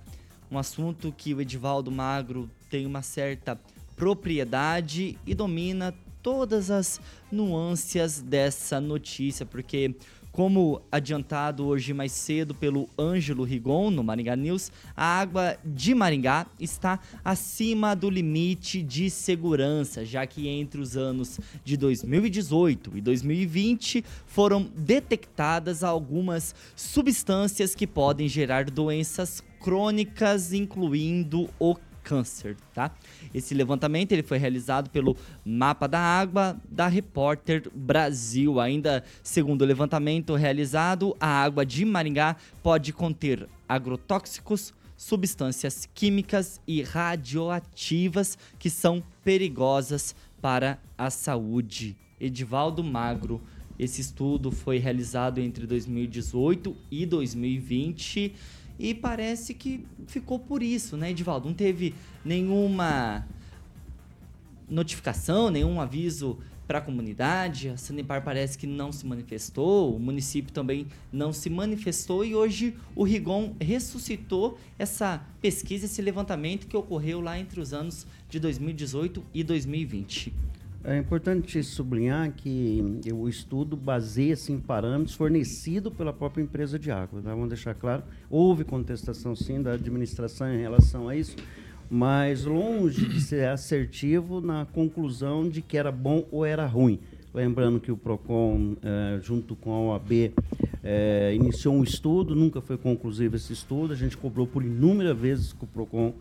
Um 0.51 0.57
assunto 0.57 1.13
que 1.15 1.33
o 1.33 1.39
Edivaldo 1.39 1.89
Magro 1.89 2.49
tem 2.71 2.85
uma 2.85 3.01
certa 3.01 3.59
propriedade 3.97 5.17
e 5.27 5.35
domina 5.35 5.93
todas 6.23 6.71
as 6.71 7.01
nuances 7.29 8.21
dessa 8.21 8.79
notícia, 8.79 9.45
porque 9.45 9.93
como 10.31 10.81
adiantado 10.89 11.65
hoje 11.65 11.93
mais 11.93 12.13
cedo 12.13 12.55
pelo 12.55 12.87
Ângelo 12.97 13.43
Rigon 13.43 13.91
no 13.91 14.01
Maringá 14.01 14.37
News, 14.37 14.71
a 14.95 15.19
água 15.19 15.57
de 15.65 15.93
Maringá 15.93 16.47
está 16.57 17.01
acima 17.25 17.93
do 17.93 18.09
limite 18.09 18.81
de 18.81 19.09
segurança, 19.09 20.05
já 20.05 20.25
que 20.25 20.47
entre 20.47 20.79
os 20.79 20.95
anos 20.95 21.37
de 21.65 21.75
2018 21.75 22.97
e 22.97 23.01
2020 23.01 24.05
foram 24.25 24.71
detectadas 24.77 25.83
algumas 25.83 26.55
substâncias 26.77 27.75
que 27.75 27.85
podem 27.85 28.29
gerar 28.29 28.69
doenças 28.71 29.43
crônicas, 29.59 30.53
incluindo 30.53 31.49
o 31.59 31.75
câncer, 32.03 32.55
tá? 32.73 32.91
Esse 33.33 33.53
levantamento 33.53 34.11
ele 34.11 34.23
foi 34.23 34.37
realizado 34.37 34.89
pelo 34.89 35.15
Mapa 35.45 35.87
da 35.87 35.99
Água 35.99 36.57
da 36.69 36.87
Repórter 36.87 37.69
Brasil. 37.73 38.59
Ainda 38.59 39.03
segundo 39.23 39.61
o 39.61 39.65
levantamento 39.65 40.35
realizado, 40.35 41.15
a 41.19 41.27
água 41.27 41.65
de 41.65 41.85
Maringá 41.85 42.35
pode 42.61 42.93
conter 42.93 43.47
agrotóxicos, 43.67 44.73
substâncias 44.97 45.89
químicas 45.93 46.61
e 46.67 46.81
radioativas 46.81 48.37
que 48.59 48.69
são 48.69 49.03
perigosas 49.23 50.15
para 50.41 50.79
a 50.97 51.09
saúde. 51.09 51.95
Edivaldo 52.19 52.83
Magro. 52.83 53.41
Esse 53.79 54.01
estudo 54.01 54.51
foi 54.51 54.77
realizado 54.77 55.39
entre 55.39 55.65
2018 55.65 56.75
e 56.91 57.03
2020 57.03 58.35
e 58.81 58.95
parece 58.95 59.53
que 59.53 59.85
ficou 60.07 60.39
por 60.39 60.63
isso, 60.63 60.97
né, 60.97 61.11
Edivaldo? 61.11 61.47
Não 61.47 61.53
teve 61.53 61.93
nenhuma 62.25 63.27
notificação, 64.67 65.51
nenhum 65.51 65.79
aviso 65.79 66.39
para 66.65 66.79
a 66.79 66.81
comunidade. 66.81 67.69
A 67.69 67.77
Sanepar 67.77 68.23
parece 68.23 68.57
que 68.57 68.65
não 68.65 68.91
se 68.91 69.05
manifestou, 69.05 69.95
o 69.95 69.99
município 69.99 70.51
também 70.51 70.87
não 71.13 71.31
se 71.31 71.47
manifestou 71.47 72.25
e 72.25 72.33
hoje 72.33 72.75
o 72.95 73.03
Rigon 73.03 73.55
ressuscitou 73.61 74.57
essa 74.79 75.23
pesquisa, 75.39 75.85
esse 75.85 76.01
levantamento 76.01 76.65
que 76.65 76.75
ocorreu 76.75 77.21
lá 77.21 77.37
entre 77.37 77.59
os 77.59 77.73
anos 77.73 78.07
de 78.27 78.39
2018 78.39 79.23
e 79.31 79.43
2020. 79.43 80.33
É 80.83 80.97
importante 80.97 81.61
sublinhar 81.63 82.31
que 82.31 82.99
o 83.13 83.29
estudo 83.29 83.77
baseia-se 83.77 84.51
em 84.51 84.59
parâmetros 84.59 85.15
fornecidos 85.15 85.93
pela 85.93 86.11
própria 86.11 86.41
empresa 86.41 86.79
de 86.79 86.89
água. 86.89 87.21
Né? 87.21 87.29
Vamos 87.29 87.49
deixar 87.49 87.75
claro, 87.75 88.01
houve 88.31 88.63
contestação 88.63 89.35
sim 89.35 89.61
da 89.61 89.73
administração 89.73 90.51
em 90.51 90.59
relação 90.59 91.07
a 91.07 91.15
isso, 91.15 91.35
mas 91.87 92.45
longe 92.45 93.05
de 93.05 93.21
ser 93.21 93.47
assertivo 93.47 94.41
na 94.41 94.65
conclusão 94.65 95.47
de 95.47 95.61
que 95.61 95.77
era 95.77 95.91
bom 95.91 96.25
ou 96.31 96.43
era 96.43 96.65
ruim. 96.65 96.99
Lembrando 97.31 97.79
que 97.79 97.91
o 97.91 97.97
PROCON, 97.97 98.75
eh, 98.81 99.19
junto 99.21 99.55
com 99.55 99.71
a 99.71 99.93
OAB, 99.93 100.33
eh, 100.83 101.33
iniciou 101.35 101.75
um 101.75 101.83
estudo, 101.83 102.35
nunca 102.35 102.59
foi 102.59 102.77
conclusivo 102.77 103.35
esse 103.35 103.53
estudo, 103.53 103.93
a 103.93 103.95
gente 103.95 104.17
cobrou 104.17 104.47
por 104.47 104.63
inúmeras 104.65 105.17
vezes 105.17 105.53
que 105.53 105.63
o 105.63 105.67
PROCON 105.67 106.13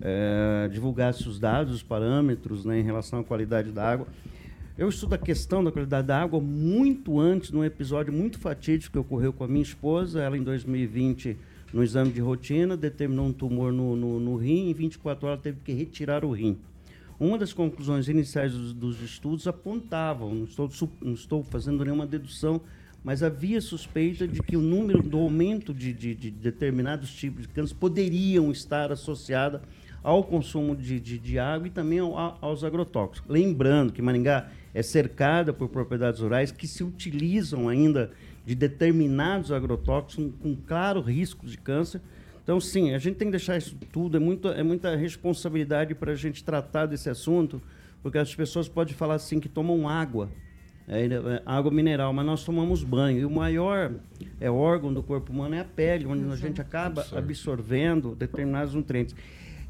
é, 0.00 0.68
divulgasse 0.72 1.28
os 1.28 1.38
dados, 1.38 1.74
os 1.74 1.82
parâmetros 1.82 2.64
né, 2.64 2.80
em 2.80 2.82
relação 2.82 3.20
à 3.20 3.24
qualidade 3.24 3.70
da 3.70 3.88
água. 3.88 4.06
Eu 4.76 4.88
estudo 4.90 5.14
a 5.14 5.18
questão 5.18 5.64
da 5.64 5.72
qualidade 5.72 6.06
da 6.06 6.20
água 6.20 6.38
muito 6.38 7.18
antes, 7.18 7.50
num 7.50 7.64
episódio 7.64 8.12
muito 8.12 8.38
fatídico 8.38 8.92
que 8.92 8.98
ocorreu 8.98 9.32
com 9.32 9.42
a 9.42 9.48
minha 9.48 9.62
esposa. 9.62 10.20
Ela, 10.20 10.36
em 10.36 10.42
2020, 10.42 11.36
no 11.72 11.82
exame 11.82 12.12
de 12.12 12.20
rotina, 12.20 12.76
determinou 12.76 13.26
um 13.26 13.32
tumor 13.32 13.72
no, 13.72 13.96
no, 13.96 14.20
no 14.20 14.36
rim. 14.36 14.68
Em 14.68 14.74
24 14.74 15.28
horas, 15.28 15.40
teve 15.40 15.60
que 15.64 15.72
retirar 15.72 16.26
o 16.26 16.30
rim. 16.30 16.58
Uma 17.18 17.38
das 17.38 17.54
conclusões 17.54 18.08
iniciais 18.08 18.52
dos, 18.52 18.74
dos 18.74 19.00
estudos 19.00 19.48
apontavam, 19.48 20.34
não 20.34 20.44
estou, 20.44 20.70
não 21.00 21.14
estou 21.14 21.42
fazendo 21.42 21.82
nenhuma 21.82 22.06
dedução, 22.06 22.60
mas 23.02 23.22
havia 23.22 23.62
suspeita 23.62 24.28
de 24.28 24.42
que 24.42 24.58
o 24.58 24.60
número 24.60 25.02
do 25.02 25.16
aumento 25.16 25.72
de, 25.72 25.94
de, 25.94 26.14
de 26.14 26.30
determinados 26.30 27.10
tipos 27.14 27.42
de 27.42 27.48
câncer 27.48 27.74
poderiam 27.76 28.50
estar 28.50 28.92
associada 28.92 29.62
ao 30.06 30.22
consumo 30.22 30.76
de, 30.76 31.00
de, 31.00 31.18
de 31.18 31.36
água 31.36 31.66
e 31.66 31.70
também 31.70 31.98
ao, 31.98 32.38
aos 32.40 32.62
agrotóxicos. 32.62 33.28
Lembrando 33.28 33.92
que 33.92 34.00
Maringá 34.00 34.48
é 34.72 34.80
cercada 34.80 35.52
por 35.52 35.68
propriedades 35.68 36.20
rurais 36.20 36.52
que 36.52 36.68
se 36.68 36.84
utilizam 36.84 37.68
ainda 37.68 38.12
de 38.44 38.54
determinados 38.54 39.50
agrotóxicos 39.50 40.32
com 40.40 40.54
claro 40.54 41.00
risco 41.00 41.44
de 41.44 41.58
câncer. 41.58 42.00
Então, 42.40 42.60
sim, 42.60 42.94
a 42.94 42.98
gente 42.98 43.16
tem 43.16 43.26
que 43.26 43.32
deixar 43.32 43.56
isso 43.56 43.76
tudo, 43.90 44.16
é, 44.16 44.20
muito, 44.20 44.46
é 44.46 44.62
muita 44.62 44.94
responsabilidade 44.94 45.92
para 45.92 46.12
a 46.12 46.14
gente 46.14 46.44
tratar 46.44 46.86
desse 46.86 47.10
assunto, 47.10 47.60
porque 48.00 48.16
as 48.16 48.32
pessoas 48.32 48.68
podem 48.68 48.94
falar 48.94 49.14
assim 49.14 49.40
que 49.40 49.48
tomam 49.48 49.88
água, 49.88 50.30
é, 50.86 51.04
é, 51.06 51.42
água 51.44 51.72
mineral, 51.72 52.12
mas 52.12 52.24
nós 52.24 52.44
tomamos 52.44 52.84
banho. 52.84 53.18
E 53.18 53.24
o 53.24 53.30
maior 53.30 53.92
é, 54.40 54.48
órgão 54.48 54.94
do 54.94 55.02
corpo 55.02 55.32
humano 55.32 55.56
é 55.56 55.60
a 55.62 55.64
pele, 55.64 56.06
onde 56.06 56.32
a 56.32 56.36
gente 56.36 56.60
acaba 56.60 57.04
absorvendo 57.12 58.14
determinados 58.14 58.72
nutrientes. 58.72 59.16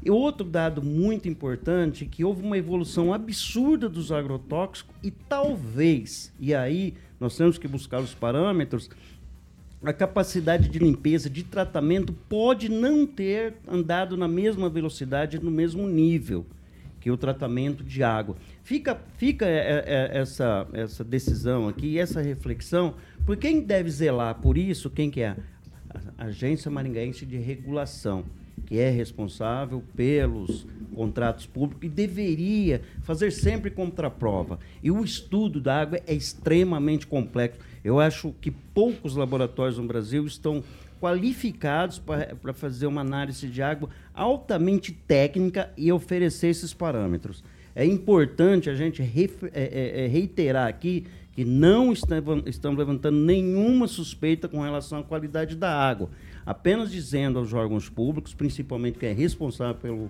E 0.03 0.11
outro 0.11 0.45
dado 0.45 0.81
muito 0.81 1.27
importante 1.27 2.05
é 2.05 2.07
que 2.07 2.23
houve 2.23 2.43
uma 2.43 2.57
evolução 2.57 3.13
absurda 3.13 3.89
dos 3.89 4.11
agrotóxicos 4.11 4.95
e 5.03 5.11
talvez, 5.11 6.33
e 6.39 6.53
aí 6.53 6.93
nós 7.19 7.35
temos 7.35 7.57
que 7.57 7.67
buscar 7.67 7.99
os 7.99 8.13
parâmetros, 8.13 8.89
a 9.83 9.93
capacidade 9.93 10.69
de 10.69 10.79
limpeza, 10.79 11.29
de 11.29 11.43
tratamento 11.43 12.13
pode 12.13 12.69
não 12.69 13.05
ter 13.05 13.55
andado 13.67 14.17
na 14.17 14.27
mesma 14.27 14.69
velocidade, 14.69 15.39
no 15.39 15.51
mesmo 15.51 15.87
nível 15.87 16.45
que 16.99 17.11
o 17.11 17.17
tratamento 17.17 17.83
de 17.83 18.03
água. 18.03 18.35
Fica, 18.63 18.99
fica 19.17 19.45
é, 19.45 19.57
é, 19.57 19.83
é, 19.85 20.17
essa, 20.17 20.67
essa 20.73 21.03
decisão 21.03 21.67
aqui, 21.67 21.97
essa 21.99 22.21
reflexão, 22.21 22.95
por 23.25 23.37
quem 23.37 23.61
deve 23.61 23.89
zelar 23.89 24.35
por 24.35 24.57
isso, 24.57 24.89
quem 24.89 25.09
que 25.09 25.21
é? 25.21 25.37
A 26.17 26.25
Agência 26.25 26.69
Maringaense 26.69 27.25
de 27.25 27.37
Regulação, 27.37 28.25
que 28.65 28.79
é 28.79 28.89
responsável 28.89 29.83
pelos 29.95 30.65
contratos 30.93 31.45
públicos 31.45 31.85
e 31.85 31.89
deveria 31.89 32.81
fazer 33.03 33.31
sempre 33.31 33.69
contraprova. 33.69 34.59
E 34.81 34.89
o 34.89 35.03
estudo 35.03 35.61
da 35.61 35.81
água 35.81 35.99
é 36.07 36.13
extremamente 36.13 37.05
complexo. 37.05 37.59
Eu 37.83 37.99
acho 37.99 38.33
que 38.41 38.51
poucos 38.51 39.15
laboratórios 39.15 39.77
no 39.77 39.85
Brasil 39.85 40.25
estão 40.25 40.63
qualificados 40.99 41.99
para 41.99 42.53
fazer 42.53 42.87
uma 42.87 43.01
análise 43.01 43.47
de 43.47 43.61
água 43.61 43.89
altamente 44.13 44.91
técnica 44.91 45.71
e 45.77 45.91
oferecer 45.91 46.47
esses 46.47 46.73
parâmetros. 46.73 47.43
É 47.75 47.85
importante 47.85 48.69
a 48.69 48.75
gente 48.75 49.03
é, 49.03 49.05
é, 49.53 50.03
é, 50.03 50.07
reiterar 50.07 50.67
aqui 50.67 51.05
que 51.31 51.45
não 51.45 51.93
estamos 51.93 52.75
levantando 52.75 53.19
nenhuma 53.19 53.87
suspeita 53.87 54.47
com 54.47 54.59
relação 54.59 54.97
à 54.97 55.03
qualidade 55.03 55.55
da 55.55 55.71
água. 55.71 56.09
Apenas 56.47 56.89
dizendo 56.89 57.37
aos 57.37 57.51
órgãos 57.51 57.89
públicos, 57.89 58.33
principalmente 58.33 58.97
que 58.97 59.05
é 59.05 59.11
responsável 59.11 59.75
pelo, 59.75 60.09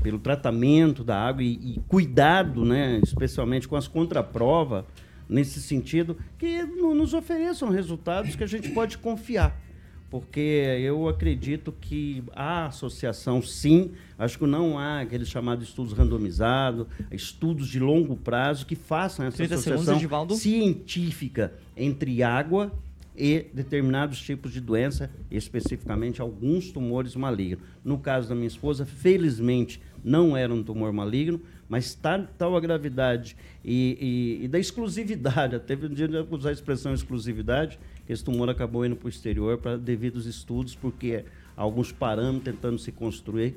pelo 0.00 0.20
tratamento 0.20 1.02
da 1.02 1.18
água 1.18 1.42
e, 1.42 1.54
e 1.54 1.80
cuidado, 1.88 2.64
né, 2.64 3.00
especialmente 3.02 3.66
com 3.66 3.74
as 3.74 3.88
contraprovas, 3.88 4.84
nesse 5.28 5.60
sentido, 5.60 6.16
que 6.38 6.62
nos 6.62 7.12
ofereçam 7.14 7.68
resultados 7.68 8.36
que 8.36 8.44
a 8.44 8.46
gente 8.46 8.68
pode 8.68 8.96
confiar. 8.96 9.60
Porque 10.08 10.40
eu 10.80 11.08
acredito 11.08 11.72
que 11.72 12.22
a 12.32 12.66
associação, 12.66 13.42
sim, 13.42 13.90
acho 14.16 14.38
que 14.38 14.46
não 14.46 14.78
há 14.78 15.00
aqueles 15.00 15.26
chamados 15.26 15.66
estudos 15.66 15.94
randomizados, 15.94 16.86
estudos 17.10 17.66
de 17.66 17.80
longo 17.80 18.14
prazo 18.14 18.66
que 18.66 18.76
façam 18.76 19.26
essa 19.26 19.42
associação 19.42 19.98
segundos, 19.98 20.38
científica 20.38 21.54
entre 21.76 22.22
água 22.22 22.70
e 23.16 23.46
determinados 23.52 24.20
tipos 24.20 24.52
de 24.52 24.60
doença, 24.60 25.10
especificamente 25.30 26.20
alguns 26.20 26.70
tumores 26.70 27.14
malignos. 27.14 27.64
No 27.84 27.98
caso 27.98 28.28
da 28.28 28.34
minha 28.34 28.46
esposa, 28.46 28.86
felizmente 28.86 29.80
não 30.02 30.36
era 30.36 30.52
um 30.52 30.62
tumor 30.62 30.92
maligno, 30.92 31.40
mas 31.68 31.94
tal, 31.94 32.26
tal 32.36 32.56
a 32.56 32.60
gravidade 32.60 33.36
e, 33.64 34.38
e, 34.40 34.44
e, 34.44 34.48
da 34.48 34.58
exclusividade, 34.58 35.58
teve 35.66 35.86
um 35.86 35.94
dia 35.94 36.08
de 36.08 36.16
usar 36.30 36.50
a 36.50 36.52
expressão 36.52 36.92
exclusividade, 36.92 37.78
que 38.06 38.12
esse 38.12 38.24
tumor 38.24 38.50
acabou 38.50 38.84
indo 38.84 38.96
para 38.96 39.06
o 39.06 39.08
exterior 39.08 39.58
para 39.58 39.76
devidos 39.76 40.26
estudos, 40.26 40.74
porque 40.74 41.24
alguns 41.56 41.92
parâmetros 41.92 42.44
tentando 42.44 42.78
se 42.78 42.90
construir 42.90 43.56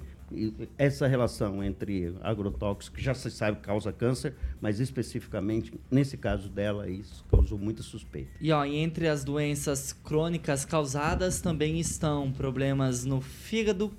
essa 0.78 1.08
relação 1.08 1.64
entre 1.64 2.16
agrotóxico, 2.22 2.96
que 2.96 3.04
já 3.04 3.14
se 3.14 3.30
sabe 3.30 3.60
causa 3.60 3.92
câncer, 3.92 4.34
mas 4.60 4.80
especificamente, 4.80 5.74
nesse 5.90 6.18
caso 6.18 6.50
dela, 6.50 6.90
isso 6.90 7.24
causou 7.30 7.58
muita 7.58 7.84
suspeita. 7.84 8.32
E 8.42 8.52
ó, 8.52 8.66
entre 8.66 9.08
as 9.08 9.24
doenças 9.24 9.94
crônicas 9.94 10.66
causadas 10.66 11.42
também 11.42 11.80
estão 11.80 12.32
problemas 12.32 13.06
no 13.06 13.22
fígado, 13.22 13.92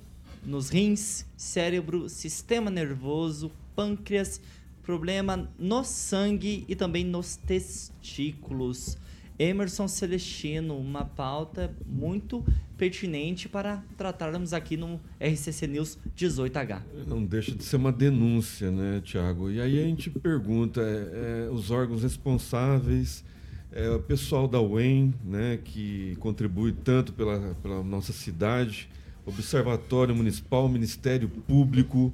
nos 0.45 0.69
rins, 0.69 1.27
cérebro, 1.37 2.09
sistema 2.09 2.71
nervoso, 2.71 3.51
pâncreas, 3.75 4.41
problema 4.83 5.49
no 5.59 5.83
sangue 5.83 6.65
e 6.69 6.77
também 6.77 7.05
nos 7.05 7.37
testículos. 7.37 8.97
Emerson 9.39 9.87
Celestino, 9.87 10.77
uma 10.79 11.05
pauta 11.05 11.75
muito 11.87 12.45
pertinente 12.77 13.49
para 13.49 13.83
tratarmos 13.97 14.53
aqui 14.53 14.77
no 14.77 15.01
RCC 15.21 15.67
News 15.67 15.99
18H. 16.17 16.83
Não 17.07 17.25
deixa 17.25 17.53
de 17.53 17.65
ser 17.65 17.77
uma 17.77 17.93
denúncia, 17.93 18.71
né, 18.71 19.01
Tiago? 19.05 19.51
E 19.51 19.61
aí 19.61 19.79
a 19.79 19.85
gente 19.85 20.11
pergunta, 20.11 20.81
é, 20.81 21.47
é, 21.47 21.51
os 21.51 21.71
órgãos 21.71 22.03
responsáveis, 22.03 23.25
é, 23.73 23.91
o 23.91 24.01
pessoal 24.01 24.49
da 24.49 24.61
UEM, 24.61 25.15
né, 25.25 25.59
que 25.63 26.17
contribui 26.17 26.73
tanto 26.73 27.13
pela, 27.13 27.55
pela 27.63 27.83
nossa 27.83 28.13
cidade, 28.13 28.89
Observatório 29.27 30.15
Municipal, 30.15 30.69
Ministério 30.69 31.29
Público, 31.29 32.13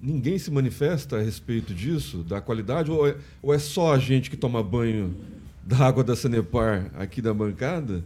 ninguém 0.00 0.38
se 0.38 0.50
manifesta 0.50 1.16
a 1.16 1.22
respeito 1.22 1.72
disso, 1.72 2.18
da 2.18 2.40
qualidade, 2.40 2.90
ou 2.90 3.08
é, 3.08 3.16
ou 3.40 3.54
é 3.54 3.58
só 3.58 3.94
a 3.94 3.98
gente 3.98 4.28
que 4.28 4.36
toma 4.36 4.62
banho 4.62 5.14
da 5.64 5.78
água 5.78 6.02
da 6.02 6.16
Sanepar 6.16 6.90
aqui 6.94 7.22
da 7.22 7.32
bancada? 7.32 8.04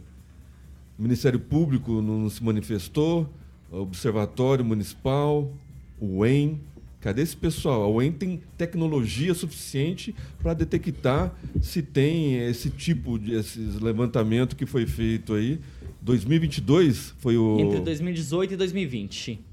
O 0.97 1.01
Ministério 1.01 1.39
Público 1.39 2.01
não 2.01 2.29
se 2.29 2.43
manifestou, 2.43 3.29
o 3.71 3.77
Observatório 3.77 4.65
Municipal, 4.65 5.51
o 5.99 6.19
UEM. 6.19 6.59
Cadê 6.99 7.21
esse 7.21 7.37
pessoal? 7.37 7.83
A 7.83 7.87
UEM 7.87 8.11
tem 8.11 8.41
tecnologia 8.57 9.33
suficiente 9.33 10.15
para 10.41 10.53
detectar 10.53 11.33
se 11.61 11.81
tem 11.81 12.37
esse 12.37 12.69
tipo 12.71 13.19
de 13.19 13.35
esse 13.35 13.59
levantamento 13.59 14.55
que 14.55 14.65
foi 14.65 14.87
feito 14.87 15.33
aí. 15.33 15.59
2022 16.01 17.13
foi 17.19 17.37
o. 17.37 17.59
Entre 17.59 17.79
2018 17.81 18.53
e 18.53 18.57
2020 18.57 19.39
esse 19.39 19.39
Mas 19.39 19.39
levantamento. 19.39 19.46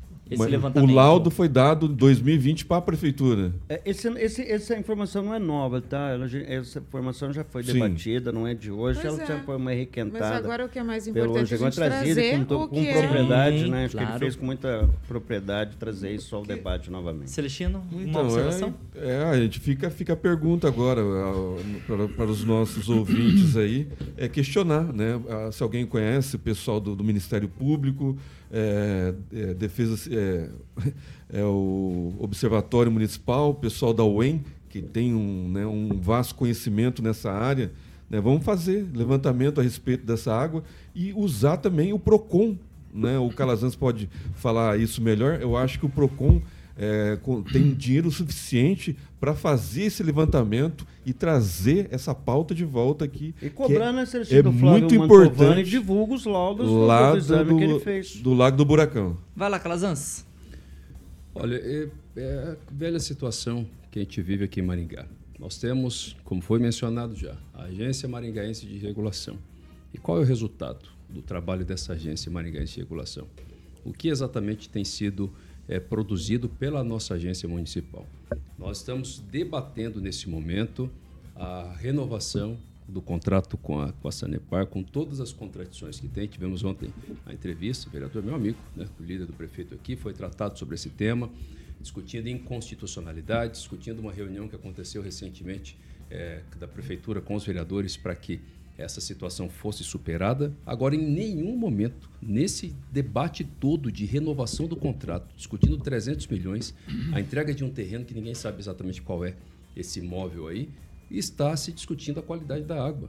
O 0.83 0.87
laudo 0.87 1.31
foi 1.31 1.49
dado 1.49 1.87
em 1.87 1.95
2020 1.95 2.65
para 2.65 2.79
a 2.79 2.81
prefeitura. 2.81 3.53
É, 3.69 3.83
esse, 3.85 4.09
esse, 4.09 4.43
essa 4.43 4.77
informação 4.77 5.23
não 5.23 5.35
é 5.35 5.39
nova, 5.39 5.83
tá? 5.83 6.11
Ela, 6.11 6.27
essa 6.47 6.79
informação 6.79 7.31
já 7.31 7.45
foi 7.45 7.63
Sim. 7.63 7.75
debatida, 7.75 8.33
não 8.33 8.47
é 8.47 8.55
de 8.55 8.71
hoje, 8.71 9.01
pois 9.03 9.15
ela 9.15 9.23
é. 9.23 9.27
já 9.27 9.41
foi 9.41 9.57
uma 9.57 9.73
requentada. 9.73 10.25
Mas 10.25 10.37
agora 10.37 10.65
o 10.65 10.69
que 10.69 10.79
é 10.79 10.83
mais 10.83 11.07
importante 11.07 11.53
é 11.53 11.57
a 11.57 11.59
gente 11.59 11.75
trazer 11.75 12.47
com, 12.47 12.69
com 12.69 12.81
é. 12.81 12.93
propriedade, 13.03 13.65
Sim, 13.65 13.71
né? 13.71 13.85
Acho 13.85 13.93
claro. 13.93 14.07
que 14.07 14.13
ele 14.15 14.19
fez 14.19 14.37
com 14.37 14.47
muita 14.47 14.89
propriedade 15.07 15.77
trazer 15.77 16.15
isso 16.15 16.35
ao 16.35 16.43
que... 16.43 16.49
debate 16.49 16.91
novamente. 16.91 17.31
Celestino, 17.31 17.85
uma 17.93 18.03
então, 18.03 18.23
observação? 18.23 18.75
É, 18.95 19.11
é, 19.11 19.25
a 19.25 19.37
gente 19.37 19.61
fica, 19.61 19.91
fica 19.91 20.15
a 20.15 20.17
pergunta 20.17 20.67
agora 20.67 21.03
para, 21.87 22.09
para 22.09 22.27
os 22.27 22.45
nossos 22.45 22.89
ouvintes 22.89 23.57
aí, 23.57 23.87
é 24.17 24.27
questionar, 24.27 24.91
né? 24.93 25.21
Se 25.53 25.63
alguém 25.63 25.85
conhece 25.85 26.37
o 26.37 26.39
pessoal 26.39 26.81
do, 26.81 26.97
do 26.97 27.05
Ministério 27.05 27.49
Público, 27.49 28.17
é, 28.57 29.15
é, 29.33 29.55
defesa, 29.55 30.09
é, 30.15 30.49
é, 31.41 31.45
o 31.45 32.15
Observatório 32.21 32.93
Municipal, 32.93 33.51
o 33.51 33.55
pessoal 33.55 33.93
da 33.93 34.05
UEM, 34.05 34.45
que 34.69 34.81
tem 34.81 35.13
um, 35.13 35.49
né, 35.49 35.67
um 35.67 36.01
vasto 36.01 36.37
conhecimento 36.37 37.03
nessa 37.03 37.33
área. 37.33 37.73
Né, 38.09 38.21
vamos 38.21 38.45
fazer 38.45 38.87
levantamento 38.95 39.61
a 39.61 39.65
respeito 39.65 40.07
dessa 40.07 40.33
água 40.33 40.63
e 40.95 41.13
usar 41.13 41.57
também 41.57 41.93
o 41.93 41.99
PROCON. 41.99 42.57
Né, 42.93 43.19
o 43.19 43.29
Calazans 43.31 43.75
pode 43.75 44.09
falar 44.37 44.79
isso 44.79 45.03
melhor. 45.03 45.41
Eu 45.41 45.57
acho 45.57 45.81
que 45.81 45.87
o 45.87 45.89
PROCON 45.89 46.41
é, 46.77 47.19
com, 47.23 47.43
tem 47.43 47.73
dinheiro 47.73 48.11
suficiente 48.11 48.97
para 49.21 49.35
fazer 49.35 49.85
esse 49.85 50.03
levantamento 50.03 50.87
e 51.07 51.13
trazer 51.13 51.89
essa 51.91 52.15
pauta 52.15 52.55
de 52.55 52.65
volta 52.65 53.05
aqui. 53.05 53.35
E 53.41 53.49
cobrando 53.49 54.01
esse 54.01 54.35
é, 54.35 54.39
é 54.39 54.43
muito 54.43 54.95
importante. 54.95 55.69
divulga 55.69 56.15
os 56.15 56.25
logs 56.25 56.69
lá 56.69 57.15
do, 57.15 57.45
do, 57.45 57.57
que 57.57 57.65
ele 57.65 57.81
fez. 57.81 58.17
Do 58.17 58.35
Lago 58.35 58.57
do 58.57 58.65
Buracão. 58.65 59.17
Vai 59.35 59.49
lá, 59.49 59.59
Calazans. 59.59 60.27
Olha, 61.35 61.57
é, 61.57 61.89
é 62.17 62.57
a 62.57 62.57
velha 62.73 63.01
situação 63.01 63.67
que 63.91 63.99
a 63.99 64.03
gente 64.03 64.21
vive 64.21 64.45
aqui 64.45 64.61
em 64.61 64.63
Maringá. 64.63 65.07
Nós 65.39 65.59
temos, 65.59 66.17
como 66.25 66.41
foi 66.41 66.59
mencionado 66.59 67.15
já, 67.15 67.37
a 67.53 67.65
Agência 67.65 68.09
Maringaense 68.09 68.67
de 68.67 68.79
Regulação. 68.79 69.37
E 69.93 69.99
qual 69.99 70.19
é 70.19 70.21
o 70.21 70.25
resultado 70.25 70.89
do 71.09 71.23
trabalho 71.23 71.65
dessa 71.65 71.93
Agência 71.93 72.31
Maringaense 72.31 72.75
de 72.75 72.81
Regulação? 72.81 73.27
O 73.85 73.93
que 73.93 74.09
exatamente 74.09 74.69
tem 74.69 74.85
sido 74.85 75.33
é, 75.69 75.81
produzido 75.81 76.49
pela 76.49 76.85
nossa 76.85 77.15
agência 77.15 77.49
municipal. 77.49 78.07
Nós 78.59 78.79
estamos 78.79 79.19
debatendo 79.31 80.01
nesse 80.01 80.29
momento 80.29 80.91
a 81.35 81.75
renovação 81.79 82.59
do 82.87 83.01
contrato 83.01 83.57
com 83.57 83.81
a, 83.81 83.93
com 83.93 84.09
a 84.09 84.13
Sanepar, 84.13 84.67
com 84.67 84.83
todas 84.83 85.21
as 85.21 85.33
contradições 85.33 85.99
que 85.99 86.09
tem. 86.09 86.27
Tivemos 86.27 86.63
ontem 86.63 86.93
a 87.25 87.33
entrevista, 87.33 87.89
o 87.89 87.91
vereador, 87.91 88.23
meu 88.23 88.35
amigo, 88.35 88.59
né, 88.77 88.87
o 89.01 89.03
líder 89.03 89.27
do 89.27 89.33
prefeito 89.33 89.75
aqui, 89.75 89.97
foi 89.97 90.13
tratado 90.13 90.59
sobre 90.59 90.75
esse 90.75 90.91
tema, 90.91 91.31
discutindo 91.81 92.29
inconstitucionalidade, 92.29 93.53
discutindo 93.55 94.01
uma 94.01 94.13
reunião 94.13 94.49
que 94.49 94.55
aconteceu 94.55 95.03
recentemente 95.03 95.77
é, 96.11 96.43
da 96.59 96.69
prefeitura 96.69 97.21
com 97.21 97.35
os 97.35 97.45
vereadores 97.45 97.97
para 97.97 98.15
que 98.15 98.41
essa 98.77 99.01
situação 99.01 99.49
fosse 99.49 99.85
superada. 99.85 100.53
Agora, 100.67 100.95
em 100.95 101.07
nenhum 101.07 101.57
momento, 101.57 102.11
nesse 102.21 102.75
debate 102.91 103.45
todo 103.45 103.91
de 103.91 104.05
renovação 104.05 104.67
do 104.67 104.77
contrato, 104.77 105.35
discutindo 105.37 105.79
300 105.79 106.27
milhões, 106.27 106.75
a 107.13 107.21
entrega 107.21 107.55
de 107.55 107.65
um 107.65 107.71
terreno 107.71 108.05
que 108.05 108.15
ninguém 108.15 108.35
sabe 108.35 108.61
exatamente 108.61 109.01
qual 109.01 109.25
é 109.25 109.35
esse 109.77 110.01
imóvel 110.01 110.49
aí, 110.49 110.69
está 111.11 111.57
se 111.57 111.73
discutindo 111.73 112.21
a 112.21 112.23
qualidade 112.23 112.65
da 112.65 112.85
água. 112.85 113.09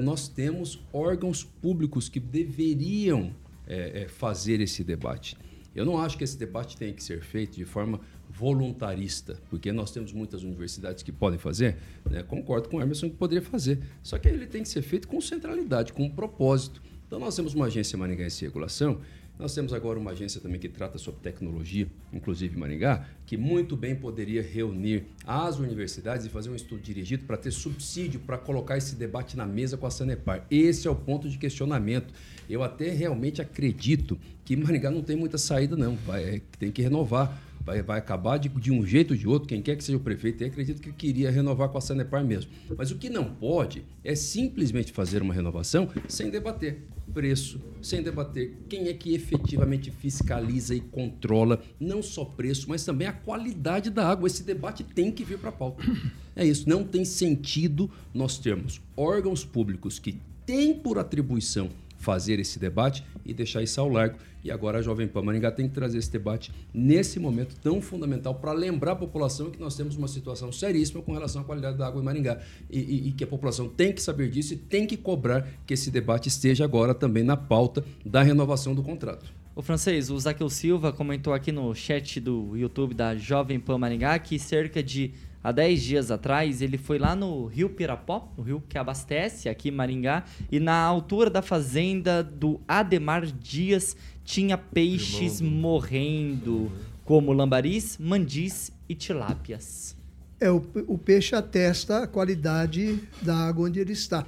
Nós 0.00 0.28
temos 0.28 0.80
órgãos 0.92 1.42
públicos 1.42 2.08
que 2.08 2.20
deveriam 2.20 3.34
é, 3.66 4.02
é, 4.02 4.08
fazer 4.08 4.60
esse 4.60 4.84
debate. 4.84 5.36
Eu 5.74 5.84
não 5.84 5.98
acho 5.98 6.16
que 6.16 6.24
esse 6.24 6.38
debate 6.38 6.76
tenha 6.76 6.92
que 6.92 7.02
ser 7.02 7.22
feito 7.22 7.56
de 7.56 7.64
forma 7.64 8.00
voluntarista, 8.32 9.38
porque 9.50 9.70
nós 9.72 9.90
temos 9.90 10.12
muitas 10.12 10.42
universidades 10.42 11.02
que 11.02 11.12
podem 11.12 11.38
fazer, 11.38 11.76
né? 12.08 12.22
concordo 12.22 12.68
com 12.68 12.78
o 12.78 12.82
Emerson 12.82 13.10
que 13.10 13.16
poderia 13.16 13.42
fazer, 13.42 13.80
só 14.02 14.18
que 14.18 14.28
ele 14.28 14.46
tem 14.46 14.62
que 14.62 14.68
ser 14.68 14.82
feito 14.82 15.06
com 15.06 15.20
centralidade, 15.20 15.92
com 15.92 16.04
um 16.04 16.10
propósito. 16.10 16.82
Então 17.06 17.18
nós 17.18 17.36
temos 17.36 17.54
uma 17.54 17.66
agência 17.66 17.98
Maringaense 17.98 18.38
de 18.38 18.46
Regulação 18.46 19.00
nós 19.42 19.54
temos 19.54 19.72
agora 19.72 19.98
uma 19.98 20.12
agência 20.12 20.40
também 20.40 20.60
que 20.60 20.68
trata 20.68 20.98
sobre 20.98 21.20
tecnologia, 21.20 21.88
inclusive 22.12 22.56
Maringá, 22.56 23.06
que 23.26 23.36
muito 23.36 23.76
bem 23.76 23.96
poderia 23.96 24.42
reunir 24.42 25.06
as 25.26 25.58
universidades 25.58 26.26
e 26.26 26.28
fazer 26.28 26.50
um 26.50 26.54
estudo 26.54 26.80
dirigido 26.80 27.24
para 27.24 27.36
ter 27.36 27.50
subsídio 27.50 28.20
para 28.20 28.38
colocar 28.38 28.76
esse 28.76 28.94
debate 28.94 29.36
na 29.36 29.46
mesa 29.46 29.76
com 29.76 29.86
a 29.86 29.90
Sanepar. 29.90 30.46
Esse 30.50 30.86
é 30.86 30.90
o 30.90 30.94
ponto 30.94 31.28
de 31.28 31.38
questionamento. 31.38 32.12
Eu 32.48 32.62
até 32.62 32.90
realmente 32.90 33.40
acredito 33.40 34.16
que 34.44 34.54
Maringá 34.54 34.90
não 34.90 35.02
tem 35.02 35.16
muita 35.16 35.38
saída, 35.38 35.76
não. 35.76 35.98
É, 36.10 36.40
tem 36.58 36.70
que 36.70 36.82
renovar 36.82 37.42
vai, 37.64 37.82
vai 37.82 37.98
acabar 37.98 38.38
de, 38.38 38.48
de 38.48 38.72
um 38.72 38.84
jeito 38.84 39.12
ou 39.12 39.16
de 39.16 39.26
outro, 39.26 39.48
quem 39.48 39.62
quer 39.62 39.76
que 39.76 39.84
seja 39.84 39.98
o 39.98 40.00
prefeito, 40.00 40.42
eu 40.42 40.48
acredito 40.48 40.80
que 40.80 40.92
queria 40.92 41.30
renovar 41.30 41.68
com 41.68 41.78
a 41.78 41.80
Sanepar 41.80 42.24
mesmo. 42.24 42.50
Mas 42.76 42.90
o 42.90 42.96
que 42.96 43.08
não 43.08 43.24
pode 43.24 43.84
é 44.04 44.14
simplesmente 44.14 44.92
fazer 44.92 45.22
uma 45.22 45.34
renovação 45.34 45.88
sem 46.08 46.30
debater 46.30 46.82
preço, 47.12 47.60
sem 47.80 48.02
debater 48.02 48.56
quem 48.68 48.88
é 48.88 48.94
que 48.94 49.14
efetivamente 49.14 49.90
fiscaliza 49.90 50.74
e 50.74 50.80
controla 50.80 51.62
não 51.78 52.02
só 52.02 52.24
preço, 52.24 52.66
mas 52.68 52.84
também 52.84 53.06
a 53.06 53.12
qualidade 53.12 53.90
da 53.90 54.08
água. 54.08 54.26
Esse 54.26 54.42
debate 54.42 54.82
tem 54.82 55.10
que 55.10 55.24
vir 55.24 55.38
para 55.38 55.50
a 55.50 55.52
pauta. 55.52 55.82
É 56.34 56.46
isso, 56.46 56.66
não 56.66 56.82
tem 56.82 57.04
sentido 57.04 57.90
nós 58.14 58.38
termos 58.38 58.80
órgãos 58.96 59.44
públicos 59.44 59.98
que 59.98 60.18
têm 60.46 60.72
por 60.72 60.98
atribuição 60.98 61.68
fazer 62.02 62.40
esse 62.40 62.58
debate 62.58 63.04
e 63.24 63.32
deixar 63.32 63.62
isso 63.62 63.80
ao 63.80 63.88
largo. 63.88 64.18
E 64.42 64.50
agora 64.50 64.78
a 64.78 64.82
Jovem 64.82 65.06
Pan 65.06 65.22
Maringá 65.22 65.52
tem 65.52 65.68
que 65.68 65.74
trazer 65.74 65.98
esse 65.98 66.10
debate 66.10 66.52
nesse 66.74 67.20
momento 67.20 67.54
tão 67.62 67.80
fundamental 67.80 68.34
para 68.34 68.52
lembrar 68.52 68.92
a 68.92 68.96
população 68.96 69.52
que 69.52 69.60
nós 69.60 69.76
temos 69.76 69.96
uma 69.96 70.08
situação 70.08 70.50
seríssima 70.50 71.00
com 71.00 71.12
relação 71.12 71.42
à 71.42 71.44
qualidade 71.44 71.78
da 71.78 71.86
água 71.86 72.02
em 72.02 72.04
Maringá 72.04 72.40
e, 72.68 72.80
e, 72.80 73.08
e 73.08 73.12
que 73.12 73.22
a 73.22 73.26
população 73.26 73.68
tem 73.68 73.92
que 73.92 74.02
saber 74.02 74.28
disso 74.30 74.54
e 74.54 74.56
tem 74.56 74.84
que 74.84 74.96
cobrar 74.96 75.46
que 75.64 75.74
esse 75.74 75.92
debate 75.92 76.28
esteja 76.28 76.64
agora 76.64 76.92
também 76.92 77.22
na 77.22 77.36
pauta 77.36 77.84
da 78.04 78.20
renovação 78.20 78.74
do 78.74 78.82
contrato. 78.82 79.32
O 79.54 79.62
francês, 79.62 80.10
o 80.10 80.18
Zaqueu 80.18 80.50
Silva 80.50 80.92
comentou 80.92 81.32
aqui 81.32 81.52
no 81.52 81.72
chat 81.72 82.18
do 82.18 82.56
YouTube 82.56 82.94
da 82.94 83.14
Jovem 83.14 83.60
Pan 83.60 83.78
Maringá 83.78 84.18
que 84.18 84.38
cerca 84.40 84.82
de 84.82 85.12
há 85.42 85.50
10 85.50 85.82
dias 85.82 86.10
atrás, 86.10 86.62
ele 86.62 86.78
foi 86.78 86.98
lá 86.98 87.16
no 87.16 87.46
Rio 87.46 87.70
Pirapó, 87.70 88.32
o 88.36 88.42
rio 88.42 88.62
que 88.68 88.78
abastece 88.78 89.48
aqui 89.48 89.68
em 89.68 89.72
Maringá, 89.72 90.24
e 90.50 90.60
na 90.60 90.76
altura 90.76 91.28
da 91.28 91.42
fazenda 91.42 92.22
do 92.22 92.60
Ademar 92.66 93.26
Dias 93.26 93.96
tinha 94.24 94.56
peixes 94.56 95.40
morrendo, 95.40 96.70
como 97.04 97.32
lambaris, 97.32 97.98
mandis 97.98 98.72
e 98.88 98.94
tilápias. 98.94 99.96
É, 100.40 100.50
o, 100.50 100.62
o 100.88 100.98
peixe 100.98 101.34
atesta 101.34 102.02
a 102.02 102.06
qualidade 102.06 102.98
da 103.20 103.36
água 103.36 103.68
onde 103.68 103.78
ele 103.78 103.92
está, 103.92 104.26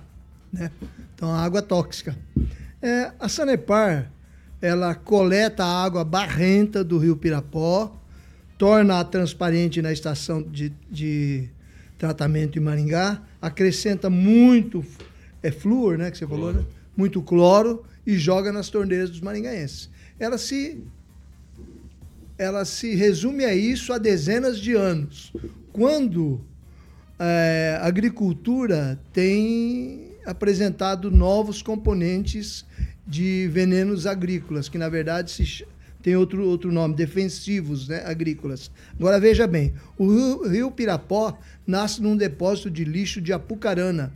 né? 0.53 0.71
Então, 1.15 1.31
a 1.31 1.41
água 1.41 1.61
tóxica. 1.61 2.17
É, 2.81 3.13
a 3.19 3.29
Sanepar, 3.29 4.11
ela 4.61 4.95
coleta 4.95 5.65
a 5.65 5.85
água 5.85 6.05
barrenta 6.05 6.85
do 6.85 6.99
rio 6.99 7.17
Pirapó, 7.17 8.01
torna-a 8.57 9.05
transparente 9.05 9.83
na 9.83 9.93
estação 9.93 10.43
de, 10.43 10.73
de 10.91 11.49
tratamento 11.99 12.59
em 12.59 12.63
Maringá, 12.63 13.23
acrescenta 13.41 14.09
muito 14.09 14.85
é 15.45 15.51
flúor, 15.51 15.99
né, 15.99 16.11
que 16.11 16.17
você 16.17 16.27
falou, 16.27 16.55
né? 16.55 16.65
Muito 16.97 17.21
cloro 17.21 17.85
e 18.07 18.17
joga 18.17 18.51
nas 18.51 18.71
torneiras 18.71 19.11
dos 19.11 19.21
maringaenses. 19.21 19.91
Ela 20.19 20.39
se 20.39 20.83
ela 22.39 22.65
se 22.65 22.95
resume 22.95 23.45
a 23.45 23.55
isso 23.55 23.93
há 23.93 23.99
dezenas 23.99 24.59
de 24.59 24.75
anos. 24.75 25.33
Quando 25.71 26.41
é, 27.19 27.79
a 27.81 27.87
agricultura 27.87 28.99
tem 29.13 30.13
apresentado 30.25 31.11
novos 31.11 31.61
componentes 31.63 32.65
de 33.07 33.47
venenos 33.49 34.07
agrícolas, 34.07 34.69
que 34.69 34.79
na 34.79 34.89
verdade 34.89 35.31
se, 35.31 35.67
tem 36.05 36.15
outro, 36.15 36.47
outro 36.47 36.71
nome, 36.71 36.95
defensivos 36.95 37.89
né, 37.89 38.05
agrícolas. 38.05 38.71
Agora 38.93 39.19
veja 39.19 39.47
bem, 39.47 39.73
o 39.97 40.07
rio, 40.07 40.47
rio 40.47 40.71
Pirapó 40.71 41.39
nasce 41.67 42.03
num 42.03 42.15
depósito 42.15 42.71
de 42.71 42.85
lixo 42.85 43.23
de 43.23 43.33
Apucarana. 43.33 44.15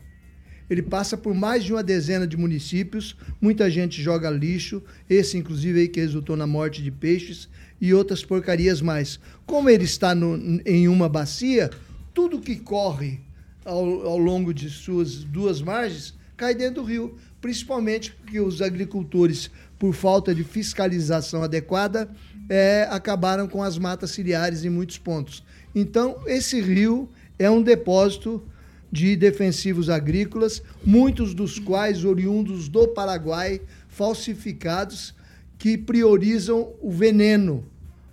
Ele 0.68 0.82
passa 0.82 1.16
por 1.16 1.32
mais 1.32 1.64
de 1.64 1.72
uma 1.72 1.82
dezena 1.82 2.26
de 2.26 2.36
municípios, 2.36 3.16
muita 3.40 3.70
gente 3.70 4.02
joga 4.02 4.28
lixo, 4.28 4.82
esse 5.08 5.38
inclusive 5.38 5.80
aí 5.80 5.88
que 5.88 5.98
resultou 5.98 6.36
na 6.36 6.46
morte 6.46 6.82
de 6.82 6.90
peixes 6.90 7.48
e 7.80 7.94
outras 7.94 8.22
porcarias 8.22 8.82
mais. 8.82 9.18
Como 9.46 9.70
ele 9.70 9.84
está 9.84 10.14
no, 10.14 10.60
em 10.66 10.88
uma 10.88 11.08
bacia, 11.08 11.70
tudo 12.12 12.38
que 12.38 12.56
corre 12.56 13.18
ao, 13.64 14.06
ao 14.06 14.18
longo 14.18 14.52
de 14.52 14.68
suas 14.68 15.24
duas 15.24 15.62
margens 15.62 16.18
cai 16.36 16.54
dentro 16.54 16.82
do 16.82 16.84
rio, 16.84 17.16
principalmente 17.40 18.12
porque 18.12 18.38
os 18.40 18.62
agricultores 18.62 19.50
por 19.78 19.94
falta 19.94 20.34
de 20.34 20.42
fiscalização 20.42 21.42
adequada, 21.42 22.08
é, 22.48 22.86
acabaram 22.90 23.46
com 23.46 23.62
as 23.62 23.78
matas 23.78 24.10
ciliares 24.10 24.64
em 24.64 24.70
muitos 24.70 24.98
pontos. 24.98 25.44
Então, 25.74 26.16
esse 26.26 26.60
rio 26.60 27.08
é 27.38 27.50
um 27.50 27.62
depósito 27.62 28.42
de 28.90 29.14
defensivos 29.14 29.90
agrícolas, 29.90 30.62
muitos 30.84 31.34
dos 31.34 31.58
quais 31.58 32.04
oriundos 32.04 32.68
do 32.68 32.88
Paraguai, 32.88 33.60
falsificados, 33.88 35.14
que 35.58 35.76
priorizam 35.76 36.72
o 36.80 36.90
veneno 36.90 37.64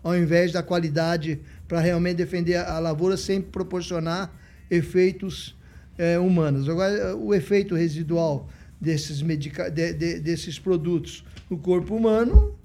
ao 0.04 0.16
invés 0.16 0.52
da 0.52 0.62
qualidade 0.62 1.40
para 1.68 1.80
realmente 1.80 2.18
defender 2.18 2.58
a 2.58 2.78
lavoura 2.78 3.18
sem 3.18 3.42
proporcionar 3.42 4.32
efeitos 4.70 5.56
é, 5.98 6.20
humanos. 6.20 6.70
Agora, 6.70 7.16
o 7.16 7.34
efeito 7.34 7.74
residual 7.74 8.48
desses, 8.80 9.22
medica 9.22 9.70
de, 9.70 9.94
de, 9.94 10.20
desses 10.20 10.60
produtos 10.60 11.24
no 11.50 11.58
corpo 11.58 11.96
humano 11.96 12.56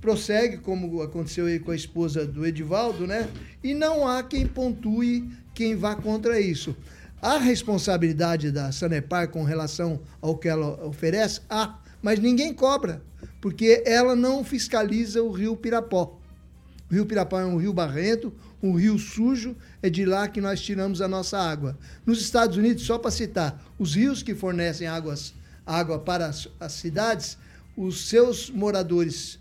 prossegue, 0.00 0.58
como 0.58 1.00
aconteceu 1.02 1.46
aí 1.46 1.58
com 1.58 1.70
a 1.70 1.76
esposa 1.76 2.26
do 2.26 2.44
Edivaldo, 2.46 3.06
né? 3.06 3.28
E 3.62 3.72
não 3.72 4.06
há 4.06 4.22
quem 4.22 4.46
pontue 4.46 5.30
quem 5.54 5.74
vá 5.74 5.94
contra 5.94 6.38
isso. 6.38 6.76
A 7.22 7.38
responsabilidade 7.38 8.50
da 8.50 8.70
Sanepar 8.70 9.28
com 9.28 9.44
relação 9.44 10.00
ao 10.20 10.36
que 10.36 10.48
ela 10.48 10.84
oferece? 10.84 11.40
Há, 11.48 11.78
mas 12.02 12.18
ninguém 12.18 12.52
cobra, 12.52 13.02
porque 13.40 13.82
ela 13.86 14.14
não 14.14 14.44
fiscaliza 14.44 15.22
o 15.22 15.30
rio 15.30 15.56
Pirapó. 15.56 16.18
O 16.90 16.94
rio 16.94 17.06
Pirapó 17.06 17.40
é 17.40 17.46
um 17.46 17.56
rio 17.56 17.72
barrento, 17.72 18.30
um 18.62 18.74
rio 18.74 18.98
sujo, 18.98 19.56
é 19.82 19.88
de 19.88 20.04
lá 20.04 20.28
que 20.28 20.40
nós 20.40 20.60
tiramos 20.60 21.00
a 21.00 21.08
nossa 21.08 21.38
água. 21.38 21.78
Nos 22.04 22.20
Estados 22.20 22.58
Unidos, 22.58 22.82
só 22.82 22.98
para 22.98 23.10
citar, 23.10 23.64
os 23.78 23.94
rios 23.94 24.22
que 24.22 24.34
fornecem 24.34 24.86
águas, 24.86 25.32
água 25.64 25.98
para 25.98 26.26
as, 26.26 26.46
as 26.60 26.72
cidades 26.72 27.38
os 27.76 28.08
seus 28.08 28.50
moradores 28.50 29.38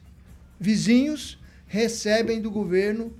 vizinhos 0.59 1.39
recebem 1.67 2.41
do 2.41 2.51
governo 2.51 3.13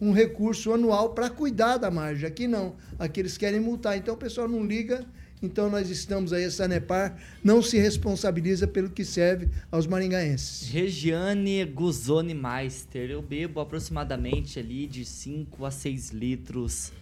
um 0.00 0.12
recurso 0.12 0.72
anual 0.72 1.10
para 1.10 1.28
cuidar 1.28 1.76
da 1.76 1.90
margem. 1.90 2.26
Aqui 2.26 2.46
não. 2.46 2.76
Aqui 2.98 3.20
eles 3.20 3.36
querem 3.36 3.60
multar. 3.60 3.96
Então 3.96 4.14
o 4.14 4.18
pessoal 4.18 4.48
não 4.48 4.64
liga. 4.64 5.04
Então 5.42 5.68
nós 5.68 5.90
estamos 5.90 6.32
aí, 6.32 6.44
a 6.44 6.50
Sanepar 6.52 7.18
não 7.42 7.60
se 7.60 7.76
responsabiliza 7.76 8.68
pelo 8.68 8.88
que 8.88 9.04
serve 9.04 9.48
aos 9.72 9.88
maringaenses. 9.88 10.68
Regiane 10.68 11.64
Guzoni 11.64 12.32
Meister, 12.32 13.10
eu 13.10 13.20
bebo 13.20 13.58
aproximadamente 13.58 14.60
ali 14.60 14.86
de 14.86 15.04
5 15.04 15.64
a 15.64 15.70
6 15.72 16.10
litros 16.10 16.92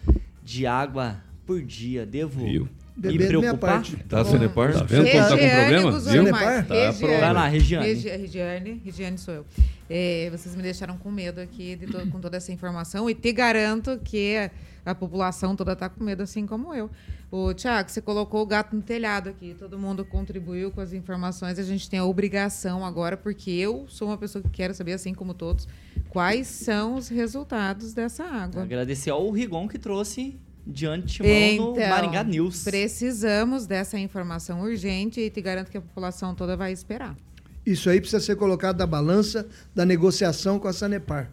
de 0.43 0.67
água 0.67 1.23
por 1.45 1.63
dia. 1.63 2.07
Devo 2.07 2.47
Viu? 2.47 2.69
Beber 3.01 3.39
minha 3.39 3.57
parte. 3.57 3.97
Tá, 3.97 4.23
Sanepar? 4.23 4.75
Tá 4.75 4.83
vendo 4.85 5.11
quando 5.11 5.29
tá 5.29 5.39
com 5.39 5.49
problema? 5.49 5.91
Viu? 5.93 6.01
Sanepar? 6.01 6.67
Tá 6.67 6.91
Vai 6.91 7.33
lá, 7.33 7.49
Regiane. 7.49 7.87
Regi 7.87 8.09
Regiane, 8.11 8.83
Regiane 8.85 9.19
sou 9.19 9.33
eu. 9.33 9.47
É, 9.89 10.29
vocês 10.31 10.55
me 10.55 10.63
deixaram 10.63 10.99
com 10.99 11.11
medo 11.11 11.41
aqui 11.41 11.77
de 11.77 11.87
to 11.87 12.07
com 12.11 12.21
toda 12.21 12.37
essa 12.37 12.53
informação 12.53 13.09
e 13.09 13.15
te 13.15 13.33
garanto 13.33 13.99
que 14.05 14.51
a 14.85 14.95
população 14.95 15.57
toda 15.57 15.73
está 15.73 15.89
com 15.89 16.05
medo, 16.05 16.23
assim 16.23 16.47
como 16.47 16.75
eu. 16.75 16.91
O 17.31 17.55
Tiago, 17.55 17.89
você 17.89 18.03
colocou 18.03 18.43
o 18.43 18.47
gato 18.47 18.77
no 18.77 18.83
telhado 18.83 19.31
aqui, 19.31 19.55
todo 19.59 19.79
mundo 19.79 20.05
contribuiu 20.05 20.71
com 20.71 20.81
as 20.81 20.93
informações, 20.93 21.59
a 21.59 21.63
gente 21.63 21.89
tem 21.89 22.01
a 22.01 22.05
obrigação 22.05 22.85
agora, 22.85 23.17
porque 23.17 23.51
eu 23.51 23.87
sou 23.89 24.09
uma 24.09 24.19
pessoa 24.19 24.43
que 24.43 24.51
quero 24.51 24.75
saber, 24.75 24.93
assim 24.93 25.15
como 25.15 25.33
todos, 25.33 25.67
quais 26.11 26.49
são 26.49 26.97
os 26.97 27.09
resultados 27.09 27.95
dessa 27.95 28.25
água. 28.25 28.63
Agradecer 28.63 29.11
ao 29.11 29.31
Rigon 29.31 29.69
que 29.69 29.79
trouxe 29.79 30.39
de 30.67 30.87
antemão 30.87 31.75
no 31.75 31.89
Maringá 31.89 32.23
News. 32.25 32.65
Precisamos 32.65 33.67
dessa 33.67 33.99
informação 33.99 34.61
urgente 34.63 35.21
e 35.21 35.31
te 35.31 35.41
garanto 35.41 35.71
que 35.71 35.79
a 35.79 35.81
população 35.81 36.35
toda 36.35 36.57
vai 36.57 36.73
esperar. 36.73 37.17
Isso 37.65 37.91
aí 37.91 38.01
precisa 38.01 38.21
ser 38.21 38.37
colocado 38.37 38.79
na 38.79 38.87
balança 38.87 39.47
da 39.75 39.85
negociação 39.85 40.59
com 40.59 40.69
a 40.69 40.73
Sanepar. 40.73 41.31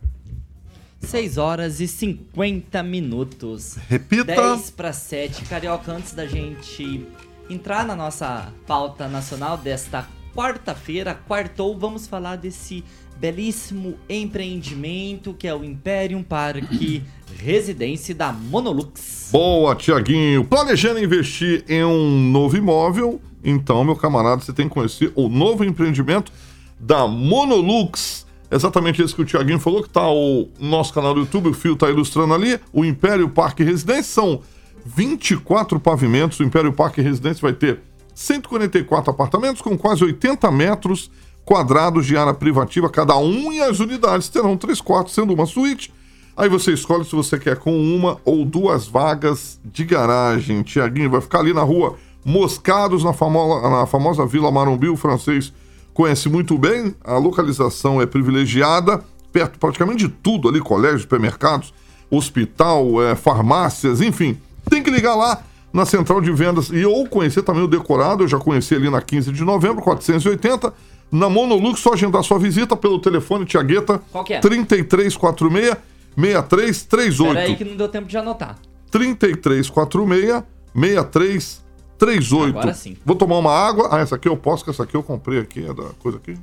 6 0.99 1.37
horas 1.37 1.79
e 1.79 1.87
50 1.87 2.81
minutos. 2.83 3.77
Repita. 3.87 4.35
10 4.35 4.71
para 4.71 4.91
7. 4.91 5.45
Carioca, 5.45 5.91
antes 5.91 6.13
da 6.13 6.25
gente 6.25 7.07
entrar 7.49 7.85
na 7.85 7.95
nossa 7.95 8.51
pauta 8.65 9.07
nacional 9.07 9.57
desta 9.57 10.07
quarta-feira, 10.35 11.15
quartou, 11.15 11.77
vamos 11.77 12.07
falar 12.07 12.35
desse 12.35 12.83
belíssimo 13.19 13.97
empreendimento 14.07 15.33
que 15.33 15.47
é 15.47 15.53
o 15.53 15.63
Imperium 15.63 16.23
Parque 16.23 17.03
Residência 17.37 18.15
da 18.15 18.31
Monolux. 18.31 19.29
Boa, 19.31 19.75
Tiaguinho. 19.75 20.43
Planejando 20.43 21.03
investir 21.03 21.63
em 21.67 21.83
um 21.83 22.31
novo 22.31 22.57
imóvel? 22.57 23.21
Então, 23.43 23.83
meu 23.83 23.95
camarada, 23.95 24.41
você 24.41 24.53
tem 24.53 24.67
que 24.67 24.73
conhecer 24.73 25.11
o 25.15 25.29
novo 25.29 25.63
empreendimento 25.63 26.31
da 26.79 27.07
Monolux. 27.07 28.25
Exatamente 28.49 29.01
isso 29.01 29.15
que 29.15 29.21
o 29.21 29.25
Tiaguinho 29.25 29.59
falou, 29.59 29.83
que 29.83 29.89
tá 29.89 30.09
o 30.09 30.47
nosso 30.59 30.93
canal 30.93 31.13
do 31.13 31.21
YouTube, 31.21 31.49
o 31.49 31.53
Fio 31.53 31.75
tá 31.75 31.89
ilustrando 31.89 32.33
ali, 32.33 32.59
o 32.71 32.85
Império 32.85 33.27
Parque 33.29 33.63
Residência, 33.63 34.03
são 34.03 34.41
24 34.85 35.79
pavimentos, 35.79 36.39
o 36.39 36.43
Império 36.43 36.71
Parque 36.71 37.01
Residência 37.01 37.41
vai 37.41 37.53
ter 37.53 37.81
144 38.15 39.11
apartamentos 39.11 39.61
com 39.61 39.77
quase 39.77 40.03
80 40.03 40.49
metros 40.49 41.11
quadrados 41.47 42.05
de 42.05 42.17
área 42.17 42.33
privativa 42.33 42.89
cada 42.89 43.15
um 43.15 43.53
e 43.53 43.61
as 43.61 43.79
unidades 43.79 44.27
terão 44.27 44.57
três 44.57 44.81
quartos, 44.81 45.13
sendo 45.13 45.33
uma 45.33 45.45
suíte. 45.45 45.93
Aí 46.35 46.49
você 46.49 46.73
escolhe 46.73 47.05
se 47.05 47.15
você 47.15 47.39
quer 47.39 47.55
com 47.55 47.73
uma 47.73 48.17
ou 48.25 48.43
duas 48.43 48.85
vagas 48.85 49.57
de 49.63 49.85
garagem. 49.85 50.61
Tiaguinho 50.61 51.09
vai 51.09 51.21
ficar 51.21 51.39
ali 51.39 51.53
na 51.53 51.63
rua 51.63 51.95
Moscados, 52.25 53.01
na 53.01 53.13
famosa, 53.13 53.69
na 53.69 53.85
famosa 53.85 54.25
Vila 54.25 54.51
Marumbi, 54.51 54.89
o 54.89 54.97
francês 54.97 55.53
conhece 55.93 56.27
muito 56.27 56.57
bem, 56.57 56.93
a 57.01 57.17
localização 57.17 58.01
é 58.01 58.05
privilegiada, 58.05 59.01
perto 59.31 59.57
praticamente 59.57 60.05
de 60.05 60.09
tudo 60.09 60.49
ali, 60.49 60.59
colégios, 60.59 61.03
supermercados, 61.03 61.73
hospital, 62.11 63.01
é, 63.01 63.15
farmácias, 63.15 64.01
enfim. 64.01 64.37
Tem 64.69 64.83
que 64.83 64.91
ligar 64.91 65.15
lá 65.15 65.41
na 65.71 65.85
central 65.85 66.19
de 66.19 66.33
vendas 66.33 66.67
e 66.67 66.85
ou 66.85 67.07
conhecer 67.07 67.41
também 67.41 67.63
o 67.63 67.67
decorado, 67.67 68.25
eu 68.25 68.27
já 68.27 68.37
conheci 68.37 68.75
ali 68.75 68.89
na 68.89 69.01
15 69.01 69.31
de 69.31 69.45
novembro, 69.45 69.81
480. 69.81 70.73
Na 71.11 71.29
Monolux, 71.29 71.79
só 71.79 71.93
agendar 71.93 72.23
sua 72.23 72.37
visita 72.37 72.75
pelo 72.75 72.99
telefone 72.99 73.45
Tiagueta. 73.45 74.01
Qual 74.11 74.23
que 74.23 74.33
é? 74.33 74.39
3346 74.39 75.77
6338. 76.15 77.33
Peraí 77.33 77.55
que 77.55 77.63
não 77.63 77.77
deu 77.77 77.87
tempo 77.87 78.07
de 78.07 78.17
anotar. 78.17 78.57
3346 78.91 80.43
6338. 80.75 82.57
Agora 82.57 82.73
sim. 82.73 82.97
Vou 83.05 83.15
tomar 83.15 83.37
uma 83.37 83.51
água. 83.51 83.89
Ah, 83.91 83.99
essa 83.99 84.15
aqui 84.15 84.27
eu 84.27 84.35
posso, 84.35 84.63
que 84.63 84.69
essa 84.69 84.83
aqui 84.83 84.95
eu 84.95 85.03
comprei 85.03 85.39
aqui, 85.39 85.65
é 85.65 85.73
da 85.73 85.89
coisa 85.99 86.17
aqui. 86.17 86.37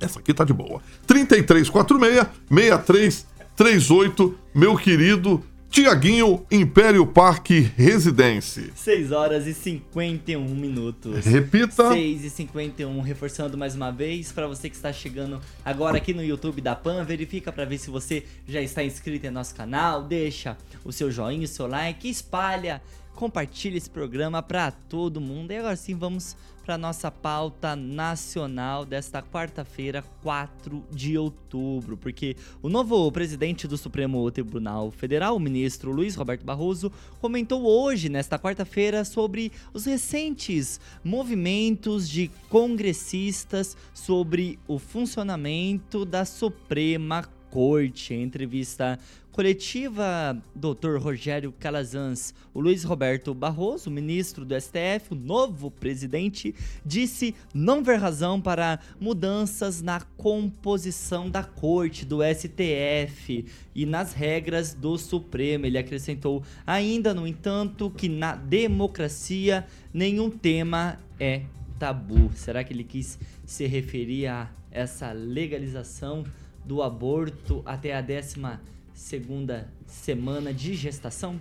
Essa 0.00 0.18
aqui 0.18 0.32
tá 0.32 0.44
de 0.44 0.52
boa. 0.52 0.80
3346 1.06 3.26
6338, 3.56 4.38
meu 4.54 4.76
querido 4.76 5.42
Tiaguinho 5.74 6.46
Império 6.52 7.04
Parque 7.04 7.58
Residência. 7.58 8.70
6 8.76 9.10
horas 9.10 9.44
e 9.48 9.52
51 9.52 10.40
minutos. 10.54 11.26
Repita. 11.26 11.88
6 11.88 12.24
e 12.24 12.30
51, 12.30 13.00
reforçando 13.00 13.58
mais 13.58 13.74
uma 13.74 13.90
vez, 13.90 14.30
para 14.30 14.46
você 14.46 14.70
que 14.70 14.76
está 14.76 14.92
chegando 14.92 15.40
agora 15.64 15.96
aqui 15.96 16.14
no 16.14 16.22
YouTube 16.22 16.60
da 16.60 16.76
PAN, 16.76 17.02
verifica 17.02 17.50
para 17.50 17.64
ver 17.64 17.78
se 17.78 17.90
você 17.90 18.22
já 18.46 18.62
está 18.62 18.84
inscrito 18.84 19.26
em 19.26 19.30
nosso 19.30 19.52
canal, 19.56 20.04
deixa 20.04 20.56
o 20.84 20.92
seu 20.92 21.10
joinha, 21.10 21.44
o 21.44 21.48
seu 21.48 21.66
like, 21.66 22.08
espalha, 22.08 22.80
compartilha 23.12 23.76
esse 23.76 23.90
programa 23.90 24.40
para 24.40 24.70
todo 24.70 25.20
mundo. 25.20 25.50
E 25.50 25.56
agora 25.56 25.74
sim, 25.74 25.96
vamos 25.96 26.36
para 26.64 26.78
nossa 26.78 27.10
pauta 27.10 27.76
nacional 27.76 28.86
desta 28.86 29.22
quarta-feira, 29.22 30.02
4 30.22 30.82
de 30.90 31.18
outubro, 31.18 31.96
porque 31.96 32.36
o 32.62 32.70
novo 32.70 33.12
presidente 33.12 33.68
do 33.68 33.76
Supremo 33.76 34.30
Tribunal 34.30 34.90
Federal, 34.90 35.36
o 35.36 35.40
ministro 35.40 35.92
Luiz 35.92 36.14
Roberto 36.14 36.44
Barroso, 36.44 36.90
comentou 37.20 37.64
hoje, 37.64 38.08
nesta 38.08 38.38
quarta-feira, 38.38 39.04
sobre 39.04 39.52
os 39.74 39.84
recentes 39.84 40.80
movimentos 41.04 42.08
de 42.08 42.30
congressistas 42.48 43.76
sobre 43.92 44.58
o 44.66 44.78
funcionamento 44.78 46.04
da 46.06 46.24
Suprema 46.24 47.28
Corte. 47.54 48.12
Em 48.12 48.24
entrevista 48.24 48.98
coletiva, 49.30 50.36
Dr. 50.56 50.96
Rogério 50.98 51.52
Calazans, 51.52 52.34
o 52.52 52.60
Luiz 52.60 52.82
Roberto 52.82 53.32
Barroso, 53.32 53.92
ministro 53.92 54.44
do 54.44 54.60
STF, 54.60 55.12
o 55.12 55.14
novo 55.14 55.70
presidente, 55.70 56.52
disse 56.84 57.32
não 57.54 57.80
ver 57.80 58.00
razão 58.00 58.40
para 58.40 58.80
mudanças 59.00 59.80
na 59.80 60.00
composição 60.00 61.30
da 61.30 61.44
corte 61.44 62.04
do 62.04 62.18
STF 62.24 63.46
e 63.72 63.86
nas 63.86 64.12
regras 64.12 64.74
do 64.74 64.98
Supremo. 64.98 65.64
Ele 65.64 65.78
acrescentou 65.78 66.42
ainda, 66.66 67.14
no 67.14 67.24
entanto, 67.24 67.88
que 67.88 68.08
na 68.08 68.34
democracia 68.34 69.64
nenhum 69.92 70.28
tema 70.28 70.98
é 71.20 71.42
tabu. 71.78 72.32
Será 72.34 72.64
que 72.64 72.72
ele 72.72 72.82
quis 72.82 73.16
se 73.46 73.64
referir 73.64 74.26
a 74.26 74.50
essa 74.72 75.12
legalização 75.12 76.24
do 76.64 76.82
aborto 76.82 77.62
até 77.64 77.94
a 77.94 78.00
décima 78.00 78.60
segunda 78.92 79.68
semana 79.86 80.52
de 80.52 80.74
gestação? 80.74 81.38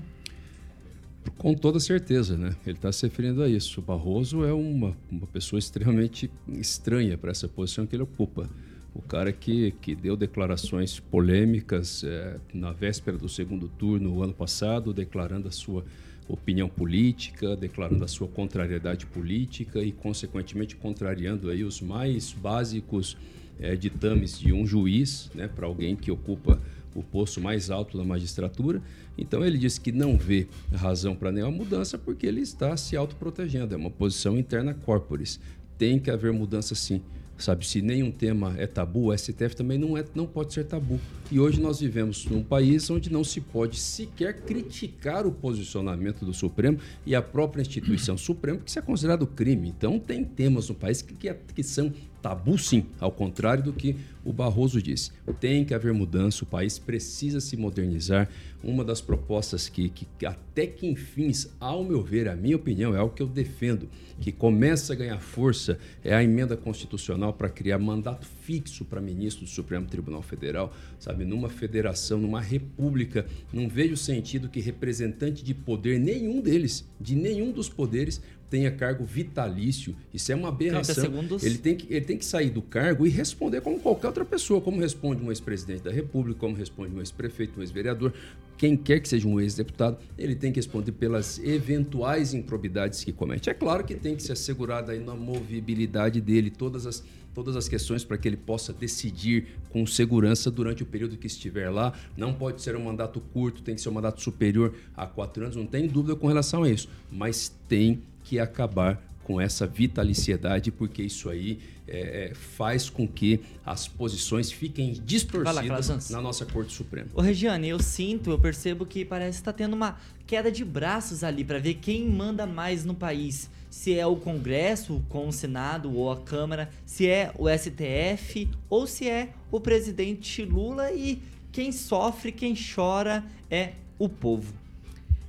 Com 1.38 1.53
toda 1.53 1.80
certeza, 1.80 2.38
né? 2.38 2.55
Ele 2.65 2.76
está 2.76 2.91
se 2.91 3.05
referindo 3.05 3.41
a 3.41 3.47
isso. 3.47 3.80
O 3.80 3.84
Barroso 3.84 4.43
é 4.43 4.51
uma, 4.51 4.95
uma 5.09 5.28
pessoa 5.28 5.57
extremamente 5.57 6.30
estranha 6.47 7.17
para 7.17 7.32
essa 7.32 7.47
posição 7.47 7.86
que 7.86 7.95
ele 7.95 8.03
ocupa. 8.03 8.49
O 8.93 9.01
cara 9.01 9.32
que, 9.32 9.71
que 9.82 9.95
deu 9.95 10.15
declarações 10.15 10.99
polêmicas 10.99 12.03
é, 12.03 12.39
na 12.53 12.71
véspera 12.71 13.17
do 13.17 13.28
segundo 13.28 13.67
turno, 13.67 14.13
o 14.13 14.24
ano 14.24 14.34
passado, 14.34 14.93
declarando 14.93 15.47
a 15.47 15.51
sua 15.51 15.84
opinião 16.28 16.69
política, 16.69 17.55
declarando 17.55 18.03
a 18.03 18.07
sua 18.07 18.28
contrariedade 18.28 19.05
política 19.05 19.82
e, 19.82 19.91
consequentemente, 19.91 20.76
contrariando 20.76 21.49
aí 21.49 21.63
os 21.63 21.82
mais 21.82 22.32
básicos 22.32 23.17
é, 23.60 23.76
ditames 23.76 24.39
de 24.39 24.54
um 24.54 24.66
juiz, 24.66 25.30
né, 25.34 25.47
para 25.47 25.66
alguém 25.66 25.95
que 25.95 26.12
ocupa 26.12 26.60
o 26.95 27.01
posto 27.01 27.41
mais 27.41 27.70
alto 27.70 27.97
da 27.97 28.04
magistratura. 28.04 28.82
Então 29.18 29.45
ele 29.45 29.58
disse 29.58 29.80
que 29.80 29.91
não 29.91 30.18
vê 30.18 30.47
razão 30.72 31.16
para 31.16 31.32
nenhuma 31.32 31.51
mudança 31.51 31.97
porque 31.97 32.26
ele 32.26 32.41
está 32.41 32.76
se 32.78 32.95
autoprotegendo. 32.95 33.74
É 33.74 33.78
uma 33.78 33.91
posição 33.91 34.38
interna 34.38 34.74
corporis. 34.74 35.39
Tem 35.78 35.99
que 35.99 36.12
haver 36.12 36.32
mudança 36.32 36.76
sim. 36.76 37.01
Sabe, 37.36 37.66
se 37.66 37.82
nenhum 37.82 38.12
tema 38.12 38.54
é 38.58 38.68
tabu, 38.68 39.12
o 39.12 39.18
STF 39.18 39.56
também 39.56 39.78
não, 39.78 39.97
é, 39.97 40.06
não 40.14 40.28
pode 40.28 40.54
ser 40.54 40.66
tabu. 40.66 40.99
E 41.32 41.39
hoje 41.39 41.60
nós 41.60 41.80
vivemos 41.80 42.26
num 42.28 42.43
país 42.43 42.89
onde 42.91 43.12
não 43.12 43.24
se 43.24 43.41
pode 43.41 43.78
sequer 43.80 44.41
criticar 44.41 45.26
o 45.26 45.32
posicionamento 45.32 46.24
do 46.24 46.34
Supremo 46.34 46.78
e 47.06 47.16
a 47.16 47.22
própria 47.24 47.62
instituição 47.62 48.18
Suprema, 48.18 48.60
que 48.60 48.70
isso 48.70 48.78
é 48.78 48.84
considerado 48.84 49.26
crime. 49.26 49.68
Então, 49.68 49.99
tem 49.99 50.24
temas 50.24 50.70
no 50.70 50.76
país 50.76 51.01
que, 51.01 51.16
que, 51.16 51.28
é, 51.28 51.38
que 51.56 51.64
são 51.64 51.91
tabu 52.24 52.57
sim, 52.57 52.86
ao 53.01 53.11
contrário 53.11 53.61
do 53.61 53.74
que 53.74 53.97
o 54.24 54.32
Barroso 54.32 54.82
disse. 54.82 55.11
Tem 55.41 55.65
que 55.65 55.74
haver 55.74 55.91
mudança, 55.91 56.45
o 56.45 56.47
país 56.47 56.80
precisa 56.80 57.41
se 57.41 57.57
modernizar. 57.57 58.30
Uma 58.63 58.86
das 58.86 59.01
propostas 59.01 59.67
que, 59.67 59.89
que 59.89 60.26
até 60.26 60.65
que 60.65 60.88
enfim, 60.88 61.30
ao 61.59 61.84
meu 61.84 62.01
ver, 62.01 62.30
a 62.30 62.36
minha 62.36 62.55
opinião, 62.55 62.95
é 62.95 62.97
algo 62.97 63.13
que 63.13 63.21
eu 63.21 63.28
defendo, 63.28 63.89
que 64.21 64.32
começa 64.32 64.93
a 64.93 64.95
ganhar 64.95 65.19
força, 65.19 65.78
é 66.01 66.15
a 66.15 66.24
emenda 66.24 66.55
constitucional 66.55 67.34
para 67.34 67.49
criar 67.49 67.78
mandato 67.78 68.26
fixo 68.26 68.86
para 68.86 69.01
ministro 69.01 69.43
do 69.43 69.49
Supremo 69.49 69.86
Tribunal 69.86 70.21
Federal, 70.21 70.74
sabe, 70.97 71.26
numa 71.26 71.49
federação, 71.49 72.17
numa 72.17 72.39
república, 72.39 73.26
não 73.51 73.67
vejo 73.67 73.97
sentido 73.97 74.47
que 74.47 74.61
representante 74.61 75.43
de 75.43 75.53
poder 75.53 75.99
nenhum 75.99 76.39
deles, 76.39 76.88
de 77.01 77.15
nenhum 77.15 77.51
dos 77.51 77.67
poderes, 77.67 78.21
tenha 78.54 78.70
cargo 78.70 79.04
vitalício. 79.04 79.95
Isso 80.14 80.32
é 80.32 80.36
uma 80.36 80.49
aberração. 80.49 81.12
Ele 81.41 81.58
tem, 81.58 81.76
que, 81.76 81.91
ele 81.91 82.06
tem 82.06 82.16
que 82.16 82.24
sair 82.24 82.51
do 82.51 82.62
cargo 82.62 83.08
e 83.08 83.10
responder 83.10 83.62
como 83.62 83.80
qualquer 83.80 84.06
outra 84.06 84.24
pessoa, 84.24 84.62
como 84.62 84.80
responde 84.80 85.24
um 85.24 85.32
ex-presidente 85.32 85.82
da 85.82 85.89
República, 85.91 86.39
como 86.39 86.56
responde 86.56 86.95
um 86.95 86.99
ex-prefeito, 86.99 87.60
um 87.60 87.64
ex-vereador, 87.64 88.14
quem 88.56 88.78
quer 88.78 88.99
que 88.99 89.10
seja 89.10 89.28
um 89.28 89.39
ex-deputado, 89.39 89.97
ele 90.16 90.36
tem 90.36 90.51
que 90.51 90.60
responder 90.60 90.91
pelas 90.91 91.39
eventuais 91.39 92.36
improbidades 92.36 93.04
que 93.04 93.12
comete. 93.12 93.49
É 93.49 93.56
claro 93.56 93.84
que 93.84 93.95
tem 93.95 94.16
que 94.16 94.22
se 94.22 94.32
assegurar 94.32 94.84
daí 94.84 94.99
na 94.99 95.16
movibilidade 95.16 96.22
dele, 96.22 96.51
todas 96.51 96.86
as 96.86 97.04
todas 97.34 97.56
as 97.56 97.68
questões 97.68 98.04
para 98.04 98.16
que 98.16 98.28
ele 98.28 98.38
possa 98.38 98.72
decidir 98.72 99.47
com 99.70 99.88
segurança 99.88 100.51
durante 100.51 100.84
o 100.84 100.86
período 100.86 101.18
que 101.18 101.26
estiver 101.26 101.68
lá. 101.70 101.93
Não 102.16 102.32
pode 102.32 102.62
ser 102.62 102.76
um 102.76 102.84
mandato 102.84 103.20
curto, 103.20 103.64
tem 103.64 103.74
que 103.74 103.82
ser 103.82 103.89
um 103.89 103.93
mandato 103.93 104.22
superior 104.22 104.76
a 104.95 105.08
quatro 105.08 105.43
anos, 105.43 105.56
não 105.56 105.66
tem 105.66 105.88
dúvida 105.88 106.16
com 106.16 106.28
relação 106.28 106.62
a 106.62 106.70
isso. 106.70 106.88
Mas 107.12 107.51
tem 107.68 108.04
que 108.24 108.39
acabar 108.39 109.01
com 109.24 109.39
essa 109.39 109.65
vitaliciedade, 109.65 110.71
porque 110.71 111.01
isso 111.01 111.30
aí 111.30 111.59
é, 111.88 112.32
é, 112.32 112.34
faz 112.34 112.89
com 112.89 113.07
que 113.07 113.39
as 113.65 113.88
posições 113.88 114.51
fiquem 114.51 114.93
distorcidas 114.93 116.09
na 116.09 116.21
nossa 116.21 116.45
Corte 116.45 116.74
Suprema. 116.74 117.09
Ô 117.13 117.21
Regiane, 117.21 117.69
eu 117.69 117.80
sinto, 117.80 118.30
eu 118.30 118.39
percebo 118.39 118.86
que 118.86 119.03
parece 119.03 119.39
estar 119.39 119.51
tá 119.51 119.57
tendo 119.57 119.74
uma 119.74 119.97
queda 120.26 120.51
de 120.51 120.63
braços 120.63 121.24
ali 121.24 121.43
para 121.43 121.59
ver 121.59 121.76
quem 121.76 122.07
manda 122.09 122.45
mais 122.45 122.86
no 122.86 122.93
país. 122.93 123.49
Se 123.69 123.97
é 123.97 124.05
o 124.05 124.15
Congresso 124.15 125.03
com 125.09 125.28
o 125.28 125.34
Senado 125.34 125.93
ou 125.93 126.11
a 126.11 126.17
Câmara, 126.17 126.69
se 126.86 127.07
é 127.07 127.34
o 127.38 127.47
STF 127.49 128.47
ou 128.69 128.86
se 128.86 129.09
é 129.09 129.34
o 129.51 129.59
presidente 129.59 130.45
Lula 130.45 130.91
e 130.91 131.21
quem 131.51 131.71
sofre, 131.71 132.32
quem 132.32 132.55
chora 132.55 133.24
é 133.49 133.74
o 133.97 134.07
povo. 134.07 134.53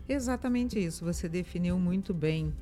Exatamente 0.09 0.79
isso, 0.79 1.05
você 1.05 1.29
definiu 1.29 1.79
muito 1.79 2.13
bem. 2.13 2.53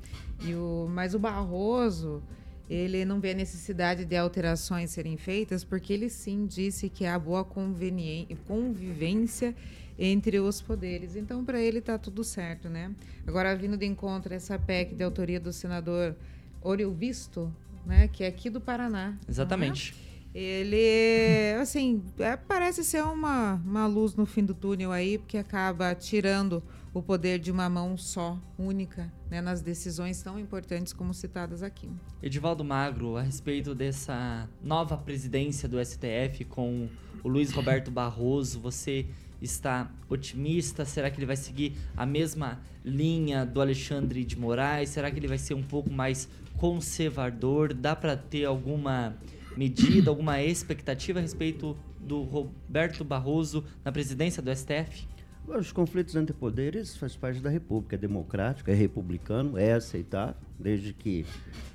E 0.45 0.53
o, 0.55 0.87
mas 0.89 1.13
o 1.13 1.19
Barroso, 1.19 2.21
ele 2.69 3.03
não 3.05 3.19
vê 3.19 3.33
necessidade 3.33 4.05
de 4.05 4.15
alterações 4.15 4.91
serem 4.91 5.17
feitas, 5.17 5.63
porque 5.63 5.93
ele 5.93 6.09
sim 6.09 6.45
disse 6.45 6.89
que 6.89 7.05
há 7.05 7.17
boa 7.19 7.43
convivência 7.43 9.55
entre 9.97 10.39
os 10.39 10.61
poderes. 10.61 11.15
Então, 11.15 11.43
para 11.43 11.61
ele 11.61 11.79
está 11.79 11.97
tudo 11.97 12.23
certo, 12.23 12.69
né? 12.69 12.91
Agora, 13.27 13.55
vindo 13.55 13.77
de 13.77 13.85
encontro 13.85 14.33
essa 14.33 14.57
PEC 14.57 14.95
de 14.95 15.03
autoria 15.03 15.39
do 15.39 15.51
senador 15.51 16.15
Oril 16.61 16.93
Visto, 16.93 17.53
né, 17.85 18.07
que 18.07 18.23
é 18.23 18.27
aqui 18.27 18.49
do 18.49 18.61
Paraná. 18.61 19.17
Exatamente. 19.27 19.93
Né? 19.93 19.99
Ele, 20.33 21.61
assim, 21.61 22.01
é, 22.17 22.35
parece 22.35 22.83
ser 22.83 23.03
uma, 23.03 23.61
uma 23.63 23.85
luz 23.85 24.15
no 24.15 24.25
fim 24.25 24.43
do 24.43 24.55
túnel 24.55 24.91
aí, 24.91 25.19
porque 25.19 25.37
acaba 25.37 25.93
tirando 25.93 26.63
o 26.93 27.01
poder 27.01 27.39
de 27.39 27.51
uma 27.51 27.67
mão 27.67 27.97
só, 27.97 28.39
única, 28.57 29.11
né, 29.29 29.41
nas 29.41 29.61
decisões 29.61 30.21
tão 30.21 30.39
importantes 30.39 30.93
como 30.93 31.13
citadas 31.13 31.63
aqui. 31.63 31.89
Edivaldo 32.21 32.63
Magro, 32.63 33.17
a 33.17 33.21
respeito 33.21 33.73
dessa 33.73 34.47
nova 34.61 34.95
presidência 34.95 35.67
do 35.67 35.83
STF 35.83 36.45
com 36.45 36.87
o 37.23 37.27
Luiz 37.27 37.51
Roberto 37.51 37.89
Barroso, 37.89 38.59
você 38.59 39.07
está 39.41 39.91
otimista? 40.07 40.85
Será 40.85 41.09
que 41.09 41.17
ele 41.17 41.25
vai 41.25 41.35
seguir 41.35 41.75
a 41.97 42.05
mesma 42.05 42.61
linha 42.85 43.45
do 43.45 43.59
Alexandre 43.59 44.23
de 44.23 44.37
Moraes? 44.37 44.89
Será 44.89 45.09
que 45.09 45.19
ele 45.19 45.27
vai 45.27 45.37
ser 45.37 45.55
um 45.55 45.63
pouco 45.63 45.91
mais 45.91 46.29
conservador? 46.57 47.73
Dá 47.73 47.95
para 47.95 48.15
ter 48.15 48.45
alguma 48.45 49.17
medida, 49.57 50.09
alguma 50.09 50.41
expectativa 50.41 51.19
a 51.19 51.21
respeito 51.21 51.75
do 51.99 52.21
Roberto 52.21 53.03
Barroso 53.03 53.63
na 53.83 53.91
presidência 53.91 54.41
do 54.41 54.53
STF? 54.55 55.07
Os 55.45 55.73
conflitos 55.73 56.15
entre 56.15 56.33
poderes 56.33 56.95
faz 56.95 57.17
parte 57.17 57.41
da 57.41 57.49
República, 57.49 57.95
é 57.95 57.99
democrático, 57.99 58.71
é 58.71 58.73
republicano, 58.73 59.57
é 59.57 59.73
aceitável, 59.73 60.35
desde 60.57 60.93
que 60.93 61.25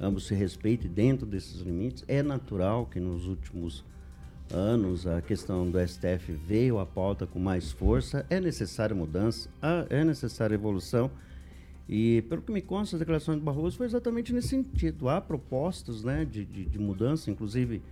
ambos 0.00 0.26
se 0.26 0.34
respeitem 0.34 0.90
dentro 0.90 1.26
desses 1.26 1.60
limites. 1.60 2.02
É 2.08 2.22
natural 2.22 2.86
que 2.86 2.98
nos 2.98 3.26
últimos 3.26 3.84
anos 4.50 5.06
a 5.06 5.20
questão 5.20 5.70
do 5.70 5.78
STF 5.86 6.32
veio 6.32 6.78
à 6.78 6.86
pauta 6.86 7.26
com 7.26 7.38
mais 7.38 7.70
força. 7.70 8.24
É 8.30 8.40
necessária 8.40 8.96
mudança, 8.96 9.50
é 9.90 10.02
necessária 10.02 10.54
evolução. 10.54 11.10
E, 11.86 12.22
pelo 12.22 12.42
que 12.42 12.52
me 12.52 12.62
consta, 12.62 12.96
a 12.96 12.98
declaração 12.98 13.34
de 13.34 13.42
Barroso 13.42 13.76
foi 13.76 13.86
exatamente 13.86 14.32
nesse 14.32 14.48
sentido. 14.48 15.08
Há 15.08 15.20
propostas 15.20 16.02
né, 16.02 16.24
de, 16.24 16.44
de, 16.44 16.64
de 16.64 16.78
mudança, 16.78 17.30
inclusive 17.30 17.82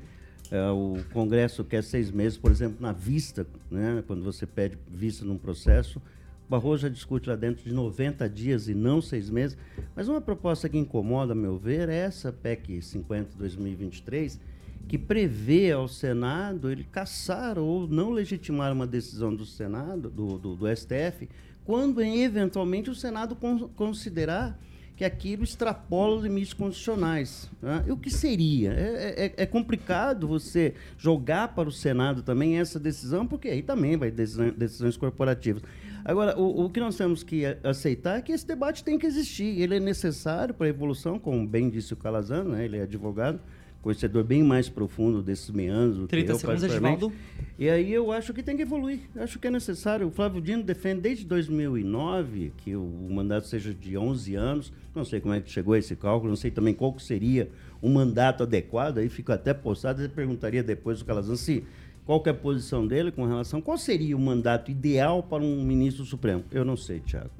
o 0.52 1.02
Congresso 1.12 1.64
quer 1.64 1.82
seis 1.82 2.10
meses, 2.10 2.38
por 2.38 2.50
exemplo, 2.50 2.76
na 2.80 2.92
vista, 2.92 3.46
né, 3.70 4.02
quando 4.06 4.22
você 4.22 4.46
pede 4.46 4.78
vista 4.88 5.24
num 5.24 5.38
processo. 5.38 6.00
O 6.46 6.50
Barroso 6.50 6.82
já 6.82 6.88
discute 6.88 7.28
lá 7.28 7.34
dentro 7.34 7.64
de 7.64 7.74
90 7.74 8.28
dias 8.28 8.68
e 8.68 8.74
não 8.74 9.02
seis 9.02 9.28
meses. 9.28 9.58
Mas 9.94 10.08
uma 10.08 10.20
proposta 10.20 10.68
que 10.68 10.78
incomoda, 10.78 11.32
a 11.32 11.36
meu 11.36 11.58
ver, 11.58 11.88
é 11.88 11.96
essa 11.96 12.32
PEC 12.32 12.78
50-2023, 12.78 14.38
que 14.86 14.96
prevê 14.96 15.72
ao 15.72 15.88
Senado 15.88 16.70
ele 16.70 16.84
caçar 16.84 17.58
ou 17.58 17.88
não 17.88 18.10
legitimar 18.10 18.72
uma 18.72 18.86
decisão 18.86 19.34
do 19.34 19.44
Senado, 19.44 20.08
do, 20.08 20.38
do, 20.38 20.54
do 20.54 20.76
STF, 20.76 21.28
quando 21.64 22.00
eventualmente 22.00 22.88
o 22.88 22.94
Senado 22.94 23.34
con 23.34 23.68
considerar 23.70 24.56
que 24.96 25.04
aquilo 25.04 25.44
extrapola 25.44 26.16
os 26.16 26.22
limites 26.22 26.54
constitucionais. 26.54 27.50
Né? 27.60 27.84
E 27.86 27.92
o 27.92 27.96
que 27.98 28.10
seria? 28.10 28.72
É, 28.72 29.26
é, 29.26 29.42
é, 29.42 29.46
complicado 29.46 30.26
você 30.26 30.72
jogar 30.96 31.48
para 31.48 31.68
o 31.68 31.72
Senado 31.72 32.22
também 32.22 32.58
essa 32.58 32.80
decisão, 32.80 33.26
porque 33.26 33.48
aí 33.48 33.62
também 33.62 33.96
vai 33.96 34.10
decisões 34.10 34.96
corporativas. 34.96 35.62
Agora, 36.02 36.38
o, 36.38 36.64
o 36.64 36.70
que 36.70 36.80
nós 36.80 36.96
temos 36.96 37.22
que 37.22 37.44
aceitar 37.62 38.18
é 38.18 38.22
que 38.22 38.32
esse 38.32 38.46
debate 38.46 38.82
tem 38.82 38.98
que 38.98 39.06
existir. 39.06 39.60
Ele 39.60 39.76
é 39.76 39.80
necessário 39.80 40.54
para 40.54 40.66
a 40.66 40.70
evolução, 40.70 41.18
como 41.18 41.46
bem 41.46 41.68
disse 41.68 41.92
o 41.92 41.96
Calazano, 41.96 42.52
né? 42.52 42.64
ele 42.64 42.78
é 42.78 42.82
advogado, 42.82 43.38
conhecedor 43.86 44.24
bem 44.24 44.42
mais 44.42 44.68
profundo 44.68 45.22
desses 45.22 45.48
meandros 45.48 45.96
do 45.96 46.08
30 46.08 46.26
que 46.26 46.32
eu, 46.32 46.38
segundos, 46.40 46.62
Edivaldo. 46.64 47.12
E 47.56 47.70
aí 47.70 47.92
eu 47.92 48.10
acho 48.10 48.34
que 48.34 48.42
tem 48.42 48.56
que 48.56 48.62
evoluir. 48.62 48.98
Acho 49.14 49.38
que 49.38 49.46
é 49.46 49.50
necessário. 49.50 50.08
O 50.08 50.10
Flávio 50.10 50.42
Dino 50.42 50.64
defende 50.64 51.02
desde 51.02 51.24
2009 51.24 52.52
que 52.56 52.74
o, 52.74 52.82
o 52.82 53.14
mandato 53.14 53.46
seja 53.46 53.72
de 53.72 53.96
11 53.96 54.34
anos. 54.34 54.72
Não 54.92 55.04
sei 55.04 55.20
como 55.20 55.34
é 55.34 55.40
que 55.40 55.48
chegou 55.48 55.74
a 55.74 55.78
esse 55.78 55.94
cálculo, 55.94 56.30
não 56.30 56.36
sei 56.36 56.50
também 56.50 56.74
qual 56.74 56.98
seria 56.98 57.48
o 57.80 57.88
mandato 57.88 58.42
adequado. 58.42 58.98
Aí 58.98 59.08
fico 59.08 59.30
até 59.30 59.54
postado 59.54 60.02
e 60.02 60.08
perguntaria 60.08 60.64
depois 60.64 60.98
do 60.98 61.04
Calazan 61.04 61.36
se 61.36 61.62
qual 62.04 62.20
é 62.26 62.30
a 62.30 62.34
posição 62.34 62.84
dele 62.84 63.12
com 63.12 63.24
relação 63.24 63.62
qual 63.62 63.78
seria 63.78 64.16
o 64.16 64.20
mandato 64.20 64.68
ideal 64.68 65.22
para 65.22 65.44
um 65.44 65.62
ministro 65.62 66.04
supremo. 66.04 66.42
Eu 66.50 66.64
não 66.64 66.76
sei, 66.76 66.98
Tiago. 66.98 67.30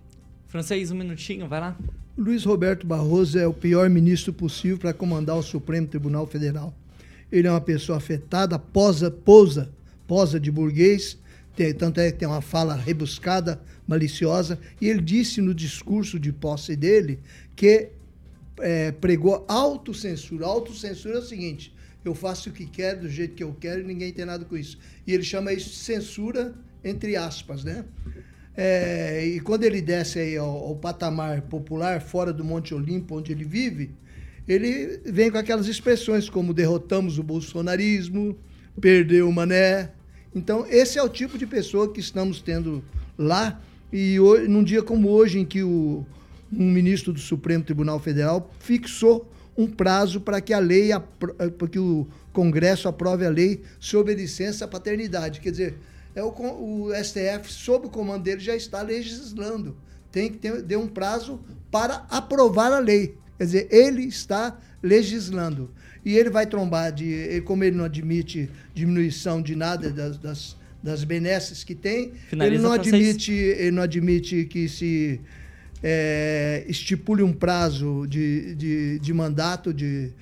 Francês, 0.49 0.91
um 0.91 0.97
minutinho, 0.97 1.49
vai 1.49 1.61
lá. 1.61 1.77
Luiz 2.17 2.45
Roberto 2.45 2.87
Barroso 2.87 3.39
é 3.39 3.47
o 3.47 3.53
pior 3.53 3.91
ministro 3.91 4.33
possível 4.33 4.79
para 4.79 4.95
comandar 4.95 5.37
o 5.37 5.43
Supremo 5.43 5.87
Tribunal 5.87 6.27
Federal. 6.27 6.75
Ele 7.31 7.49
é 7.49 7.51
uma 7.51 7.61
pessoa 7.61 7.99
afetada, 7.99 8.59
posa, 8.59 9.11
posa, 9.11 9.71
posa 10.07 10.39
de 10.39 10.51
burguês, 10.51 11.19
tem, 11.57 11.75
tanto 11.75 12.01
é 12.01 12.13
que 12.13 12.19
tem 12.19 12.29
uma 12.29 12.41
fala 12.41 12.75
rebuscada, 12.75 13.61
maliciosa, 13.89 14.59
e 14.81 14.89
ele 14.89 15.01
disse 15.01 15.41
no 15.41 15.55
discurso 15.55 16.19
de 16.19 16.33
posse 16.33 16.77
dele 16.77 17.19
que 17.57 17.89
é, 18.61 18.93
pregou 18.93 19.45
autocensura. 19.49 20.47
Autocensura 20.47 21.17
é 21.17 21.19
o 21.19 21.23
seguinte: 21.23 21.75
eu 22.05 22.15
faço 22.15 22.51
o 22.51 22.53
que 22.53 22.67
quero, 22.67 23.01
do 23.01 23.09
jeito 23.09 23.35
que 23.35 23.43
eu 23.43 23.55
quero, 23.59 23.81
e 23.81 23.85
ninguém 23.85 24.13
tem 24.13 24.25
nada 24.25 24.45
com 24.45 24.57
isso. 24.57 24.79
E 25.07 25.13
ele 25.13 25.23
chama 25.23 25.53
isso 25.53 25.71
de 25.71 25.77
censura, 25.77 26.55
entre 26.85 27.17
aspas, 27.17 27.65
né? 27.65 27.85
É, 28.57 29.27
e 29.27 29.41
quando 29.41 29.65
ele 29.65 29.83
desce 29.83 30.19
aí 30.19 30.37
ao, 30.37 30.49
ao, 30.49 30.77
patamar 30.77 31.43
popular, 31.43 32.01
fora 32.01 32.33
do 32.33 32.43
Monte 32.43 32.75
Olimpo, 32.75 33.19
onde 33.19 33.31
ele 33.33 33.45
vive, 33.45 33.91
ele 34.49 35.01
vem 35.05 35.31
com 35.31 35.37
aquelas 35.37 35.67
expressões 35.67 36.31
como 36.31 36.55
derrotamos 36.55 37.19
o 37.19 37.23
bolsonarismo, 37.23 38.37
perdeu 38.81 39.29
o 39.29 39.33
mané. 39.33 39.91
Então, 40.35 40.67
esse 40.69 40.99
é 40.99 41.03
o 41.03 41.09
tipo 41.09 41.37
de 41.37 41.47
pessoa 41.47 41.93
que 41.93 42.01
estamos 42.01 42.41
tendo 42.41 42.83
lá. 43.19 43.61
E 43.93 44.19
hoje, 44.19 44.49
num 44.49 44.65
dia 44.65 44.83
como 44.83 45.11
hoje, 45.11 45.39
em 45.39 45.45
que 45.45 45.63
o, 45.63 46.07
um 46.53 46.71
ministro 46.71 47.13
do 47.13 47.21
Supremo 47.21 47.65
Tribunal 47.65 47.99
Federal 47.99 48.51
fixou 48.59 49.31
um 49.57 49.67
prazo 49.67 50.21
para 50.21 50.41
que 50.41 50.53
a 50.53 50.59
lei, 50.59 50.91
para 51.19 51.69
que 51.69 51.79
o 51.79 52.07
Congresso 52.33 52.89
aprove 52.89 53.25
a 53.25 53.31
lei 53.31 53.63
sobre 53.81 54.15
licença 54.15 54.69
paternidade. 54.69 55.41
Quer 55.41 55.51
dizer, 55.51 55.75
é 56.17 56.23
o, 56.23 56.31
o 56.31 56.91
STF, 56.95 57.53
sob 57.53 57.87
o 57.87 57.91
comando 57.91 58.23
dele, 58.23 58.41
já 58.41 58.57
está 58.57 58.81
legislando. 58.81 59.77
Tem 60.11 60.33
que 60.33 60.39
ter, 60.39 60.63
ter 60.63 60.77
um 60.77 60.89
prazo 60.89 61.39
para 61.71 62.07
aprovar 62.09 62.73
a 62.73 62.79
lei. 62.79 63.19
Quer 63.37 63.45
dizer, 63.45 63.69
ele 63.71 64.05
está 64.05 64.59
legislando. 64.83 65.71
E 66.03 66.17
ele 66.17 66.31
vai 66.31 66.47
trombar, 66.47 66.91
de, 66.91 67.43
como 67.45 67.65
ele 67.65 67.77
não 67.77 67.85
admite 67.85 68.49
diminuição 68.75 69.43
de 69.43 69.55
nada 69.55 69.91
das, 69.91 70.17
das, 70.17 70.57
das 70.83 71.05
benesses 71.05 71.63
que 71.63 71.75
tem, 71.75 72.15
ele 72.33 72.59
não, 72.59 72.73
admite, 72.73 73.33
ele 73.33 73.73
não 73.73 73.83
admite 73.83 74.47
que 74.47 74.71
se 74.71 75.21
é, 75.83 76.65
estipule 76.67 77.23
um 77.23 77.33
prazo 77.33 78.07
de, 78.09 78.55
de, 78.55 78.99
de 79.01 79.13
mandato 79.13 79.75
de, 79.75 80.13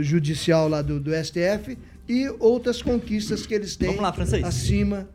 judicial 0.00 0.68
lá 0.68 0.80
do, 0.80 1.00
do 1.00 1.10
STF 1.12 1.76
e 2.08 2.28
outras 2.38 2.80
conquistas 2.80 3.44
que 3.44 3.54
eles 3.54 3.74
têm 3.74 3.96
lá, 3.96 4.14
acima 4.44 5.08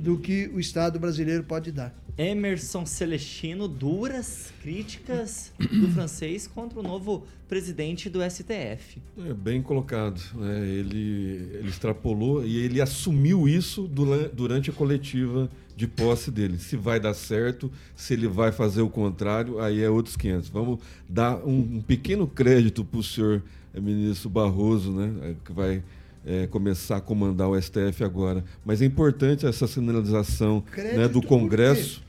do 0.00 0.18
que 0.18 0.50
o 0.54 0.58
Estado 0.58 0.98
brasileiro 0.98 1.44
pode 1.44 1.70
dar. 1.70 1.94
Emerson 2.16 2.84
Celestino, 2.84 3.66
duras 3.66 4.52
críticas 4.62 5.52
do 5.58 5.88
francês 5.92 6.46
contra 6.46 6.78
o 6.78 6.82
novo 6.82 7.24
presidente 7.48 8.10
do 8.10 8.20
STF. 8.22 9.00
É 9.26 9.32
bem 9.32 9.62
colocado. 9.62 10.20
Né? 10.34 10.66
Ele, 10.68 11.50
ele 11.54 11.68
extrapolou 11.68 12.44
e 12.44 12.58
ele 12.58 12.80
assumiu 12.80 13.48
isso 13.48 13.88
durante 13.88 14.70
a 14.70 14.72
coletiva 14.72 15.50
de 15.76 15.86
posse 15.86 16.30
dele. 16.30 16.58
Se 16.58 16.76
vai 16.76 17.00
dar 17.00 17.14
certo, 17.14 17.70
se 17.96 18.12
ele 18.12 18.28
vai 18.28 18.52
fazer 18.52 18.82
o 18.82 18.90
contrário, 18.90 19.58
aí 19.60 19.82
é 19.82 19.88
outros 19.88 20.16
500. 20.16 20.48
Vamos 20.50 20.80
dar 21.08 21.36
um, 21.38 21.76
um 21.76 21.80
pequeno 21.80 22.26
crédito 22.26 22.84
para 22.84 23.00
o 23.00 23.02
senhor 23.02 23.42
eh, 23.72 23.80
ministro 23.80 24.28
Barroso, 24.28 24.92
né? 24.92 25.36
que 25.44 25.52
vai 25.52 25.82
é, 26.24 26.46
começar 26.46 26.96
a 26.96 27.00
comandar 27.00 27.48
o 27.48 27.60
STF 27.60 28.04
agora. 28.04 28.44
Mas 28.64 28.82
é 28.82 28.84
importante 28.84 29.46
essa 29.46 29.66
sinalização 29.66 30.62
né, 30.76 31.08
do 31.08 31.22
Congresso. 31.22 32.02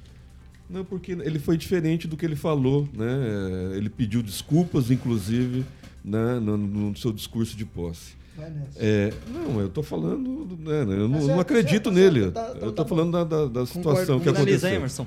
Não, 0.70 0.86
porque 0.86 1.12
ele 1.12 1.38
foi 1.38 1.58
diferente 1.58 2.08
do 2.08 2.16
que 2.16 2.26
ele 2.26 2.36
falou, 2.36 2.88
né? 2.94 3.76
Ele 3.76 3.90
pediu 3.90 4.24
desculpas, 4.24 4.90
inclusive, 4.90 5.66
né, 6.04 6.40
no, 6.40 6.56
no 6.56 6.98
seu 6.98 7.12
discurso 7.12 7.58
de 7.58 7.66
posse. 7.66 8.14
É, 8.78 9.14
não, 9.28 9.60
eu 9.60 9.68
estou 9.68 9.84
falando, 9.84 10.58
né, 10.58 10.82
eu 10.82 11.08
não, 11.08 11.20
não 11.28 11.40
acredito 11.40 11.92
nele. 11.92 12.32
Tá, 12.32 12.42
tá, 12.42 12.50
eu 12.60 12.70
estou 12.70 12.86
tá 12.86 12.86
falando 12.86 13.12
da, 13.12 13.24
da, 13.24 13.46
da 13.48 13.66
situação 13.66 14.20
que 14.20 14.30
aconteceu. 14.30 14.70
Emerson. 14.70 15.06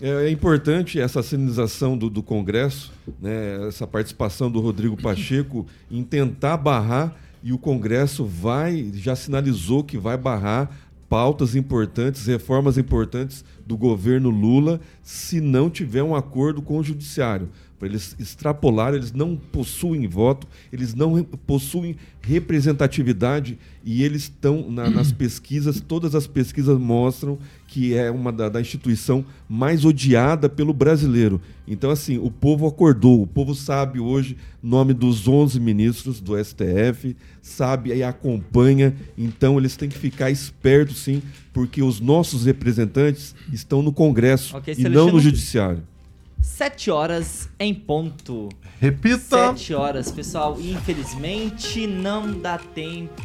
É, 0.00 0.26
é, 0.26 0.30
importante 0.30 1.00
essa 1.00 1.22
sinalização 1.22 1.96
do, 1.96 2.10
do 2.10 2.22
Congresso, 2.22 2.92
né, 3.20 3.66
essa 3.66 3.86
participação 3.86 4.50
do 4.50 4.60
Rodrigo 4.60 5.00
Pacheco 5.00 5.66
em 5.90 6.02
tentar 6.02 6.56
barrar 6.56 7.16
e 7.42 7.52
o 7.52 7.58
Congresso 7.58 8.24
vai, 8.24 8.90
já 8.94 9.14
sinalizou 9.14 9.84
que 9.84 9.96
vai 9.96 10.16
barrar 10.16 10.70
pautas 11.08 11.54
importantes, 11.54 12.26
reformas 12.26 12.76
importantes 12.76 13.44
do 13.66 13.76
governo 13.76 14.28
Lula, 14.28 14.80
se 15.02 15.40
não 15.40 15.70
tiver 15.70 16.02
um 16.02 16.14
acordo 16.14 16.60
com 16.60 16.78
o 16.78 16.84
Judiciário. 16.84 17.48
Para 17.78 17.88
eles 17.88 18.16
extrapolar, 18.18 18.92
eles 18.92 19.12
não 19.12 19.36
possuem 19.36 20.08
voto, 20.08 20.48
eles 20.72 20.94
não 20.94 21.22
possuem 21.22 21.96
representatividade 22.20 23.56
e 23.84 24.02
eles 24.02 24.22
estão 24.22 24.68
na, 24.68 24.90
nas 24.90 25.12
pesquisas, 25.12 25.80
todas 25.80 26.14
as 26.14 26.26
pesquisas 26.26 26.76
mostram 26.78 27.38
que 27.68 27.94
é 27.94 28.10
uma 28.10 28.32
da, 28.32 28.48
da, 28.48 28.60
instituição 28.60 29.24
mais 29.48 29.84
odiada 29.84 30.48
pelo 30.48 30.72
brasileiro. 30.72 31.40
Então, 31.66 31.90
assim, 31.90 32.18
o 32.18 32.30
povo 32.30 32.66
acordou, 32.66 33.22
o 33.22 33.26
povo 33.26 33.54
sabe 33.54 34.00
hoje 34.00 34.36
nome 34.62 34.92
dos 34.92 35.28
11 35.28 35.60
ministros 35.60 36.18
do 36.18 36.32
STF, 36.42 37.14
sabe 37.40 37.94
e 37.94 38.02
acompanha, 38.02 38.96
então 39.16 39.58
eles 39.58 39.76
têm 39.76 39.88
que 39.88 39.98
ficar 39.98 40.30
espertos, 40.30 40.98
sim, 40.98 41.22
porque 41.52 41.82
os 41.82 42.00
nossos 42.00 42.44
representantes 42.44 43.34
estão 43.52 43.82
no 43.82 43.92
Congresso 43.92 44.56
okay, 44.56 44.74
e 44.76 44.88
não 44.88 45.12
no 45.12 45.20
Judiciário. 45.20 45.82
Sete 46.40 46.90
horas 46.90 47.48
em 47.58 47.74
ponto. 47.74 48.48
Repita. 48.80 49.48
Sete 49.54 49.74
horas, 49.74 50.10
pessoal. 50.10 50.58
Infelizmente 50.60 51.86
não 51.86 52.40
dá 52.40 52.58
tempo 52.58 53.22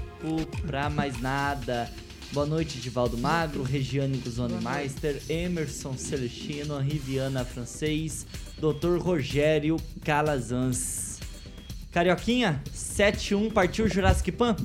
pra 0.66 0.90
mais 0.90 1.20
nada. 1.22 1.90
Boa 2.32 2.46
noite, 2.46 2.80
Divaldo 2.80 3.18
Magro, 3.18 3.62
Regiane 3.62 4.18
Guzoni 4.18 4.56
Meister, 4.64 5.22
Emerson 5.30 5.96
Celestino, 5.96 6.80
Riviana 6.80 7.46
Francês, 7.46 8.26
Dr. 8.58 8.98
Rogério 9.00 9.78
Calazans. 10.04 11.20
Carioquinha, 11.92 12.60
7-1, 12.76 13.54
partiu 13.54 13.88
Jurassic 13.88 14.32
Pan? 14.32 14.56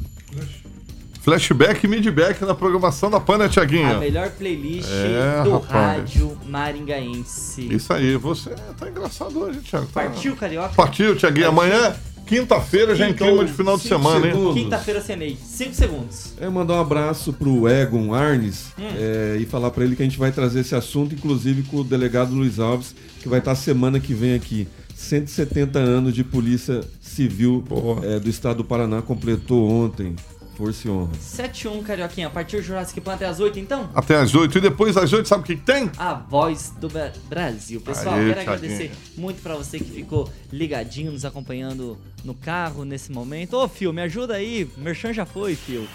Flashback 1.28 1.84
e 1.84 1.88
midback 1.88 2.42
na 2.42 2.54
programação 2.54 3.10
da 3.10 3.20
Pana, 3.20 3.50
Tiaguinho. 3.50 3.96
A 3.96 3.98
melhor 3.98 4.30
playlist 4.30 4.88
é, 4.90 5.42
do 5.44 5.52
rapaz. 5.52 5.98
rádio 5.98 6.38
maringaense. 6.46 7.68
Isso 7.70 7.92
aí, 7.92 8.16
você 8.16 8.54
tá 8.78 8.88
engraçado 8.88 9.38
hoje, 9.38 9.60
Thiago. 9.60 9.84
Tá... 9.88 10.04
Partiu, 10.04 10.34
Carioca? 10.34 10.74
Partiu, 10.74 11.14
Tiaguinho. 11.14 11.48
Amanhã, 11.48 11.94
quinta-feira, 12.26 12.96
já 12.96 13.06
em 13.06 13.12
clima 13.12 13.44
de 13.44 13.52
final 13.52 13.76
de 13.76 13.82
semana, 13.82 14.22
segundos. 14.22 14.56
hein? 14.56 14.62
Quinta-feira, 14.64 15.02
cenei. 15.02 15.36
Cinco 15.44 15.74
segundos. 15.74 16.32
É 16.40 16.48
mandar 16.48 16.76
um 16.76 16.80
abraço 16.80 17.30
pro 17.34 17.68
Egon 17.68 18.14
Arnes 18.14 18.68
hum. 18.78 18.88
é, 18.96 19.36
e 19.38 19.44
falar 19.44 19.70
para 19.70 19.84
ele 19.84 19.96
que 19.96 20.02
a 20.02 20.06
gente 20.06 20.18
vai 20.18 20.32
trazer 20.32 20.60
esse 20.60 20.74
assunto, 20.74 21.14
inclusive 21.14 21.62
com 21.64 21.76
o 21.76 21.84
delegado 21.84 22.34
Luiz 22.34 22.58
Alves, 22.58 22.94
que 23.20 23.28
vai 23.28 23.40
estar 23.40 23.54
semana 23.54 24.00
que 24.00 24.14
vem 24.14 24.32
aqui. 24.32 24.66
170 24.94 25.78
anos 25.78 26.14
de 26.14 26.24
Polícia 26.24 26.80
Civil 27.02 27.62
é, 28.02 28.18
do 28.18 28.30
Estado 28.30 28.58
do 28.58 28.64
Paraná 28.64 29.02
completou 29.02 29.68
ontem. 29.70 30.16
Força 30.58 30.88
e 30.88 30.90
honra. 30.90 31.12
7-1, 31.12 31.84
Carioquinha. 31.84 32.26
A 32.26 32.30
partir 32.30 32.56
do 32.56 32.62
Jurassic 32.64 33.00
Pan 33.00 33.14
até 33.14 33.26
as 33.26 33.38
8, 33.38 33.60
então? 33.60 33.88
Até 33.94 34.16
as 34.16 34.34
8. 34.34 34.58
E 34.58 34.60
depois 34.60 34.96
das 34.96 35.12
8, 35.12 35.28
sabe 35.28 35.44
o 35.44 35.46
que 35.46 35.54
tem? 35.54 35.88
A 35.96 36.14
voz 36.14 36.74
do 36.80 36.88
Brasil. 37.28 37.80
Pessoal, 37.80 38.16
Aê, 38.16 38.26
quero 38.26 38.40
agradecer 38.40 38.90
muito 39.16 39.40
pra 39.40 39.54
você 39.54 39.78
que 39.78 39.88
ficou 39.88 40.28
ligadinho, 40.52 41.12
nos 41.12 41.24
acompanhando 41.24 41.96
no 42.24 42.34
carro 42.34 42.84
nesse 42.84 43.12
momento. 43.12 43.54
Ô, 43.56 43.68
Fio, 43.68 43.92
me 43.92 44.02
ajuda 44.02 44.34
aí. 44.34 44.68
Merchan 44.76 45.12
já 45.12 45.24
foi, 45.24 45.54
Fio. 45.54 45.86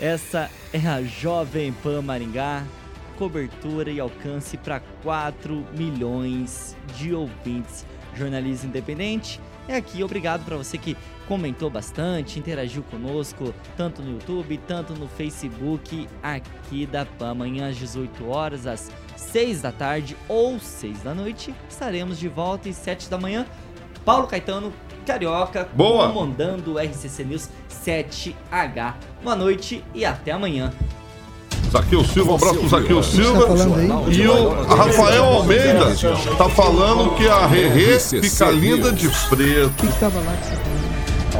Essa 0.00 0.50
é 0.72 0.84
a 0.88 1.00
Jovem 1.04 1.72
Pan 1.72 2.02
Maringá. 2.02 2.64
Cobertura 3.16 3.92
e 3.92 4.00
alcance 4.00 4.56
para 4.56 4.80
4 5.04 5.64
milhões 5.76 6.76
de 6.98 7.14
ouvintes. 7.14 7.86
Jornalismo 8.16 8.70
independente 8.70 9.40
é 9.68 9.76
aqui. 9.76 10.02
Obrigado 10.02 10.44
para 10.44 10.56
você 10.56 10.76
que 10.76 10.96
comentou 11.30 11.70
bastante, 11.70 12.40
interagiu 12.40 12.82
conosco, 12.90 13.54
tanto 13.76 14.02
no 14.02 14.14
YouTube, 14.14 14.60
tanto 14.66 14.94
no 14.94 15.06
Facebook, 15.06 16.08
aqui 16.20 16.86
da 16.86 17.06
PAN. 17.06 17.30
Amanhã 17.30 17.68
às 17.68 17.76
18 17.76 18.28
horas, 18.28 18.66
às 18.66 18.90
6 19.16 19.62
da 19.62 19.70
tarde 19.70 20.16
ou 20.28 20.58
6 20.58 21.04
da 21.04 21.14
noite, 21.14 21.54
estaremos 21.68 22.18
de 22.18 22.26
volta 22.26 22.68
às 22.68 22.74
7 22.74 23.08
da 23.08 23.16
manhã. 23.16 23.46
Paulo 24.04 24.26
Caetano, 24.26 24.72
Carioca, 25.06 25.68
Boa. 25.72 26.08
comandando 26.08 26.72
o 26.72 26.78
RCC 26.80 27.22
News 27.22 27.48
7H. 27.68 28.94
Boa 29.22 29.36
noite 29.36 29.84
e 29.94 30.04
até 30.04 30.32
amanhã. 30.32 30.72
Zaqueu 31.70 32.04
Silva, 32.04 32.32
um 32.32 32.34
abraço 32.34 32.58
pro 32.58 32.68
Zaqueu 32.68 33.02
Silva. 33.04 33.46
Tá 33.46 34.10
e 34.10 34.26
o 34.26 34.64
Rafael 34.64 35.24
Almeida 35.24 35.94
tá 36.36 36.48
falando 36.48 37.14
que 37.14 37.28
a 37.28 37.46
Rerê 37.46 38.00
fica 38.00 38.50
linda 38.50 38.90
de 38.90 39.08
preto. 39.28 39.86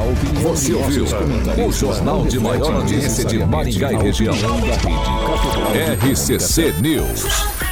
Tá 0.01 0.39
você 0.41 0.73
ouviu 0.73 1.05
o 1.67 1.71
jornal 1.71 2.25
de 2.25 2.39
maior 2.39 2.73
audiência 2.75 3.23
de 3.25 3.45
Maringá 3.45 3.93
e 3.93 3.97
região. 3.97 4.33
RCC 6.03 6.73
News. 6.81 7.70